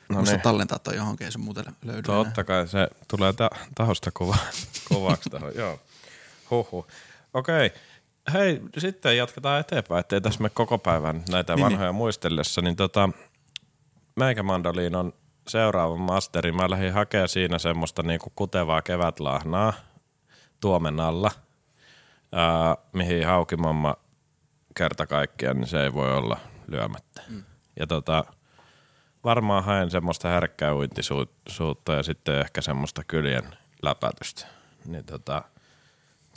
No 0.09 0.15
Muista 0.15 0.35
niin. 0.35 0.41
tallentaa 0.41 0.79
toi 0.79 0.95
johonkin, 0.95 1.25
ei 1.25 1.31
se 1.31 1.37
muuten 1.37 1.65
löydy 1.85 2.11
enää. 2.11 2.23
Totta 2.23 2.43
kai 2.43 2.67
se 2.67 2.87
tulee 3.07 3.33
ta- 3.33 3.49
taustakuva 3.75 4.37
kuvaksi 4.87 5.29
tuohon, 5.29 5.51
joo. 5.55 5.79
Huhhuh. 6.51 6.87
Okei. 7.33 7.71
Hei, 8.33 8.61
sitten 8.77 9.17
jatketaan 9.17 9.59
eteenpäin, 9.59 9.99
ettei 9.99 10.21
tässä 10.21 10.43
me 10.43 10.49
koko 10.49 10.77
päivän 10.77 11.23
näitä 11.29 11.55
Niin, 11.55 11.65
vanhoja 11.65 11.91
muistellessa, 11.91 12.61
niin 12.61 12.75
tota, 12.75 13.09
Meikämandoliin 14.15 14.95
on 14.95 15.13
seuraava 15.47 15.95
masteri. 15.95 16.51
Mä 16.51 16.69
lähdin 16.69 16.93
hakemaan 16.93 17.29
siinä 17.29 17.57
semmoista 17.57 18.03
niinku 18.03 18.31
kutevaa 18.35 18.81
kevätlahnaa 18.81 19.73
tuomen 20.59 20.99
alla, 20.99 21.31
ää, 22.31 22.77
mihin 22.93 23.25
haukimamma 23.25 23.95
kerta 24.77 25.07
kaikkiaan, 25.07 25.57
niin 25.57 25.67
se 25.67 25.83
ei 25.83 25.93
voi 25.93 26.13
olla 26.17 26.37
lyömättä. 26.67 27.21
Mm. 27.29 27.43
Ja 27.79 27.87
tota, 27.87 28.25
varmaan 29.23 29.63
haen 29.63 29.91
semmoista 29.91 30.29
herkkää 30.29 30.75
uintisuutta 30.75 31.93
ja 31.93 32.03
sitten 32.03 32.39
ehkä 32.39 32.61
semmoista 32.61 33.03
kyljen 33.03 33.43
läpätystä. 33.81 34.47
Niin 34.85 35.05
tota, 35.05 35.41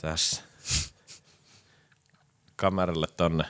tässä 0.01 0.43
kameralle 2.55 3.07
tonne. 3.17 3.43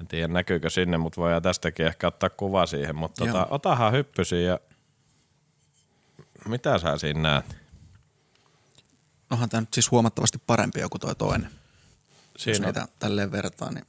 En 0.00 0.06
tiedä 0.06 0.28
näkyykö 0.28 0.70
sinne, 0.70 0.98
mutta 0.98 1.20
voidaan 1.20 1.42
tästäkin 1.42 1.86
ehkä 1.86 2.06
ottaa 2.06 2.30
kuva 2.30 2.66
siihen. 2.66 2.96
Mutta 2.96 3.24
tota, 3.24 3.46
otahan 3.50 3.92
hyppysiin 3.92 4.44
ja 4.44 4.58
mitä 6.48 6.78
sä 6.78 6.98
siinä 6.98 7.20
näet? 7.20 7.56
Onhan 9.30 9.48
tämä 9.48 9.60
nyt 9.60 9.74
siis 9.74 9.90
huomattavasti 9.90 10.38
parempi 10.46 10.80
joku 10.80 10.98
toi 10.98 11.14
toinen. 11.14 11.50
Jos 12.34 12.42
Siinä 12.42 12.68
on, 12.68 12.74
niitä 12.74 12.88
tälleen 12.98 13.32
vertaa, 13.32 13.72
niin 13.72 13.86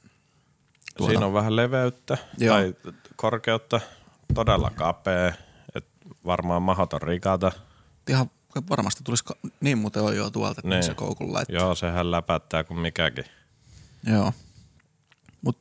tuota, 0.98 1.12
siinä 1.12 1.26
on 1.26 1.34
vähän 1.34 1.56
leveyttä 1.56 2.18
Joo. 2.38 2.56
tai 2.56 2.76
korkeutta, 3.16 3.82
todella 4.34 4.70
kapea, 4.76 5.34
että 5.76 5.90
varmaan 6.26 6.62
mahdoton 6.62 7.02
rikata. 7.02 7.52
ihan 8.10 8.32
varmasti 8.70 9.04
tulisi, 9.04 9.24
ka- 9.24 9.36
niin 9.62 9.78
muuten 9.78 10.04
on 10.04 10.16
jo 10.16 10.30
tuolta, 10.30 10.52
että 10.60 10.62
Niin. 10.62 10.70
niin. 10.70 10.84
se 10.84 10.94
koukun 10.94 11.34
laittaa. 11.34 11.56
Joo, 11.56 11.76
sehän 11.76 12.12
läpättää 12.12 12.64
kuin 12.64 12.80
mikäkin. 12.80 13.26
Joo. 14.08 14.34
Mut 15.42 15.58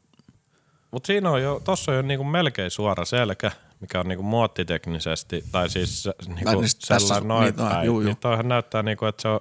Mutta 0.90 1.06
siinä 1.06 1.30
on 1.30 1.42
jo, 1.42 1.60
tossa 1.64 1.92
on 1.92 1.96
jo 1.96 2.02
niinku 2.02 2.24
melkein 2.24 2.70
suora 2.70 3.04
selkä, 3.04 3.50
mikä 3.80 4.00
on 4.00 4.08
niinku 4.08 4.22
muottiteknisesti, 4.22 5.44
tai 5.52 5.70
siis 5.70 6.08
niinku 6.26 6.60
niin 6.60 6.70
sellainen 6.78 7.28
noin 7.28 7.42
niin, 7.44 7.54
päin. 7.54 7.86
juu, 7.86 8.00
juu. 8.00 8.06
Niin 8.06 8.16
toihan 8.16 8.48
näyttää 8.48 8.82
niinku, 8.82 9.06
että 9.06 9.22
se 9.22 9.28
on, 9.28 9.40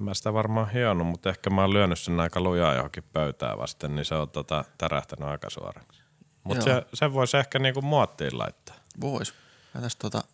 en 0.00 0.04
mä 0.06 0.14
sitä 0.14 0.32
varmaan 0.32 0.70
hionnut, 0.70 1.06
mutta 1.06 1.30
ehkä 1.30 1.50
mä 1.50 1.60
oon 1.60 1.72
lyönyt 1.72 1.98
sen 1.98 2.20
aika 2.20 2.40
lujaa 2.40 2.74
johonkin 2.74 3.04
pöytään 3.12 3.58
vasten, 3.58 3.94
niin 3.96 4.04
se 4.04 4.14
on 4.14 4.30
tota, 4.30 4.64
tärähtänyt 4.78 5.28
aika 5.28 5.50
suoraksi. 5.50 6.02
Mutta 6.44 6.64
se, 6.64 6.82
sen 6.94 7.12
voisi 7.12 7.36
ehkä 7.36 7.58
niinku 7.58 7.82
muottiin 7.82 8.38
laittaa. 8.38 8.76
vois. 9.00 9.34
Ja 9.74 9.80
tästä 9.80 10.00
tota, 10.00 10.24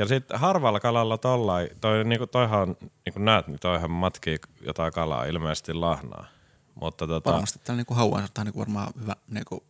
Ja 0.00 0.06
sitten 0.06 0.38
harvalla 0.38 0.80
kalalla 0.80 1.18
tollain, 1.18 1.68
toi, 1.80 2.04
niinku, 2.04 2.26
toihan 2.26 2.60
on, 2.60 2.76
niin 2.80 3.12
kuin 3.12 3.24
näet, 3.24 3.46
niin 3.46 3.58
toihan 3.58 3.90
matkii 3.90 4.38
jotain 4.60 4.92
kalaa, 4.92 5.24
ilmeisesti 5.24 5.74
lahnaa. 5.74 6.26
Mutta 6.74 7.06
tota, 7.06 7.32
varmasti 7.32 7.58
täällä 7.64 7.80
niinku 7.80 7.94
hauan 7.94 8.28
on 8.38 8.44
niinku 8.44 8.58
varmaan 8.58 8.92
hyvä 9.00 9.16
niinku, 9.28 9.64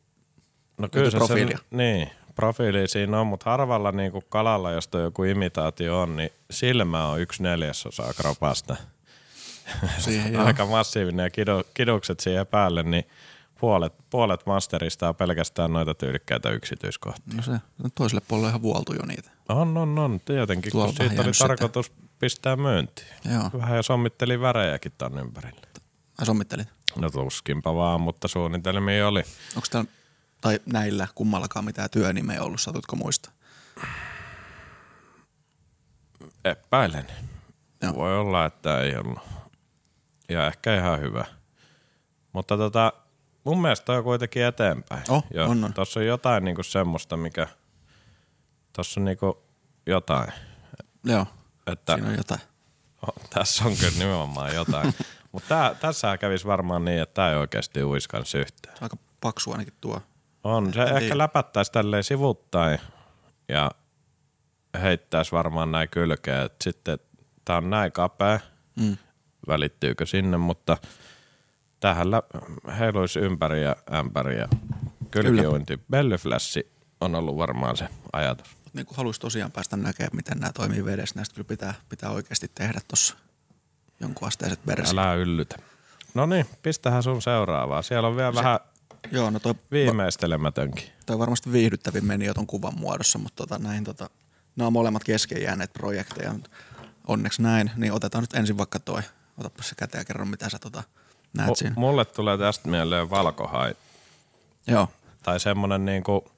No 0.78 0.88
kyllä 0.88 1.10
se 1.10 1.16
profiilia. 1.16 1.58
Sen, 1.58 1.78
niin, 1.78 2.10
profiili 2.34 2.88
siinä 2.88 3.20
on, 3.20 3.26
mutta 3.26 3.50
harvalla 3.50 3.92
niinku 3.92 4.20
kalalla, 4.28 4.70
josta 4.70 4.98
joku 4.98 5.24
imitaatio 5.24 6.00
on, 6.00 6.16
niin 6.16 6.30
silmä 6.50 7.06
on 7.08 7.20
yksi 7.20 7.42
neljäsosa 7.42 8.14
kropasta. 8.16 8.76
siihen. 9.98 10.40
Aika 10.46 10.66
massiivinen 10.66 11.24
ja 11.24 11.30
kidu, 11.30 11.62
kidukset 11.74 12.20
siihen 12.20 12.46
päälle, 12.46 12.82
niin 12.82 13.04
puolet, 13.60 13.94
puolet 14.10 14.46
masterista 14.46 15.08
on 15.08 15.16
pelkästään 15.16 15.72
noita 15.72 15.94
tyylikkäitä 15.94 16.50
yksityiskohtia. 16.50 17.34
No 17.36 17.42
se, 17.42 17.52
no 17.52 17.90
toiselle 17.94 18.22
puolelle 18.28 18.48
ihan 18.48 18.62
vuoltu 18.62 18.92
jo 18.94 19.06
niitä. 19.06 19.30
On, 19.48 19.76
on, 19.76 19.98
on. 19.98 20.20
Tietenkin, 20.24 20.72
Tuolla 20.72 20.92
kun 20.96 21.06
siitä 21.08 21.22
oli 21.22 21.34
sitä. 21.34 21.48
tarkoitus 21.48 21.92
pistää 22.18 22.56
myyntiin. 22.56 23.08
Joo. 23.32 23.50
Vähän 23.60 23.76
jo 23.76 23.82
sommitteli 23.82 24.40
värejäkin 24.40 24.92
ton 24.98 25.18
ympärille. 25.18 25.66
Ai 26.18 26.26
sommittelit. 26.26 26.68
No 26.96 27.10
tuskinpa 27.10 27.74
vaan, 27.74 28.00
mutta 28.00 28.28
suunnitelmia 28.28 29.08
oli. 29.08 29.22
Onko 29.56 29.68
täällä, 29.70 29.90
tai 30.40 30.60
näillä 30.66 31.08
kummallakaan 31.14 31.64
mitään 31.64 31.90
työnimeä 31.90 32.42
ollut, 32.42 32.60
satutko 32.60 32.96
muista? 32.96 33.30
Epäilen. 36.44 37.06
Joo. 37.82 37.94
Voi 37.94 38.18
olla, 38.18 38.46
että 38.46 38.80
ei 38.80 38.96
ollut. 38.96 39.18
Ja 40.28 40.46
ehkä 40.46 40.76
ihan 40.76 41.00
hyvä. 41.00 41.24
Mutta 42.32 42.56
tota, 42.56 42.92
mun 43.44 43.62
mielestä 43.62 43.92
on 43.92 44.04
kuitenkin 44.04 44.44
eteenpäin. 44.44 45.02
Oh, 45.08 45.24
on, 45.48 45.64
on. 45.64 45.72
Tossa 45.74 46.00
on 46.00 46.06
jotain 46.06 46.44
niinku 46.44 46.62
semmoista, 46.62 47.16
mikä... 47.16 47.46
Tossa 48.72 49.00
on 49.00 49.04
niinku 49.04 49.42
jotain. 49.86 50.32
Joo, 51.04 51.26
Että 51.66 51.94
siinä 51.94 52.08
on 52.08 52.16
jotain. 52.16 52.40
oh, 53.06 53.14
tässä 53.30 53.64
on 53.64 53.76
kyllä 53.76 53.98
nimenomaan 53.98 54.54
jotain. 54.54 54.94
Mutta 55.32 55.76
tässä 55.80 56.18
kävisi 56.18 56.46
varmaan 56.46 56.84
niin, 56.84 57.02
että 57.02 57.14
tämä 57.14 57.30
ei 57.30 57.36
oikeasti 57.36 57.84
uiskans 57.84 58.34
yhtään. 58.34 58.76
Aika 58.80 58.96
paksu 59.20 59.52
ainakin 59.52 59.74
tuo. 59.80 60.00
On, 60.44 60.74
se 60.74 60.80
En 60.80 60.86
ehkä 60.88 60.98
tiedä. 61.00 61.18
läpättäisi 61.18 61.72
tälleen 61.72 62.04
sivuttain 62.04 62.78
ja 63.48 63.70
heittäisi 64.82 65.32
varmaan 65.32 65.72
näin 65.72 65.88
kylkeä. 65.88 66.42
Et 66.42 66.54
sitten 66.64 66.98
tää 67.44 67.56
on 67.56 67.70
näin 67.70 67.92
kapea, 67.92 68.40
Mm. 68.76 68.96
välittyykö 69.48 70.06
sinne, 70.06 70.36
mutta 70.36 70.76
tähän 71.80 72.10
lä- 72.10 72.22
heiluisi 72.78 73.18
ympäri 73.18 73.62
ja 73.62 73.76
ämpäri 73.94 74.38
ja 74.38 74.48
kylkiuinti. 75.10 75.80
Bellyflässi 75.90 76.72
on 77.00 77.14
ollut 77.14 77.36
varmaan 77.36 77.76
se 77.76 77.88
ajatus. 78.12 78.56
Niin 78.72 78.86
kuin 78.86 78.96
haluaisi 78.96 79.20
tosiaan 79.20 79.52
päästä 79.52 79.76
näkemään, 79.76 80.16
miten 80.16 80.38
nämä 80.38 80.52
toimii 80.52 80.84
vedessä, 80.84 81.14
näistä 81.16 81.34
kyllä 81.34 81.48
pitää, 81.48 81.74
pitää 81.88 82.10
oikeasti 82.10 82.50
tehdä 82.54 82.80
tuossa 82.88 83.16
jonkun 84.00 84.28
asteiset 84.28 84.66
versiot. 84.66 84.98
Älä 84.98 85.14
yllytä. 85.14 85.56
No 86.14 86.26
niin, 86.26 86.46
pistähän 86.62 87.02
sun 87.02 87.22
seuraavaa. 87.22 87.82
Siellä 87.82 88.08
on 88.08 88.16
vielä 88.16 88.34
vähän 88.34 88.60
Joo, 89.12 89.30
no 89.30 89.38
toi, 89.38 89.54
viimeistelemätönkin. 89.70 90.84
toi 91.06 91.18
varmasti 91.18 91.52
viihdyttävin 91.52 92.04
meni 92.04 92.24
jo 92.24 92.34
ton 92.34 92.46
kuvan 92.46 92.78
muodossa, 92.78 93.18
mutta 93.18 93.46
tota, 93.46 93.58
näihin 93.58 93.84
tota, 93.84 94.10
nämä 94.56 94.66
on 94.66 94.72
molemmat 94.72 95.04
kesken 95.04 95.42
jääneet 95.42 95.72
projekteja. 95.72 96.34
Onneksi 97.06 97.42
näin, 97.42 97.70
niin 97.76 97.92
otetaan 97.92 98.22
nyt 98.22 98.34
ensin 98.34 98.58
vaikka 98.58 98.78
toi. 98.80 99.02
Otapa 99.38 99.62
se 99.62 99.74
käteen 99.74 100.00
ja 100.00 100.04
kerro, 100.04 100.24
mitä 100.24 100.48
sä 100.48 100.58
tota, 100.58 100.82
näet 101.36 101.50
M- 101.50 101.54
siinä. 101.54 101.74
mulle 101.76 102.04
tulee 102.04 102.38
tästä 102.38 102.68
mieleen 102.68 103.10
valkohai 103.10 103.74
Joo, 104.66 104.88
tai 105.22 105.40
semmonen 105.40 105.84
niinku, 105.84 106.30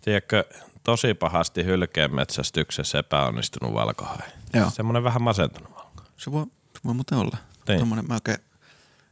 tiedätkö, 0.00 0.44
tosi 0.82 1.14
pahasti 1.14 1.64
hylkeen 1.64 2.14
metsästyksessä 2.14 2.98
epäonnistunut 2.98 3.74
valkohai. 3.74 4.28
Joo. 4.54 4.70
Semmonen 4.70 5.04
vähän 5.04 5.22
masentunut 5.22 5.74
valkohai. 5.74 6.10
se 6.16 6.32
voi, 6.32 6.44
se 6.74 6.80
voi 6.84 6.94
muuten 6.94 7.18
olla. 7.18 7.36
Niin. 7.68 7.78
Tommonen 7.78 8.08
mä 8.08 8.14
oikein, 8.14 8.38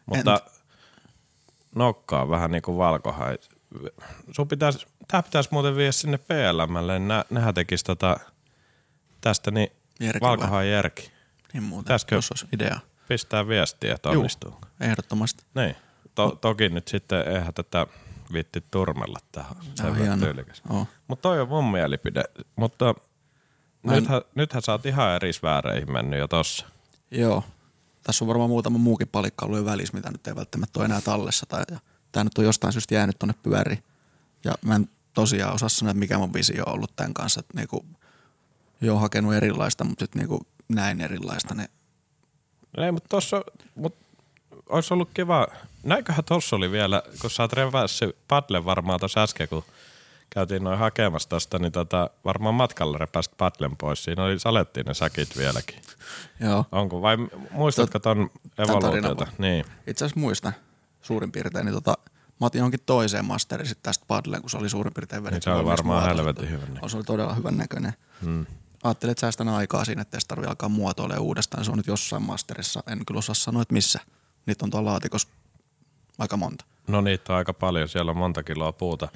Mutta 0.07 0.41
nokka 1.75 2.23
on 2.23 2.31
vähän 2.31 2.51
niinku 2.51 2.79
valkohai. 2.79 3.39
Sun 4.33 4.49
pitäis, 4.49 4.87
tää 5.09 5.23
pitäis 5.23 5.51
muuten 5.51 5.77
viedä 5.77 5.93
sinne 5.93 6.19
PLMlle, 6.19 6.99
nä, 6.99 7.25
nehän 7.31 7.55
tekis 7.55 7.85
tota, 7.85 8.17
tästä 9.21 9.51
niin 9.51 9.69
Jerki 10.01 10.21
vai? 10.21 10.31
valkohai 10.31 10.71
järki. 10.71 11.11
niin 11.53 11.63
muuten, 11.63 11.85
Pitäisikö- 11.85 12.15
jos 12.15 12.31
olisi 12.33 12.47
idea. 12.53 12.79
Pistää 13.09 13.49
viestiä, 13.49 13.95
että 13.95 14.09
Juu. 14.09 14.21
onnistuu. 14.21 14.55
Ehdottomasti. 14.81 15.45
Niin. 15.55 15.77
To, 16.15 16.39
toki 16.41 16.69
nyt 16.69 16.89
sitten 16.89 17.29
eihän 17.29 17.55
tätä 17.55 17.87
vitti 18.33 18.65
turmella 18.71 19.19
tähän. 19.33 19.57
Tää 19.57 19.87
Sen 19.87 19.95
hieno. 19.95 20.17
tyylikäs. 20.17 20.63
Oo. 20.71 20.87
Mutta 21.09 21.23
toi 21.23 21.41
on 21.41 21.49
mun 21.49 21.71
mielipide. 21.71 22.25
Mutta 22.57 22.89
en- 22.89 22.95
nythän, 23.85 24.23
nythän 24.35 24.63
sä 24.63 24.73
oot 24.73 24.87
ihan 24.87 25.11
eri 25.15 25.33
sfääreihin 25.33 25.93
mennyt 25.93 26.19
jo 26.21 26.29
tossa. 26.29 26.67
Joo. 27.11 27.45
Tässä 28.03 28.25
on 28.25 28.29
varmaan 28.29 28.51
muutama 28.51 28.79
muukin 28.79 29.09
palikka 29.09 29.47
ollut 29.47 29.59
jo 29.59 29.65
välissä, 29.65 29.97
mitä 29.97 30.11
nyt 30.11 30.27
ei 30.27 30.37
välttämättä 30.37 30.79
ole 30.81 30.85
enää 30.85 31.01
tallessa. 31.01 31.47
Tai, 31.49 31.65
ja 31.71 31.79
tämä 32.13 32.25
nyt 32.25 32.39
on 32.39 32.45
jostain 32.45 32.73
syystä 32.73 32.95
jäänyt 32.95 33.19
tonne 33.19 33.35
pyöriin. 33.43 33.85
Ja 34.45 34.55
mä 34.63 34.75
en 34.75 34.89
tosiaan 35.15 35.55
osaa 35.55 35.69
sanoa, 35.69 35.91
että 35.91 35.99
mikä 35.99 36.19
mun 36.19 36.33
visio 36.33 36.65
on 36.67 36.73
ollut 36.73 36.97
tämän 36.97 37.15
kanssa. 37.15 37.41
Että 37.41 37.53
niinku, 37.57 37.87
joo, 38.81 38.99
hakenut 38.99 39.35
erilaista, 39.35 39.85
mutta 39.85 40.03
sitten 40.03 40.21
niinku 40.21 40.47
näin 40.69 41.01
erilaista. 41.01 41.55
Niin 41.55 41.69
Ei, 42.77 42.93
mutta 42.93 43.09
tossa, 43.09 43.43
mut 43.75 43.95
olisi 44.69 44.95
ollut 44.95 45.11
kiva. 45.15 45.47
Näinköhän 45.83 46.25
tossa 46.25 46.57
oli 46.57 46.71
vielä, 46.71 47.03
kun 47.21 47.31
sä 47.31 47.43
oot 47.43 47.53
revässyt 47.53 48.17
padle 48.29 48.65
varmaan 48.65 49.01
tuossa 49.01 49.23
äsken, 49.23 49.49
kun 49.49 49.65
käytiin 50.31 50.65
noin 50.65 50.79
hakemassa 50.79 51.29
tosta, 51.29 51.59
niin 51.59 51.73
tota, 51.73 52.11
varmaan 52.25 52.55
matkalla 52.55 52.99
repäsit 52.99 53.37
padlen 53.39 53.77
pois. 53.77 54.05
Siinä 54.05 54.25
oli 54.25 54.39
salettiin 54.39 54.87
ne 54.87 54.95
säkit 54.95 55.37
vieläkin. 55.37 55.81
joo. 56.41 56.65
Onko, 56.73 57.03
vai 57.03 57.17
muistatko 57.51 57.99
ton 57.99 58.31
tarinan 58.57 58.77
evoluutiota? 58.77 59.27
Niin. 59.39 59.65
Itse 59.87 60.05
asiassa 60.05 60.21
muistan 60.21 60.53
suurin 61.03 61.33
piirtein, 61.33 61.67
niin 61.67 61.75
tota, 61.75 61.99
mä 62.41 62.47
otin 62.47 62.59
johonkin 62.59 62.81
toiseen 62.87 63.25
masteriin 63.25 63.69
sit 63.69 63.79
tästä 63.83 64.05
padleen, 64.09 64.43
kun 64.43 64.51
se 64.51 64.57
oli 64.57 64.69
suurin 64.69 64.95
piirtein 64.95 65.23
vedetty. 65.23 65.51
Niin 65.51 65.57
se 65.57 65.61
oli 65.61 65.65
varmaan 65.65 66.05
helvetin 66.05 66.51
hyvän 66.51 66.61
näköinen. 66.61 66.91
Se 66.91 66.97
oli 66.97 67.05
todella 67.05 67.35
hyvän 67.35 67.57
näköinen. 67.57 67.93
Hmm. 68.25 68.47
Ajattelin, 68.87 69.11
että 69.11 69.21
säästän 69.21 69.49
aikaa 69.49 69.85
siinä, 69.85 70.03
että 70.03 70.17
ei 70.17 70.21
tarvitse 70.29 70.49
alkaa 70.49 70.69
muotoilemaan 70.69 71.27
uudestaan. 71.27 71.65
Se 71.65 71.71
on 71.71 71.77
nyt 71.77 71.87
jossain 71.87 72.23
masterissa. 72.23 72.83
En 72.87 73.07
kyllä 73.07 73.19
osaa 73.19 73.35
sanoa, 73.35 73.63
että 73.63 73.75
missä. 73.75 74.01
Niitä 74.47 74.65
on 74.65 74.71
tuolla 74.71 74.91
laatikossa 74.91 75.29
aika 76.19 76.37
monta. 76.37 76.65
No 76.87 77.01
niitä 77.01 77.33
on 77.33 77.37
aika 77.37 77.53
paljon, 77.53 77.89
siellä 77.89 78.11
on 78.11 78.17
monta 78.17 78.43
kiloa 78.43 78.73
puuta. 78.73 79.09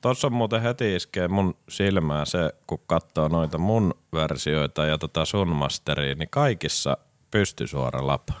Tuossa 0.00 0.26
on 0.26 0.32
muuten 0.32 0.62
heti 0.62 0.96
iskee 0.96 1.28
mun 1.28 1.56
silmään 1.68 2.26
se, 2.26 2.54
kun 2.66 2.80
katsoo 2.86 3.28
noita 3.28 3.58
mun 3.58 3.94
versioita 4.12 4.86
ja 4.86 4.98
tota 4.98 5.24
sun 5.24 5.48
masteria, 5.48 6.14
niin 6.14 6.28
kaikissa 6.30 6.96
pystysuora 7.30 8.06
lapa. 8.06 8.34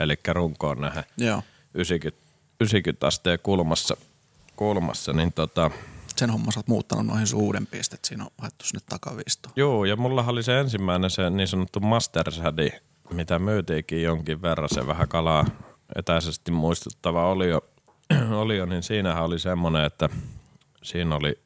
Eli 0.00 0.14
runkoon 0.28 0.80
nähdä 0.80 1.04
Joo. 1.16 1.42
90, 1.74 2.22
90 2.60 3.06
asteen 3.06 3.38
kulmassa, 3.42 3.96
kulmassa 4.56 5.12
niin 5.12 5.32
tota, 5.32 5.70
Sen 6.16 6.30
homma 6.30 6.52
sä 6.52 6.60
oot 6.60 6.68
muuttanut 6.68 7.06
noihin 7.06 7.26
sun 7.26 7.40
uudempiin, 7.40 7.80
että 7.80 8.08
siinä 8.08 8.24
on 8.24 8.30
haettu 8.38 8.64
sinne 8.64 8.80
takaviistoon. 8.88 9.52
Joo, 9.56 9.84
ja 9.84 9.96
mulla 9.96 10.24
oli 10.28 10.42
se 10.42 10.60
ensimmäinen 10.60 11.10
se 11.10 11.30
niin 11.30 11.48
sanottu 11.48 11.80
Master 11.80 12.32
Shadi, 12.32 12.70
mitä 13.12 13.38
myytiinkin 13.38 14.02
jonkin 14.02 14.42
verran, 14.42 14.68
se 14.74 14.86
vähän 14.86 15.08
kalaa 15.08 15.46
etäisesti 15.96 16.50
muistuttava 16.50 17.30
olio, 17.30 17.60
olio 18.42 18.66
niin 18.66 18.82
siinähän 18.82 19.24
oli 19.24 19.38
semmoinen, 19.38 19.84
että 19.84 20.08
siinä 20.82 21.16
oli 21.16 21.38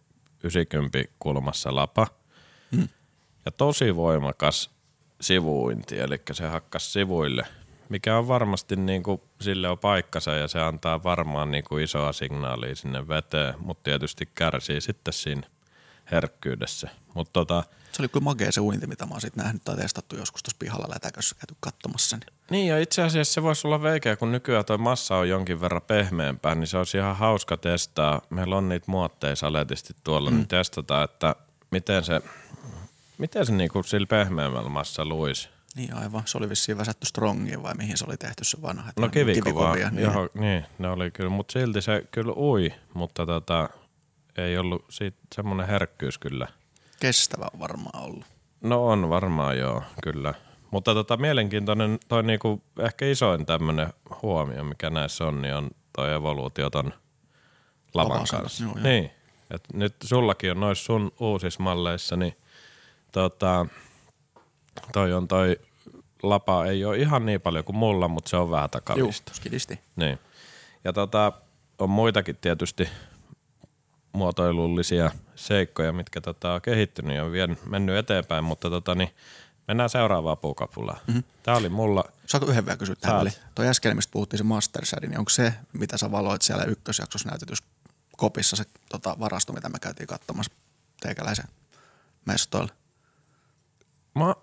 90 0.45 0.99
kulmassa 1.19 1.75
lapa 1.75 2.07
Hmm. 2.77 2.89
ja 3.45 3.53
tosi 3.53 3.97
voimakas 3.97 4.71
sivuinti, 5.21 5.99
eli 6.01 6.21
se 6.33 6.47
hakkas 6.49 6.93
sivuille, 6.93 7.47
mikä 7.89 8.19
on 8.19 8.29
varmasti 8.29 8.77
niin 8.77 9.03
kuin, 9.03 9.21
sille 9.41 9.69
on 9.69 9.79
paikkansa 9.79 10.35
ja 10.35 10.49
se 10.49 10.61
antaa 10.61 11.03
varmaan 11.03 11.51
niin 11.51 11.65
kuin 11.65 11.85
isoa 11.85 12.13
signaalia 12.13 12.77
sinne 12.77 13.09
veteen, 13.09 13.55
mutta 13.59 13.83
tietysti 13.83 14.29
kärsii 14.35 14.81
sitten 14.81 15.15
siinä 15.15 15.43
herkkyydessä. 16.11 16.89
Mutta 17.15 17.33
tota, 17.33 17.65
Se 17.93 18.03
oli 18.03 18.09
kyllä 18.09 18.25
makea 18.25 18.53
se 18.53 18.61
uinti, 18.61 18.87
mitä 18.87 19.07
mä 19.07 19.11
oon 19.11 19.21
sit 19.21 19.37
nähnyt 19.37 19.65
tai 19.65 19.77
testattu 19.77 20.17
joskus 20.17 20.43
tuossa 20.43 20.57
pihalla 20.59 20.87
lätäkössä 20.89 21.35
käyty 21.35 21.55
katsomassa. 21.61 22.17
Niin. 22.17 22.27
Niin 22.51 22.67
ja 22.67 22.79
itse 22.79 23.03
asiassa 23.03 23.35
se 23.35 23.43
voisi 23.43 23.67
olla 23.67 23.83
veikeä, 23.83 24.17
kun 24.17 24.33
nykyään 24.33 24.65
toi 24.65 24.79
massa 24.79 25.17
on 25.17 25.29
jonkin 25.29 25.61
verran 25.61 25.83
pehmeämpää, 25.83 26.55
niin 26.55 26.67
se 26.67 26.79
olisi 26.79 26.99
ihan 26.99 27.17
hauska 27.17 27.57
testaa. 27.57 28.23
Meillä 28.31 28.57
on 28.57 28.69
niitä 28.69 28.85
muotteja 28.89 29.37
saletisti 29.37 29.95
tuolla, 30.05 30.31
mm. 30.31 30.37
niin 30.37 30.49
testataan, 30.49 31.05
että 31.05 31.37
miten 31.71 32.05
se, 32.05 32.23
miten 33.19 33.47
se 33.47 33.53
niinku 33.53 33.83
sillä 33.83 34.07
pehmeämmällä 34.07 34.69
massa 34.69 35.05
luisi. 35.05 35.54
Niin 35.77 35.95
aivan. 35.95 36.23
Se 36.27 36.39
oli 36.39 36.49
vissiin 36.49 36.79
väsätty 36.79 37.07
strongiin 37.07 37.63
vai 37.63 37.75
mihin 37.75 37.99
se 37.99 38.05
oli 38.09 38.17
tehty 38.17 38.45
se 38.45 38.63
vanha. 38.63 38.93
No 38.97 39.09
kivikovaa, 39.09 39.75
niin. 39.75 39.99
Johon, 39.99 40.29
niin, 40.35 40.67
ne 40.79 40.89
oli 40.89 41.11
kyllä, 41.11 41.31
mutta 41.31 41.53
silti 41.53 41.83
se 41.83 42.05
kyllä 42.11 42.33
ui, 42.37 42.75
mutta 42.95 43.27
tota, 43.27 43.69
ei 44.37 44.59
ollut 44.59 44.85
siitä 44.91 45.19
semmoinen 45.35 45.67
herkkyys 45.67 46.19
kyllä. 46.19 46.49
Kestävä 47.01 47.47
on 47.55 47.61
varmaan 47.61 48.05
ollut. 48.05 48.25
No 48.61 48.87
on 48.87 49.11
varmaan 49.11 49.59
joo, 49.59 49.83
kyllä. 50.03 50.35
Mutta 50.71 50.95
tota, 50.95 51.17
mielenkiintoinen, 51.17 51.99
toi 52.09 52.23
niinku, 52.23 52.63
ehkä 52.79 53.07
isoin 53.07 53.47
tämmöinen 53.47 53.93
huomio, 54.23 54.65
mikä 54.65 54.91
näissä 54.91 55.25
on, 55.25 55.43
niin 55.43 55.55
on 55.55 55.71
toi 55.97 56.13
evoluutio 56.13 56.71
ton 56.71 56.93
lavan 57.95 58.19
kanssa. 58.19 58.37
kanssa, 58.37 58.65
joo, 58.65 58.73
joo. 58.75 58.83
Niin, 58.83 59.11
et 59.51 59.65
nyt 59.73 59.95
sullakin 60.05 60.51
on 60.51 60.61
noissa 60.61 60.85
sun 60.85 61.13
uusissa 61.21 61.63
malleissa, 61.63 62.17
niin 62.17 62.37
tota, 63.13 63.67
toi 64.93 65.13
on 65.13 65.29
toi 65.29 65.61
lapa 66.23 66.67
ei 66.67 66.85
ole 66.85 66.97
ihan 66.97 67.27
niin 67.27 67.41
paljon 67.41 67.65
kuin 67.65 67.77
mulla, 67.77 68.09
mutta 68.09 68.31
se 68.31 68.37
on 68.37 68.51
vähän 68.51 68.71
takavista. 68.71 69.35
skidisti. 69.35 69.81
Niin. 69.97 70.19
Ja 70.85 70.93
tota, 70.93 71.33
on 71.79 71.91
muitakin 71.91 72.37
tietysti 72.37 72.89
muotoilullisia 74.13 75.11
seikkoja, 75.35 75.93
mitkä 75.93 76.21
tota, 76.21 76.55
on 76.55 76.63
kehittynyt 76.63 77.17
ja 77.17 77.25
on 77.25 77.33
vien, 77.33 77.59
mennyt 77.67 77.97
eteenpäin, 77.97 78.45
mutta 78.45 78.71
tota, 78.71 78.95
niin 78.95 79.11
mennään 79.69 79.91
seuraavaan 79.91 80.39
puukapulaan. 80.39 80.99
Mm-hmm. 81.07 81.23
Tämä 81.43 81.57
oli 81.57 81.69
mulla, 81.69 82.05
Saako 82.27 82.47
yhden 82.47 82.67
vielä 82.67 82.77
kysyä 82.77 82.95
tähän? 83.01 83.31
Toi 83.55 83.69
äsken, 83.69 83.97
mistä 83.97 84.13
puhuttiin 84.13 84.39
se 84.39 84.45
Master 84.45 84.85
niin 85.01 85.19
onko 85.19 85.29
se, 85.29 85.55
mitä 85.73 85.99
sä 85.99 86.11
valoit 86.11 86.43
siellä 86.43 86.65
ykkösjaksossa 86.65 87.29
näytetyssä 87.29 87.65
kopissa, 88.17 88.57
se 88.57 88.65
tota, 88.89 89.17
varasto, 89.21 89.53
mitä 89.53 89.69
me 89.69 89.79
käytiin 89.79 90.07
katsomassa 90.07 90.53
teikäläisen 91.01 91.45
mestoilla? 92.25 92.75
Mä, 94.15 94.35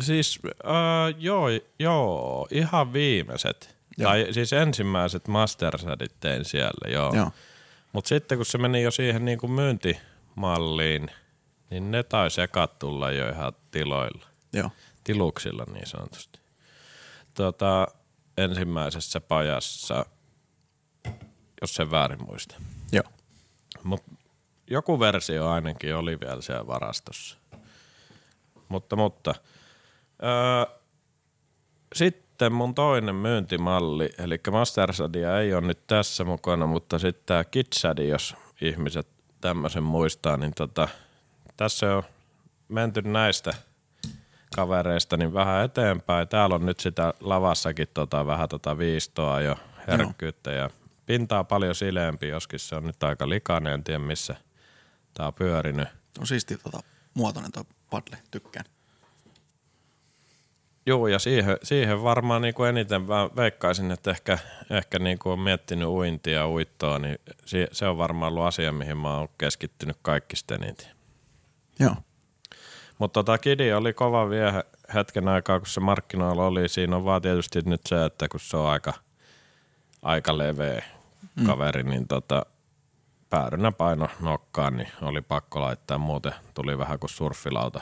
siis 0.00 0.38
äh, 0.46 1.14
joo, 1.18 1.46
joo, 1.78 2.48
ihan 2.50 2.92
viimeiset. 2.92 3.76
Joo. 3.98 4.10
Tai 4.10 4.26
siis 4.30 4.52
ensimmäiset 4.52 5.28
Mastersadit 5.28 6.20
tein 6.20 6.44
siellä, 6.44 6.92
joo. 6.92 7.14
Joo. 7.14 7.30
Mutta 7.92 8.08
sitten 8.08 8.38
kun 8.38 8.46
se 8.46 8.58
meni 8.58 8.82
jo 8.82 8.90
siihen 8.90 9.24
niin 9.24 9.38
kuin 9.38 9.52
myyntimalliin, 9.52 11.10
niin 11.70 11.90
ne 11.90 12.02
taisi 12.02 12.40
ekat 12.40 12.78
tulla 12.78 13.10
jo 13.10 13.28
ihan 13.28 13.52
tiloilla. 13.70 14.26
Joo. 14.52 14.70
tiluksilla 15.04 15.64
niin 15.72 15.86
sanotusti. 15.86 16.38
Tota, 17.34 17.88
ensimmäisessä 18.36 19.20
pajassa, 19.20 20.06
jos 21.60 21.74
sen 21.74 21.90
väärin 21.90 22.24
muista. 22.26 22.54
Joo. 22.92 23.04
Mut 23.82 24.02
joku 24.70 25.00
versio 25.00 25.48
ainakin 25.48 25.96
oli 25.96 26.20
vielä 26.20 26.42
siellä 26.42 26.66
varastossa. 26.66 27.38
Mutta, 28.68 28.96
mutta. 28.96 29.34
Öö, 30.22 30.78
sitten 31.94 32.52
mun 32.52 32.74
toinen 32.74 33.14
myyntimalli, 33.14 34.10
eli 34.18 34.40
Mastersadia 34.50 35.40
ei 35.40 35.54
ole 35.54 35.66
nyt 35.66 35.86
tässä 35.86 36.24
mukana, 36.24 36.66
mutta 36.66 36.98
sitten 36.98 37.22
tämä 37.26 37.44
Kitsadi, 37.44 38.08
jos 38.08 38.36
ihmiset 38.60 39.08
tämmöisen 39.40 39.82
muistaa, 39.82 40.36
niin 40.36 40.52
tota, 40.56 40.88
tässä 41.56 41.96
on 41.96 42.02
menty 42.68 43.02
näistä 43.02 43.54
kavereista 44.56 45.16
niin 45.16 45.34
vähän 45.34 45.64
eteenpäin. 45.64 46.28
Täällä 46.28 46.54
on 46.54 46.66
nyt 46.66 46.80
sitä 46.80 47.14
lavassakin 47.20 47.88
tota, 47.94 48.26
vähän 48.26 48.48
tota 48.48 48.78
viistoa 48.78 49.40
jo 49.40 49.56
herkkyyttä 49.86 50.52
ja 50.52 50.70
pintaa 51.06 51.44
paljon 51.44 51.74
sileempi, 51.74 52.28
joskin 52.28 52.58
se 52.58 52.76
on 52.76 52.84
nyt 52.84 53.02
aika 53.02 53.28
likainen, 53.28 53.72
en 53.72 53.84
tiedä 53.84 53.98
missä 53.98 54.36
tää 55.14 55.26
on 55.26 55.34
pyörinyt. 55.34 55.88
On 56.20 56.26
siisti 56.26 56.56
tota, 56.56 56.80
muotoinen 57.14 57.52
toi 57.52 57.64
paddle, 57.90 58.18
tykkään. 58.30 58.64
Joo, 60.86 61.06
ja 61.06 61.18
siihen, 61.18 61.56
siihen 61.62 62.02
varmaan 62.02 62.42
niin 62.42 62.54
kuin 62.54 62.68
eniten 62.68 63.02
mä 63.02 63.30
veikkaisin, 63.36 63.90
että 63.90 64.10
ehkä, 64.10 64.38
ehkä 64.70 64.98
niin 64.98 65.18
kuin 65.18 65.32
on 65.32 65.40
miettinyt 65.40 65.88
uintia 65.88 66.38
ja 66.38 66.48
uittoa, 66.48 66.98
niin 66.98 67.18
se, 67.44 67.68
se 67.72 67.86
on 67.86 67.98
varmaan 67.98 68.32
ollut 68.32 68.44
asia, 68.44 68.72
mihin 68.72 68.96
mä 68.96 69.18
oon 69.18 69.28
keskittynyt 69.38 69.96
kaikista 70.02 70.54
eniten. 70.54 70.86
Joo. 71.80 71.94
Mutta 72.98 73.18
tota 73.18 73.38
Kidi 73.38 73.72
oli 73.72 73.92
kova 73.92 74.30
vie 74.30 74.52
hetken 74.94 75.28
aikaa, 75.28 75.58
kun 75.58 75.66
se 75.66 75.80
markkinoilla 75.80 76.46
oli. 76.46 76.68
Siinä 76.68 76.96
on 76.96 77.04
vaan 77.04 77.22
tietysti 77.22 77.62
nyt 77.64 77.80
se, 77.86 78.04
että 78.04 78.28
kun 78.28 78.40
se 78.40 78.56
on 78.56 78.68
aika, 78.68 78.94
aika 80.02 80.38
leveä 80.38 80.84
kaveri, 81.46 81.82
mm. 81.82 81.90
niin 81.90 82.08
tota, 82.08 82.46
päärynä 83.30 83.72
paino 83.72 84.08
nokkaan, 84.20 84.76
niin 84.76 84.88
oli 85.02 85.20
pakko 85.20 85.60
laittaa. 85.60 85.98
Muuten 85.98 86.32
tuli 86.54 86.78
vähän 86.78 86.98
kuin 86.98 87.10
surffilauta 87.10 87.80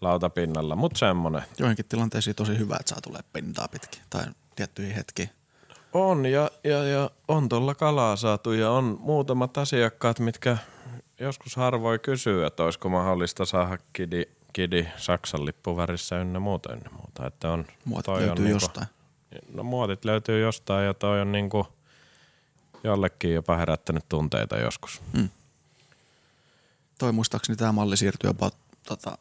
lautapinnalla, 0.00 0.76
mutta 0.76 0.98
semmonen. 0.98 1.42
Joihinkin 1.58 1.84
tilanteisiin 1.88 2.36
tosi 2.36 2.58
hyvä, 2.58 2.76
että 2.80 2.90
saa 2.90 3.00
tulee 3.00 3.20
pintaa 3.32 3.68
pitkin 3.68 4.02
tai 4.10 4.24
tiettyihin 4.56 4.94
hetkiin. 4.94 5.30
On 5.92 6.26
ja, 6.26 6.50
ja, 6.64 6.84
ja 6.84 7.10
on 7.28 7.48
tuolla 7.48 7.74
kalaa 7.74 8.16
saatu 8.16 8.52
ja 8.52 8.70
on 8.70 8.96
muutamat 9.00 9.58
asiakkaat, 9.58 10.20
mitkä 10.20 10.56
joskus 11.20 11.56
harvoin 11.56 12.00
kysyy, 12.00 12.46
että 12.46 12.62
olisiko 12.64 12.88
mahdollista 12.88 13.44
saada 13.44 13.78
kidi, 13.92 14.22
kidi 14.52 14.88
Saksan 14.96 15.44
lippuvärissä 15.44 16.18
ynnä 16.18 16.40
muuta 16.40 16.72
ynnä 16.72 16.90
muuta. 16.90 17.26
Että 17.26 17.50
on, 17.50 17.66
Muot 17.84 18.04
toi 18.04 18.14
löytyy 18.14 18.30
on 18.30 18.36
niinku- 18.36 18.52
jostain. 18.52 18.86
No 19.52 19.62
muotit 19.62 20.04
löytyy 20.04 20.40
jostain 20.40 20.86
ja 20.86 20.94
toi 20.94 21.20
on 21.20 21.32
niinku 21.32 21.66
jollekin 22.84 23.34
jopa 23.34 23.56
herättänyt 23.56 24.08
tunteita 24.08 24.56
joskus. 24.58 25.02
Toi 26.98 27.12
muistaakseni 27.12 27.56
tämä 27.56 27.72
malli 27.72 27.96
siirtyi 27.96 28.28
jopa 28.30 28.50
tota, 28.86 29.18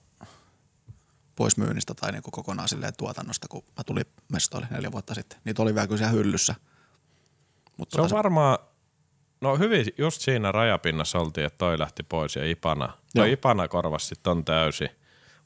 pois 1.36 1.58
myynnistä 1.58 1.94
tai 1.94 2.12
niinku 2.12 2.32
kokonaan 2.32 2.70
silleen 2.70 2.94
tuotannosta, 2.98 3.48
kun 3.48 3.64
mä 3.78 3.84
tulin 3.84 4.06
mestoille 4.32 4.68
neljä 4.72 4.92
vuotta 4.92 5.14
sitten. 5.14 5.40
Niitä 5.44 5.62
oli 5.62 5.76
vielä 5.76 5.88
kyllä 5.88 5.98
siellä 5.98 6.14
hyllyssä. 6.14 6.56
Mutta 7.78 7.96
Se 7.96 8.02
on 8.02 8.10
varmaan, 8.10 8.60
no 9.42 9.58
hyvin 9.58 9.86
just 9.98 10.22
siinä 10.22 10.52
rajapinnassa 10.52 11.20
oltiin, 11.20 11.48
että 11.48 11.58
toi 11.58 11.80
lähti 11.80 12.04
pois 12.04 12.36
ja 12.36 12.46
Ipana. 12.46 12.88
Toi 12.88 13.28
Joo. 13.28 13.34
Ipana 13.34 13.68
korvasi 13.68 14.08
sit 14.08 14.28
on 14.28 14.46
täysi. 14.46 14.86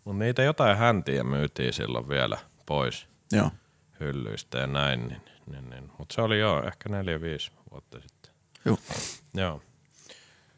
Mutta 0.06 0.20
niitä 0.20 0.44
jotain 0.44 0.78
häntiä 0.78 1.24
myytiin 1.24 1.74
silloin 1.74 2.10
vielä 2.10 2.38
pois 2.66 3.08
Joo. 3.32 3.52
hyllyistä 4.00 4.58
ja 4.58 4.68
näin. 4.68 5.08
Niin, 5.08 5.22
niin, 5.52 5.70
niin. 5.70 5.92
Mutta 5.98 6.16
se 6.16 6.22
oli 6.22 6.40
jo 6.40 6.64
ehkä 6.68 6.90
neljä, 6.90 7.22
viisi 7.22 7.52
vuotta 7.76 8.00
sitten. 8.02 8.32
Joo. 8.66 8.78
Joo. 9.34 9.62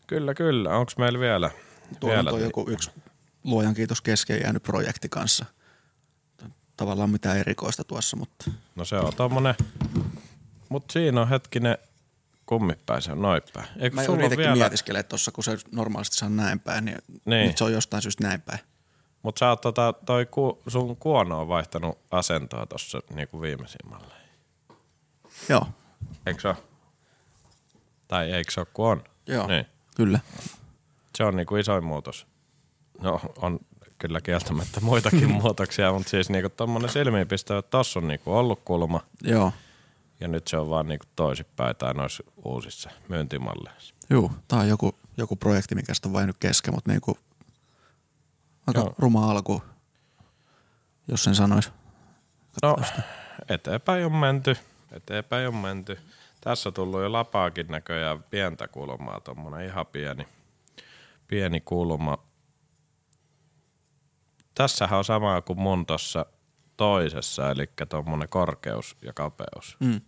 Kyllä, 0.08 0.34
kyllä. 0.34 0.78
Onko 0.78 0.92
meillä 0.98 1.20
vielä? 1.20 1.52
Tuo 2.00 2.10
vielä 2.10 2.32
on 2.32 2.42
joku 2.42 2.66
yksi 2.70 2.92
luojan 3.44 3.74
kiitos 3.74 4.02
kesken 4.02 4.42
jäänyt 4.42 4.64
projekti 4.64 5.10
kanssa. 5.10 5.46
Tavallaan 6.78 7.10
mitään 7.10 7.38
erikoista 7.38 7.84
tuossa, 7.84 8.18
mutta 8.18 8.52
No 8.76 8.86
se 8.86 8.96
on 8.96 9.16
tommonen, 9.16 9.56
mut 10.70 10.84
siinä 10.92 11.22
on 11.22 11.30
hetkinen 11.30 11.78
kummipäin, 12.46 13.02
se 13.02 13.12
on 13.12 13.22
noinpäin. 13.22 13.68
Eikö 13.80 13.96
mä 13.96 14.04
sulla 14.04 14.26
ole 14.26 14.38
vielä, 14.38 14.56
mietiskelemään 14.56 15.06
tuossa, 15.06 15.32
kun 15.32 15.44
se 15.44 15.58
normaalisti 15.72 16.18
saa 16.18 16.30
näin 16.30 16.60
päin, 16.60 16.86
niin, 16.86 16.98
Niin. 17.26 17.48
nyt 17.48 17.58
se 17.58 17.64
on 17.64 17.74
jostain 17.74 18.02
syystä 18.04 18.24
näin 18.28 18.42
päin. 18.42 18.60
mut 19.24 19.38
sä 19.38 19.50
oot 19.50 19.62
tota, 19.62 19.94
toi 20.06 20.26
ku, 20.26 20.62
sun 20.68 20.98
kuono 20.98 21.42
on 21.42 21.48
vaihtanut 21.48 21.98
asentoa 22.12 22.66
tossa 22.66 23.00
niinku 23.14 23.42
viimeisimmällä. 23.42 24.16
Joo, 25.50 25.68
Eikö 26.26 26.42
se 26.42 26.48
oo? 26.48 26.56
Tai 28.08 28.32
eikö 28.32 28.52
se 28.52 28.60
oo, 28.60 28.66
kun 28.74 28.88
on? 28.88 29.04
joo, 29.28 29.48
Niin. 29.48 29.66
kyllä. 29.96 30.20
Se 31.18 31.24
on 31.24 31.36
niinku 31.36 31.56
isoin 31.56 31.84
muutos. 31.84 32.28
No 33.02 33.22
on 33.42 33.60
kyllä 33.98 34.22
kieltämättä 34.22 34.82
muitakin 34.82 35.32
muutoksia, 35.42 35.94
mutta 35.94 36.10
siis 36.10 36.30
niinku 36.30 36.50
tommonen 36.50 36.90
silmiinpistävä, 36.90 37.60
että 37.60 37.70
tossa 37.70 38.00
on 38.00 38.08
niinku 38.08 38.34
ollut 38.34 38.62
kulma 38.66 39.02
Joo, 39.24 39.52
ja 40.20 40.28
nyt 40.28 40.48
se 40.48 40.58
on 40.58 40.70
vaan 40.70 40.88
niinku 40.88 41.06
toisinpäin 41.16 41.76
tai 41.76 41.94
noissa 41.94 42.24
uusissa 42.46 42.90
myyntimalleissa. 43.08 43.96
Juu, 44.10 44.32
tää 44.48 44.60
on 44.60 44.68
joku, 44.70 44.96
joku 45.18 45.36
projekti, 45.36 45.76
mikä 45.76 45.94
sitä 45.94 46.10
on 46.10 46.14
vain 46.14 46.28
nyt 46.28 46.38
kesken, 46.40 46.74
mutta 46.74 46.92
niinku 46.92 47.18
aika 48.68 48.80
Joo. 48.80 48.94
ruma 48.98 49.32
alku, 49.32 49.64
jos 51.08 51.24
sen 51.24 51.36
sanois. 51.36 51.72
No, 52.64 52.78
eteenpäin 53.50 54.06
on 54.06 54.16
menty. 54.16 54.58
Eteenpäin 54.92 55.48
on 55.48 55.56
menty. 55.56 56.00
Tässä 56.48 56.70
on 56.70 56.74
tullut 56.74 57.02
jo 57.02 57.12
lapaakin 57.12 57.68
näköjään 57.68 58.24
pientä 58.24 58.68
kulmaa, 58.68 59.20
tommonen 59.20 59.66
ihan 59.66 59.86
pieni, 59.88 60.28
pieni 61.28 61.62
kulma. 61.62 62.18
Tässähän 64.56 64.98
on 64.98 65.06
sama 65.06 65.42
kuin 65.42 65.60
mun 65.60 65.86
tossa 65.86 66.26
toisessa, 66.78 67.52
eli 67.52 67.70
tommonen 67.90 68.30
korkeus 68.30 68.98
ja 69.02 69.14
kapeus 69.14 69.78
Mm. 69.80 70.02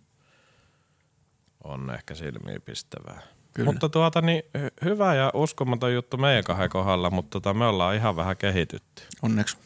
on 1.64 1.90
ehkä 1.94 2.14
silmiin 2.14 2.62
pistävää. 2.62 3.20
Kyllä. 3.54 3.72
Mutta 3.72 3.88
tuota 3.88 4.20
niin, 4.20 4.42
hy- 4.58 4.84
hyvä 4.84 5.14
ja 5.14 5.30
uskomaton 5.34 5.94
juttu 5.94 6.16
meidän 6.16 6.44
kahden 6.44 6.70
kohdalla, 6.70 7.10
mutta 7.10 7.30
tota, 7.30 7.54
me 7.54 7.66
ollaan 7.66 7.94
ihan 7.96 8.16
vähän 8.16 8.36
kehitytty. 8.36 9.02
Onneksi. 9.22 9.56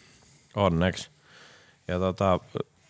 Onneksi. 0.57 1.11
Ja 1.89 1.99
tota, 1.99 2.41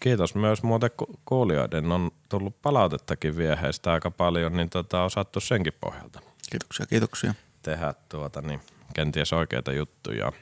kiitos 0.04 0.34
myös 0.34 0.62
muuten 0.62 0.90
ku- 0.96 1.20
kuulijoiden. 1.24 1.92
On 1.92 2.10
tullut 2.28 2.62
palautettakin 2.62 3.36
vieheistä 3.36 3.92
aika 3.92 4.10
paljon, 4.10 4.56
niin 4.56 4.70
tota, 4.70 5.02
osattu 5.04 5.40
senkin 5.40 5.72
pohjalta 5.80 6.20
Kiitoksia, 6.50 6.86
kiitoksia. 6.86 7.34
tehdä 7.62 7.94
tuota, 8.08 8.42
niin, 8.42 8.60
kenties 8.94 9.32
oikeita 9.32 9.72
juttuja. 9.72 10.32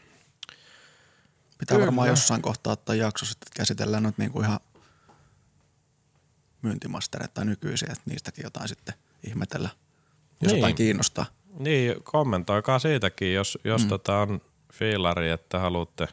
Pitää 1.58 1.74
Kyllä. 1.76 1.86
varmaan 1.86 2.08
jossain 2.08 2.42
kohtaa 2.42 2.72
ottaa 2.72 2.94
jakso 2.94 3.26
sitten, 3.26 3.46
että 3.48 3.56
käsitellään 3.56 4.02
nyt 4.02 4.18
niinku 4.18 4.40
ihan 4.40 4.60
myyntimastereita 6.62 7.34
tai 7.34 7.44
nykyisiä, 7.44 7.88
että 7.92 8.10
niistäkin 8.10 8.42
jotain 8.44 8.68
sitten 8.68 8.94
ihmetellä, 9.26 9.68
jos 10.40 10.52
Niin. 10.52 10.56
jotain 10.60 10.74
kiinnostaa. 10.74 11.26
Niin, 11.58 12.02
kommentoikaa 12.02 12.78
siitäkin, 12.78 13.34
jos, 13.34 13.58
jos 13.64 13.82
mm. 13.82 13.88
tota 13.88 14.18
on 14.18 14.40
fiilari, 14.72 15.30
että 15.30 15.58
haluatte 15.58 16.08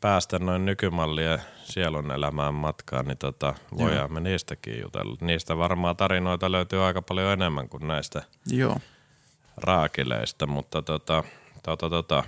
päästä 0.00 0.38
noin 0.38 0.64
nykymallien 0.64 1.38
sielun 1.64 2.10
elämään 2.10 2.54
matkaan, 2.54 3.06
niin 3.06 3.18
tota, 3.18 3.54
voidaan 3.78 4.12
me 4.12 4.20
niistäkin 4.20 4.80
jutella. 4.82 5.16
Niistä 5.20 5.56
varmaan 5.58 5.96
tarinoita 5.96 6.52
löytyy 6.52 6.84
aika 6.84 7.02
paljon 7.02 7.32
enemmän 7.32 7.68
kuin 7.68 7.88
näistä 7.88 8.22
Joo, 8.46 8.76
raakileista, 9.56 10.46
mutta 10.46 10.82
tota, 10.82 11.24
tota, 11.62 11.90
tota, 11.90 12.24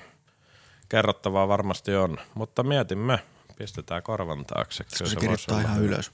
kerrottavaa 0.89 1.49
varmasti 1.49 1.95
on. 1.97 2.19
Mutta 2.35 2.63
mietimme, 2.63 3.19
pistetään 3.59 4.03
korvan 4.03 4.45
taakse. 4.47 4.85
Kyllä 4.99 5.11
se 5.11 5.17
kirjoittaa 5.17 5.61
ihan 5.61 5.77
hyvä. 5.77 5.87
ylös? 5.95 6.13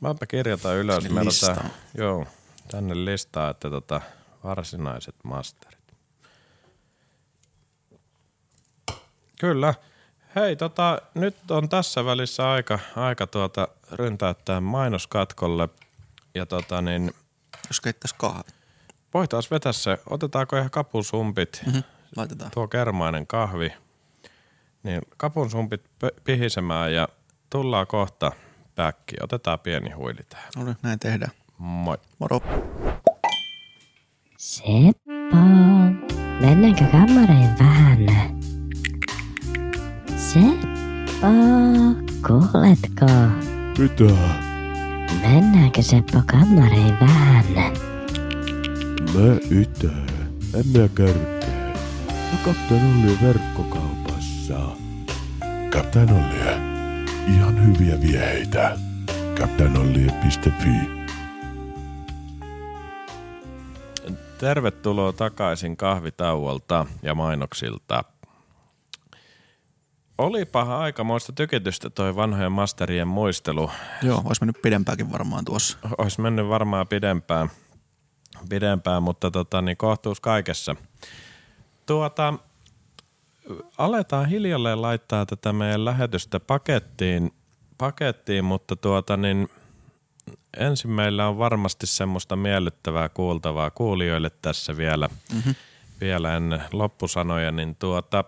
Mäpä 0.00 0.26
kirjoitan 0.26 0.76
ylös. 0.76 1.02
Sinne 1.02 1.14
Meillä 1.14 1.54
tää- 1.54 1.70
Joo, 1.98 2.26
tänne 2.70 3.04
listaa, 3.04 3.50
että 3.50 3.70
tota, 3.70 4.00
varsinaiset 4.44 5.14
masterit. 5.24 5.78
Kyllä. 9.40 9.74
Hei, 10.36 10.56
tota, 10.56 10.98
nyt 11.14 11.50
on 11.50 11.68
tässä 11.68 12.04
välissä 12.04 12.50
aika, 12.50 12.78
aika 12.96 13.26
tuota, 13.26 13.68
ryntäyttää 13.92 14.60
mainoskatkolle. 14.60 15.68
Ja 16.34 16.46
tota 16.46 16.82
niin, 16.82 17.10
Jos 17.68 17.80
keittäisi 17.80 18.14
kahvi. 18.18 18.42
voitaisiin 19.14 19.50
vetää 19.50 19.72
se, 19.72 19.98
otetaanko 20.10 20.56
ihan 20.56 20.70
kapusumpit, 20.70 21.62
Mhm. 21.66 21.78
Laitetaan. 22.16 22.50
tuo 22.50 22.68
kermainen 22.68 23.26
kahvi, 23.26 23.72
niin 24.82 25.02
kapunsumpit 25.16 25.80
pö- 26.04 26.20
pihisemään 26.24 26.94
ja 26.94 27.08
tullaan 27.50 27.86
kohta 27.86 28.32
päkki. 28.74 29.16
Otetaan 29.22 29.58
pieni 29.60 29.90
huili 29.90 30.20
tähän. 30.28 30.48
No 30.56 30.64
niin, 30.64 30.76
näin 30.82 30.98
tehdään. 30.98 31.32
Moi. 31.58 31.98
Moro. 32.18 32.40
Seppo, 34.38 35.14
mennäänkö 36.40 36.84
kammariin 36.92 37.50
vähän? 37.58 38.33
Seppo, 40.34 41.28
kuuletko? 42.26 43.06
Mitä? 43.78 44.14
Mennäänkö 45.22 45.82
Seppo 45.82 46.22
kammariin 46.26 47.00
vähän? 47.00 47.44
Mä 49.14 49.36
itse. 49.60 49.86
En 50.54 50.66
mä 50.80 50.88
kärkää. 50.94 51.74
No 52.32 52.38
Kapteen 52.44 52.82
Olli 52.82 53.12
on 53.12 53.18
verkkokaupassa. 53.22 54.60
Kapteen 55.72 56.12
Olli. 56.12 56.64
Ihan 57.34 57.66
hyviä 57.66 58.00
vieheitä. 58.00 58.78
kapteenolli.fi 59.38 61.04
Tervetuloa 64.38 65.12
takaisin 65.12 65.76
kahvitauolta 65.76 66.86
ja 67.02 67.14
mainoksilta. 67.14 68.04
Olipahan 70.18 70.78
aikamoista 70.78 71.32
tykitystä 71.32 71.90
toi 71.90 72.16
vanhojen 72.16 72.52
masterien 72.52 73.08
muistelu. 73.08 73.70
Joo, 74.02 74.22
olisi 74.24 74.42
mennyt 74.42 74.62
pidempäänkin 74.62 75.12
varmaan 75.12 75.44
tuossa. 75.44 75.78
Olisi 75.98 76.20
mennyt 76.20 76.48
varmaan 76.48 76.88
pidempään, 76.88 77.50
pidempään 78.48 79.02
mutta 79.02 79.30
tota, 79.30 79.62
niin 79.62 79.76
kohtuus 79.76 80.20
kaikessa. 80.20 80.76
Tuota, 81.86 82.34
aletaan 83.78 84.28
hiljalleen 84.28 84.82
laittaa 84.82 85.26
tätä 85.26 85.52
meidän 85.52 85.84
lähetystä 85.84 86.40
pakettiin, 86.40 87.34
pakettiin 87.78 88.44
mutta 88.44 88.76
tuota, 88.76 89.16
niin 89.16 89.48
ensin 90.56 90.90
meillä 90.90 91.28
on 91.28 91.38
varmasti 91.38 91.86
semmoista 91.86 92.36
miellyttävää 92.36 93.08
kuultavaa 93.08 93.70
kuulijoille 93.70 94.30
tässä 94.30 94.76
vielä, 94.76 95.08
mm-hmm. 95.34 95.54
vielä 96.00 96.36
ennen 96.36 96.62
loppusanoja, 96.72 97.52
niin 97.52 97.76
tuota, 97.76 98.24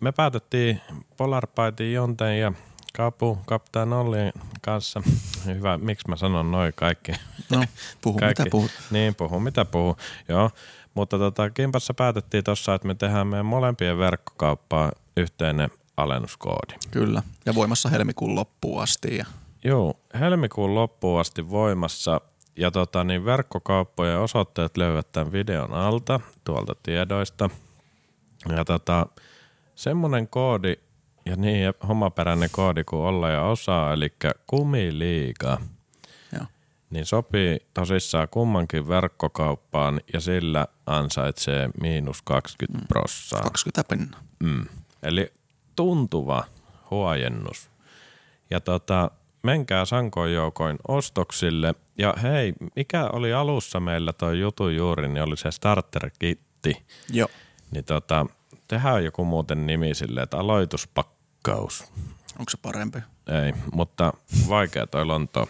me 0.00 0.12
päätettiin 0.12 0.80
Polarpaitin 1.16 1.92
Jonten 1.92 2.40
ja 2.40 2.52
Kapu, 2.96 3.38
Kaptaan 3.46 3.92
Ollin 3.92 4.32
kanssa. 4.60 5.02
Hyvä, 5.46 5.78
miksi 5.78 6.08
mä 6.08 6.16
sanon 6.16 6.50
noin 6.50 6.72
kaikki? 6.76 7.12
No, 7.50 7.64
puhu 8.02 8.18
mitä 8.28 8.44
puhut. 8.50 8.70
Niin, 8.90 9.14
puhu 9.14 9.40
mitä 9.40 9.64
puhu. 9.64 9.96
Joo, 10.28 10.50
mutta 10.94 11.18
tota, 11.18 11.50
Kimpassa 11.50 11.94
päätettiin 11.94 12.44
tuossa, 12.44 12.74
että 12.74 12.88
me 12.88 12.94
tehdään 12.94 13.26
meidän 13.26 13.46
molempien 13.46 13.98
verkkokauppaan 13.98 14.92
yhteinen 15.16 15.70
alennuskoodi. 15.96 16.74
Kyllä. 16.90 17.22
Ja 17.46 17.54
voimassa 17.54 17.88
helmikuun 17.88 18.34
loppuun 18.34 18.82
asti. 18.82 19.16
Ja 19.16 19.26
Joo, 19.64 19.94
helmikuun 20.20 20.74
loppuun 20.74 21.20
asti 21.20 21.50
voimassa 21.50 22.20
ja 22.56 22.70
tota, 22.70 23.04
niin 23.04 23.24
verkkokauppojen 23.24 24.18
osoitteet 24.18 24.76
löydät 24.76 25.12
tämän 25.12 25.32
videon 25.32 25.72
alta 25.72 26.20
tuolta 26.44 26.74
tiedoista. 26.82 27.50
Ja 28.56 28.64
tota, 28.64 29.06
semmonen 29.80 30.28
koodi 30.28 30.76
ja 31.26 31.36
niin 31.36 31.62
ja 31.62 31.74
homaperäinen 31.88 32.48
koodi 32.52 32.84
kuin 32.84 33.02
olla 33.02 33.28
ja 33.28 33.42
osaa, 33.42 33.92
eli 33.92 34.12
kumiliiga, 34.46 35.58
joo. 36.32 36.46
niin 36.90 37.06
sopii 37.06 37.58
tosissaan 37.74 38.28
kummankin 38.28 38.88
verkkokauppaan 38.88 40.00
ja 40.12 40.20
sillä 40.20 40.66
ansaitsee 40.86 41.70
miinus 41.80 42.22
20 42.22 42.86
prossaa. 42.88 43.42
20 43.42 43.84
pinnaa. 43.88 44.20
Mm. 44.42 44.64
Eli 45.02 45.32
tuntuva 45.76 46.44
huojennus. 46.90 47.70
Ja 48.50 48.60
tota, 48.60 49.10
menkää 49.42 49.84
sankoin 49.84 50.34
joukoin 50.34 50.78
ostoksille. 50.88 51.74
Ja 51.98 52.14
hei, 52.22 52.52
mikä 52.76 53.06
oli 53.12 53.32
alussa 53.32 53.80
meillä 53.80 54.12
toi 54.12 54.40
jutu 54.40 54.68
juuri, 54.68 55.08
niin 55.08 55.22
oli 55.22 55.36
se 55.36 55.50
starter-kitti. 55.50 56.82
Joo. 57.12 57.28
Niin 57.70 57.84
tota, 57.84 58.26
tehdään 58.70 59.04
joku 59.04 59.24
muuten 59.24 59.66
nimi 59.66 59.94
silleen, 59.94 60.24
että 60.24 60.38
aloituspakkaus. 60.38 61.84
Onko 62.38 62.50
se 62.50 62.58
parempi? 62.62 62.98
Ei, 63.44 63.52
mutta 63.72 64.12
vaikea 64.48 64.86
toi 64.86 65.04
Lonto. 65.04 65.48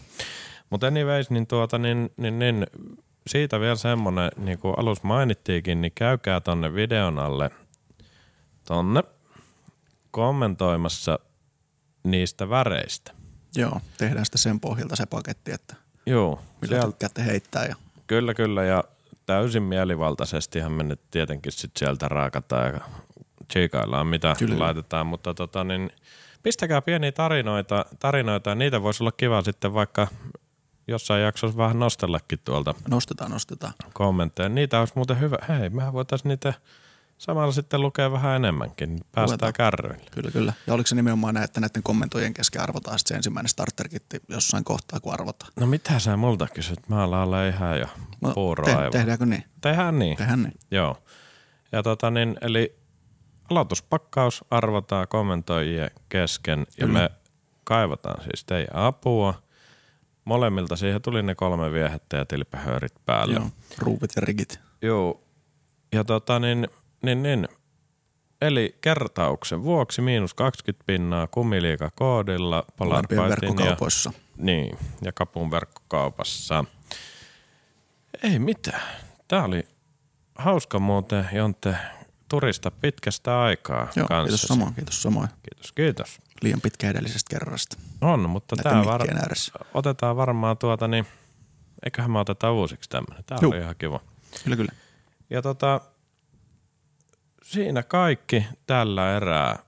Mutta 0.71 0.87
anyways, 0.87 1.31
niin, 1.31 1.47
tuota, 1.47 1.79
niin, 1.79 2.11
niin, 2.17 2.39
niin 2.39 2.67
siitä 3.27 3.61
vielä 3.61 3.77
semmonen, 3.77 4.31
niin 4.37 4.59
kuin 4.59 4.79
alussa 4.79 5.09
mainittiinkin, 5.09 5.81
niin 5.81 5.93
käykää 5.95 6.41
tonne 6.41 6.75
videon 6.75 7.19
alle 7.19 7.51
tonne 8.65 9.03
kommentoimassa 10.11 11.19
niistä 12.05 12.49
väreistä. 12.49 13.13
Joo, 13.57 13.81
tehdään 13.99 14.25
sitten 14.27 14.39
sen 14.43 14.61
pohjalta 14.61 14.97
se 14.97 15.07
paketti, 15.07 15.53
että 15.53 15.75
Joo, 16.07 16.43
millä 16.61 16.81
sieltä, 16.81 17.23
heittää. 17.23 17.67
Ja 17.67 17.77
kyllä 18.07 18.35
kyllä 18.35 18.65
ja 18.65 18.85
täysin 19.31 19.63
mielivaltaisestihan 19.63 20.73
me 20.73 20.83
nyt 20.83 21.01
tietenkin 21.11 21.53
sit 21.53 21.71
sieltä 21.79 22.09
raakataan 22.09 22.75
ja 22.75 22.81
tsiikaillaan 23.49 24.07
mitä 24.07 24.35
Kyllä. 24.39 24.53
kyllä. 24.53 24.65
laitetaan, 24.65 25.07
mutta 25.07 25.35
tota 25.35 25.65
niin, 25.65 25.91
pistäkää 26.43 26.83
pieniä 26.83 27.13
tarinoita, 27.13 27.85
tarinoita 27.99 28.51
ja 28.51 28.55
niitä 28.55 28.83
voisi 28.83 29.03
olla 29.03 29.13
kiva 29.13 29.43
sitten 29.43 29.75
vaikka 29.75 30.07
jossain 30.89 31.23
jaksossa 31.23 31.57
vähän 31.57 31.79
nostellakin 31.79 32.39
tuolta 32.45 32.75
nostetaan, 32.89 33.31
nostetaan. 33.31 33.73
kommentteja. 33.93 34.49
Niitä 34.49 34.81
olisi 34.81 34.93
muuten 34.97 35.21
hyvä. 35.21 35.37
Hei, 35.49 35.71
mehän 35.71 35.93
voitaisiin 35.93 36.29
niitä 36.29 36.55
samalla 37.21 37.53
sitten 37.53 37.81
lukea 37.81 38.13
vähän 38.13 38.37
enemmänkin. 38.37 38.89
niin 38.91 39.01
Päästään 39.13 39.29
Luetaan. 39.31 39.53
kärryille. 39.53 40.05
Kyllä, 40.11 40.31
kyllä. 40.31 40.53
Ja 40.67 40.75
oliko 40.75 40.87
se 40.87 40.95
nimenomaan 40.95 41.35
näin, 41.35 41.45
että 41.45 41.61
näiden 41.61 41.83
kommentoijien 41.83 42.35
kesken 42.35 42.63
arvotaan 42.63 42.99
sitten 42.99 43.15
se 43.15 43.19
ensimmäinen 43.19 43.49
starterkitti 43.49 44.21
jossain 44.29 44.65
kohtaa, 44.65 45.01
kun 45.01 45.13
arvotaan? 45.13 45.53
No 45.57 45.67
mitä 45.67 45.99
sä 45.99 46.17
multa 46.17 46.47
kysyt? 46.55 46.89
Mä 46.89 47.03
alan 47.05 47.49
ihan 47.49 47.79
jo 47.79 47.87
No, 48.21 48.33
puuroa 48.35 48.67
te, 48.67 48.75
aivan. 48.75 48.93
tehdäänkö 48.93 49.27
niin? 49.27 49.45
Tehdään 49.61 49.99
niin. 49.99 50.17
Tehdään 50.17 50.43
niin. 50.43 50.55
Joo. 50.71 50.97
Ja 51.73 51.83
tota 51.83 52.11
niin, 52.11 52.37
eli 52.41 52.77
aloituspakkaus 53.51 54.45
arvotaan 54.51 55.09
kommentoijien 55.09 55.91
kesken 56.09 56.59
ja 56.79 56.87
Kyllä. 56.87 57.01
me 57.01 57.11
kaivataan 57.65 58.23
siis 58.25 58.45
teidän 58.45 58.77
apua. 58.77 59.43
Molemmilta 60.25 60.77
siihen 60.77 61.03
tuli 61.03 61.23
ne 61.23 61.35
kolme 61.35 61.73
viehettä 61.73 62.17
ja 62.17 62.25
tilpehöörit 62.25 62.95
päälle. 63.07 63.35
Joo. 63.35 63.51
Ruuvit 63.79 64.11
ja 64.17 64.23
rigit. 64.23 64.61
Joo. 64.83 65.21
Ja 65.93 66.05
tota 66.05 66.39
niin, 66.39 66.69
niin, 67.03 67.23
niin. 67.23 67.49
Eli 68.41 68.79
kertauksen 68.81 69.63
vuoksi 69.63 70.03
miinus 70.03 70.35
20 70.35 70.85
pinnaa 70.87 71.27
kumiliika 71.27 71.91
koodilla 71.95 72.65
Polarpaitin 72.77 73.25
ja, 73.25 73.29
verkkokaupoissa. 73.29 74.13
niin, 74.37 74.79
ja 75.03 75.13
kapun 75.13 75.51
verkkokaupassa. 75.51 76.65
Ei 78.23 78.39
mitään. 78.39 78.83
Tää 79.29 79.45
oli 79.45 79.69
hauska 80.35 80.79
muuten, 80.79 81.29
Jonte, 81.33 81.77
turista 82.29 82.71
pitkästä 82.71 83.43
aikaa 83.43 83.89
Joo, 83.97 84.07
kanssa. 84.09 84.25
kiitos 84.25 84.43
samoin, 84.43 84.75
kiitos 84.75 85.03
samoin. 85.03 85.29
Kiitos, 85.29 85.73
kiitos. 85.73 86.21
Liian 86.43 86.61
pitkä 86.61 86.91
edellisestä 86.91 87.37
kerrasta. 87.39 87.77
On, 88.01 88.31
mutta 88.31 88.57
Näiden 88.57 88.73
tää 88.73 88.93
var... 88.93 89.11
ääressä. 89.19 89.53
otetaan 89.75 90.17
varmaan 90.17 90.59
tuota, 90.59 90.89
niin 90.89 91.07
eiköhän 91.85 92.11
me 92.11 92.19
oteta 92.19 92.53
uusiksi 92.53 92.91
tämmönen. 92.91 93.25
Tää 93.25 93.39
Juu. 93.43 93.51
oli 93.53 93.61
ihan 93.61 93.75
kiva. 93.79 94.01
Kyllä, 94.45 94.57
kyllä. 94.57 94.73
Ja 95.31 95.43
tota, 95.43 95.81
siinä 97.51 97.83
kaikki 97.83 98.45
tällä 98.67 99.17
erää. 99.17 99.59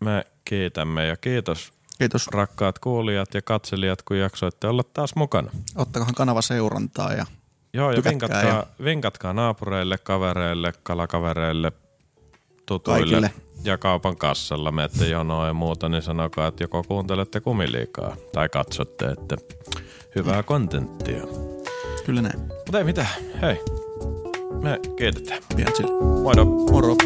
Me 0.00 0.26
kiitämme 0.44 1.06
ja 1.06 1.16
kiitos 1.16 1.72
Kiitos. 1.98 2.28
rakkaat 2.28 2.78
kuulijat 2.78 3.34
ja 3.34 3.42
katselijat, 3.42 4.02
kun 4.02 4.18
jaksoitte 4.18 4.66
olla 4.68 4.82
taas 4.94 5.14
mukana. 5.16 5.50
Ottakohan 5.76 6.14
kanava 6.14 6.42
seurantaa 6.42 7.12
ja 7.12 7.26
Joo, 7.72 7.92
ja 7.92 8.04
vinkatkaa, 8.04 8.42
ja- 8.42 8.66
vinkatkaa 8.84 9.32
naapureille, 9.32 9.98
kavereille, 9.98 10.72
kalakavereille, 10.82 11.72
tutuille 12.66 13.20
Kaikille. 13.20 13.30
ja 13.64 13.78
kaupan 13.78 14.16
kassalla. 14.16 14.72
Menette 14.72 15.08
jonoa 15.08 15.46
ja 15.46 15.52
muuta, 15.54 15.88
niin 15.88 16.02
sanokaa, 16.02 16.46
että 16.48 16.64
joko 16.64 16.82
kuuntelette 16.82 17.40
kumiliikaa 17.40 18.16
tai 18.32 18.48
katsotte, 18.48 19.04
että 19.06 19.36
hyvää 20.14 20.42
kontenttia. 20.42 21.22
kyllä 22.06 22.22
näin. 22.22 22.38
Mutta 22.40 22.78
ei 22.78 22.84
mitään, 22.84 23.08
hei, 23.42 23.60
me 24.62 24.80
kiitetään. 24.96 25.42
Pian 25.56 25.72
sille. 25.76 25.90
Moido! 26.22 26.44
Moro. 26.44 26.96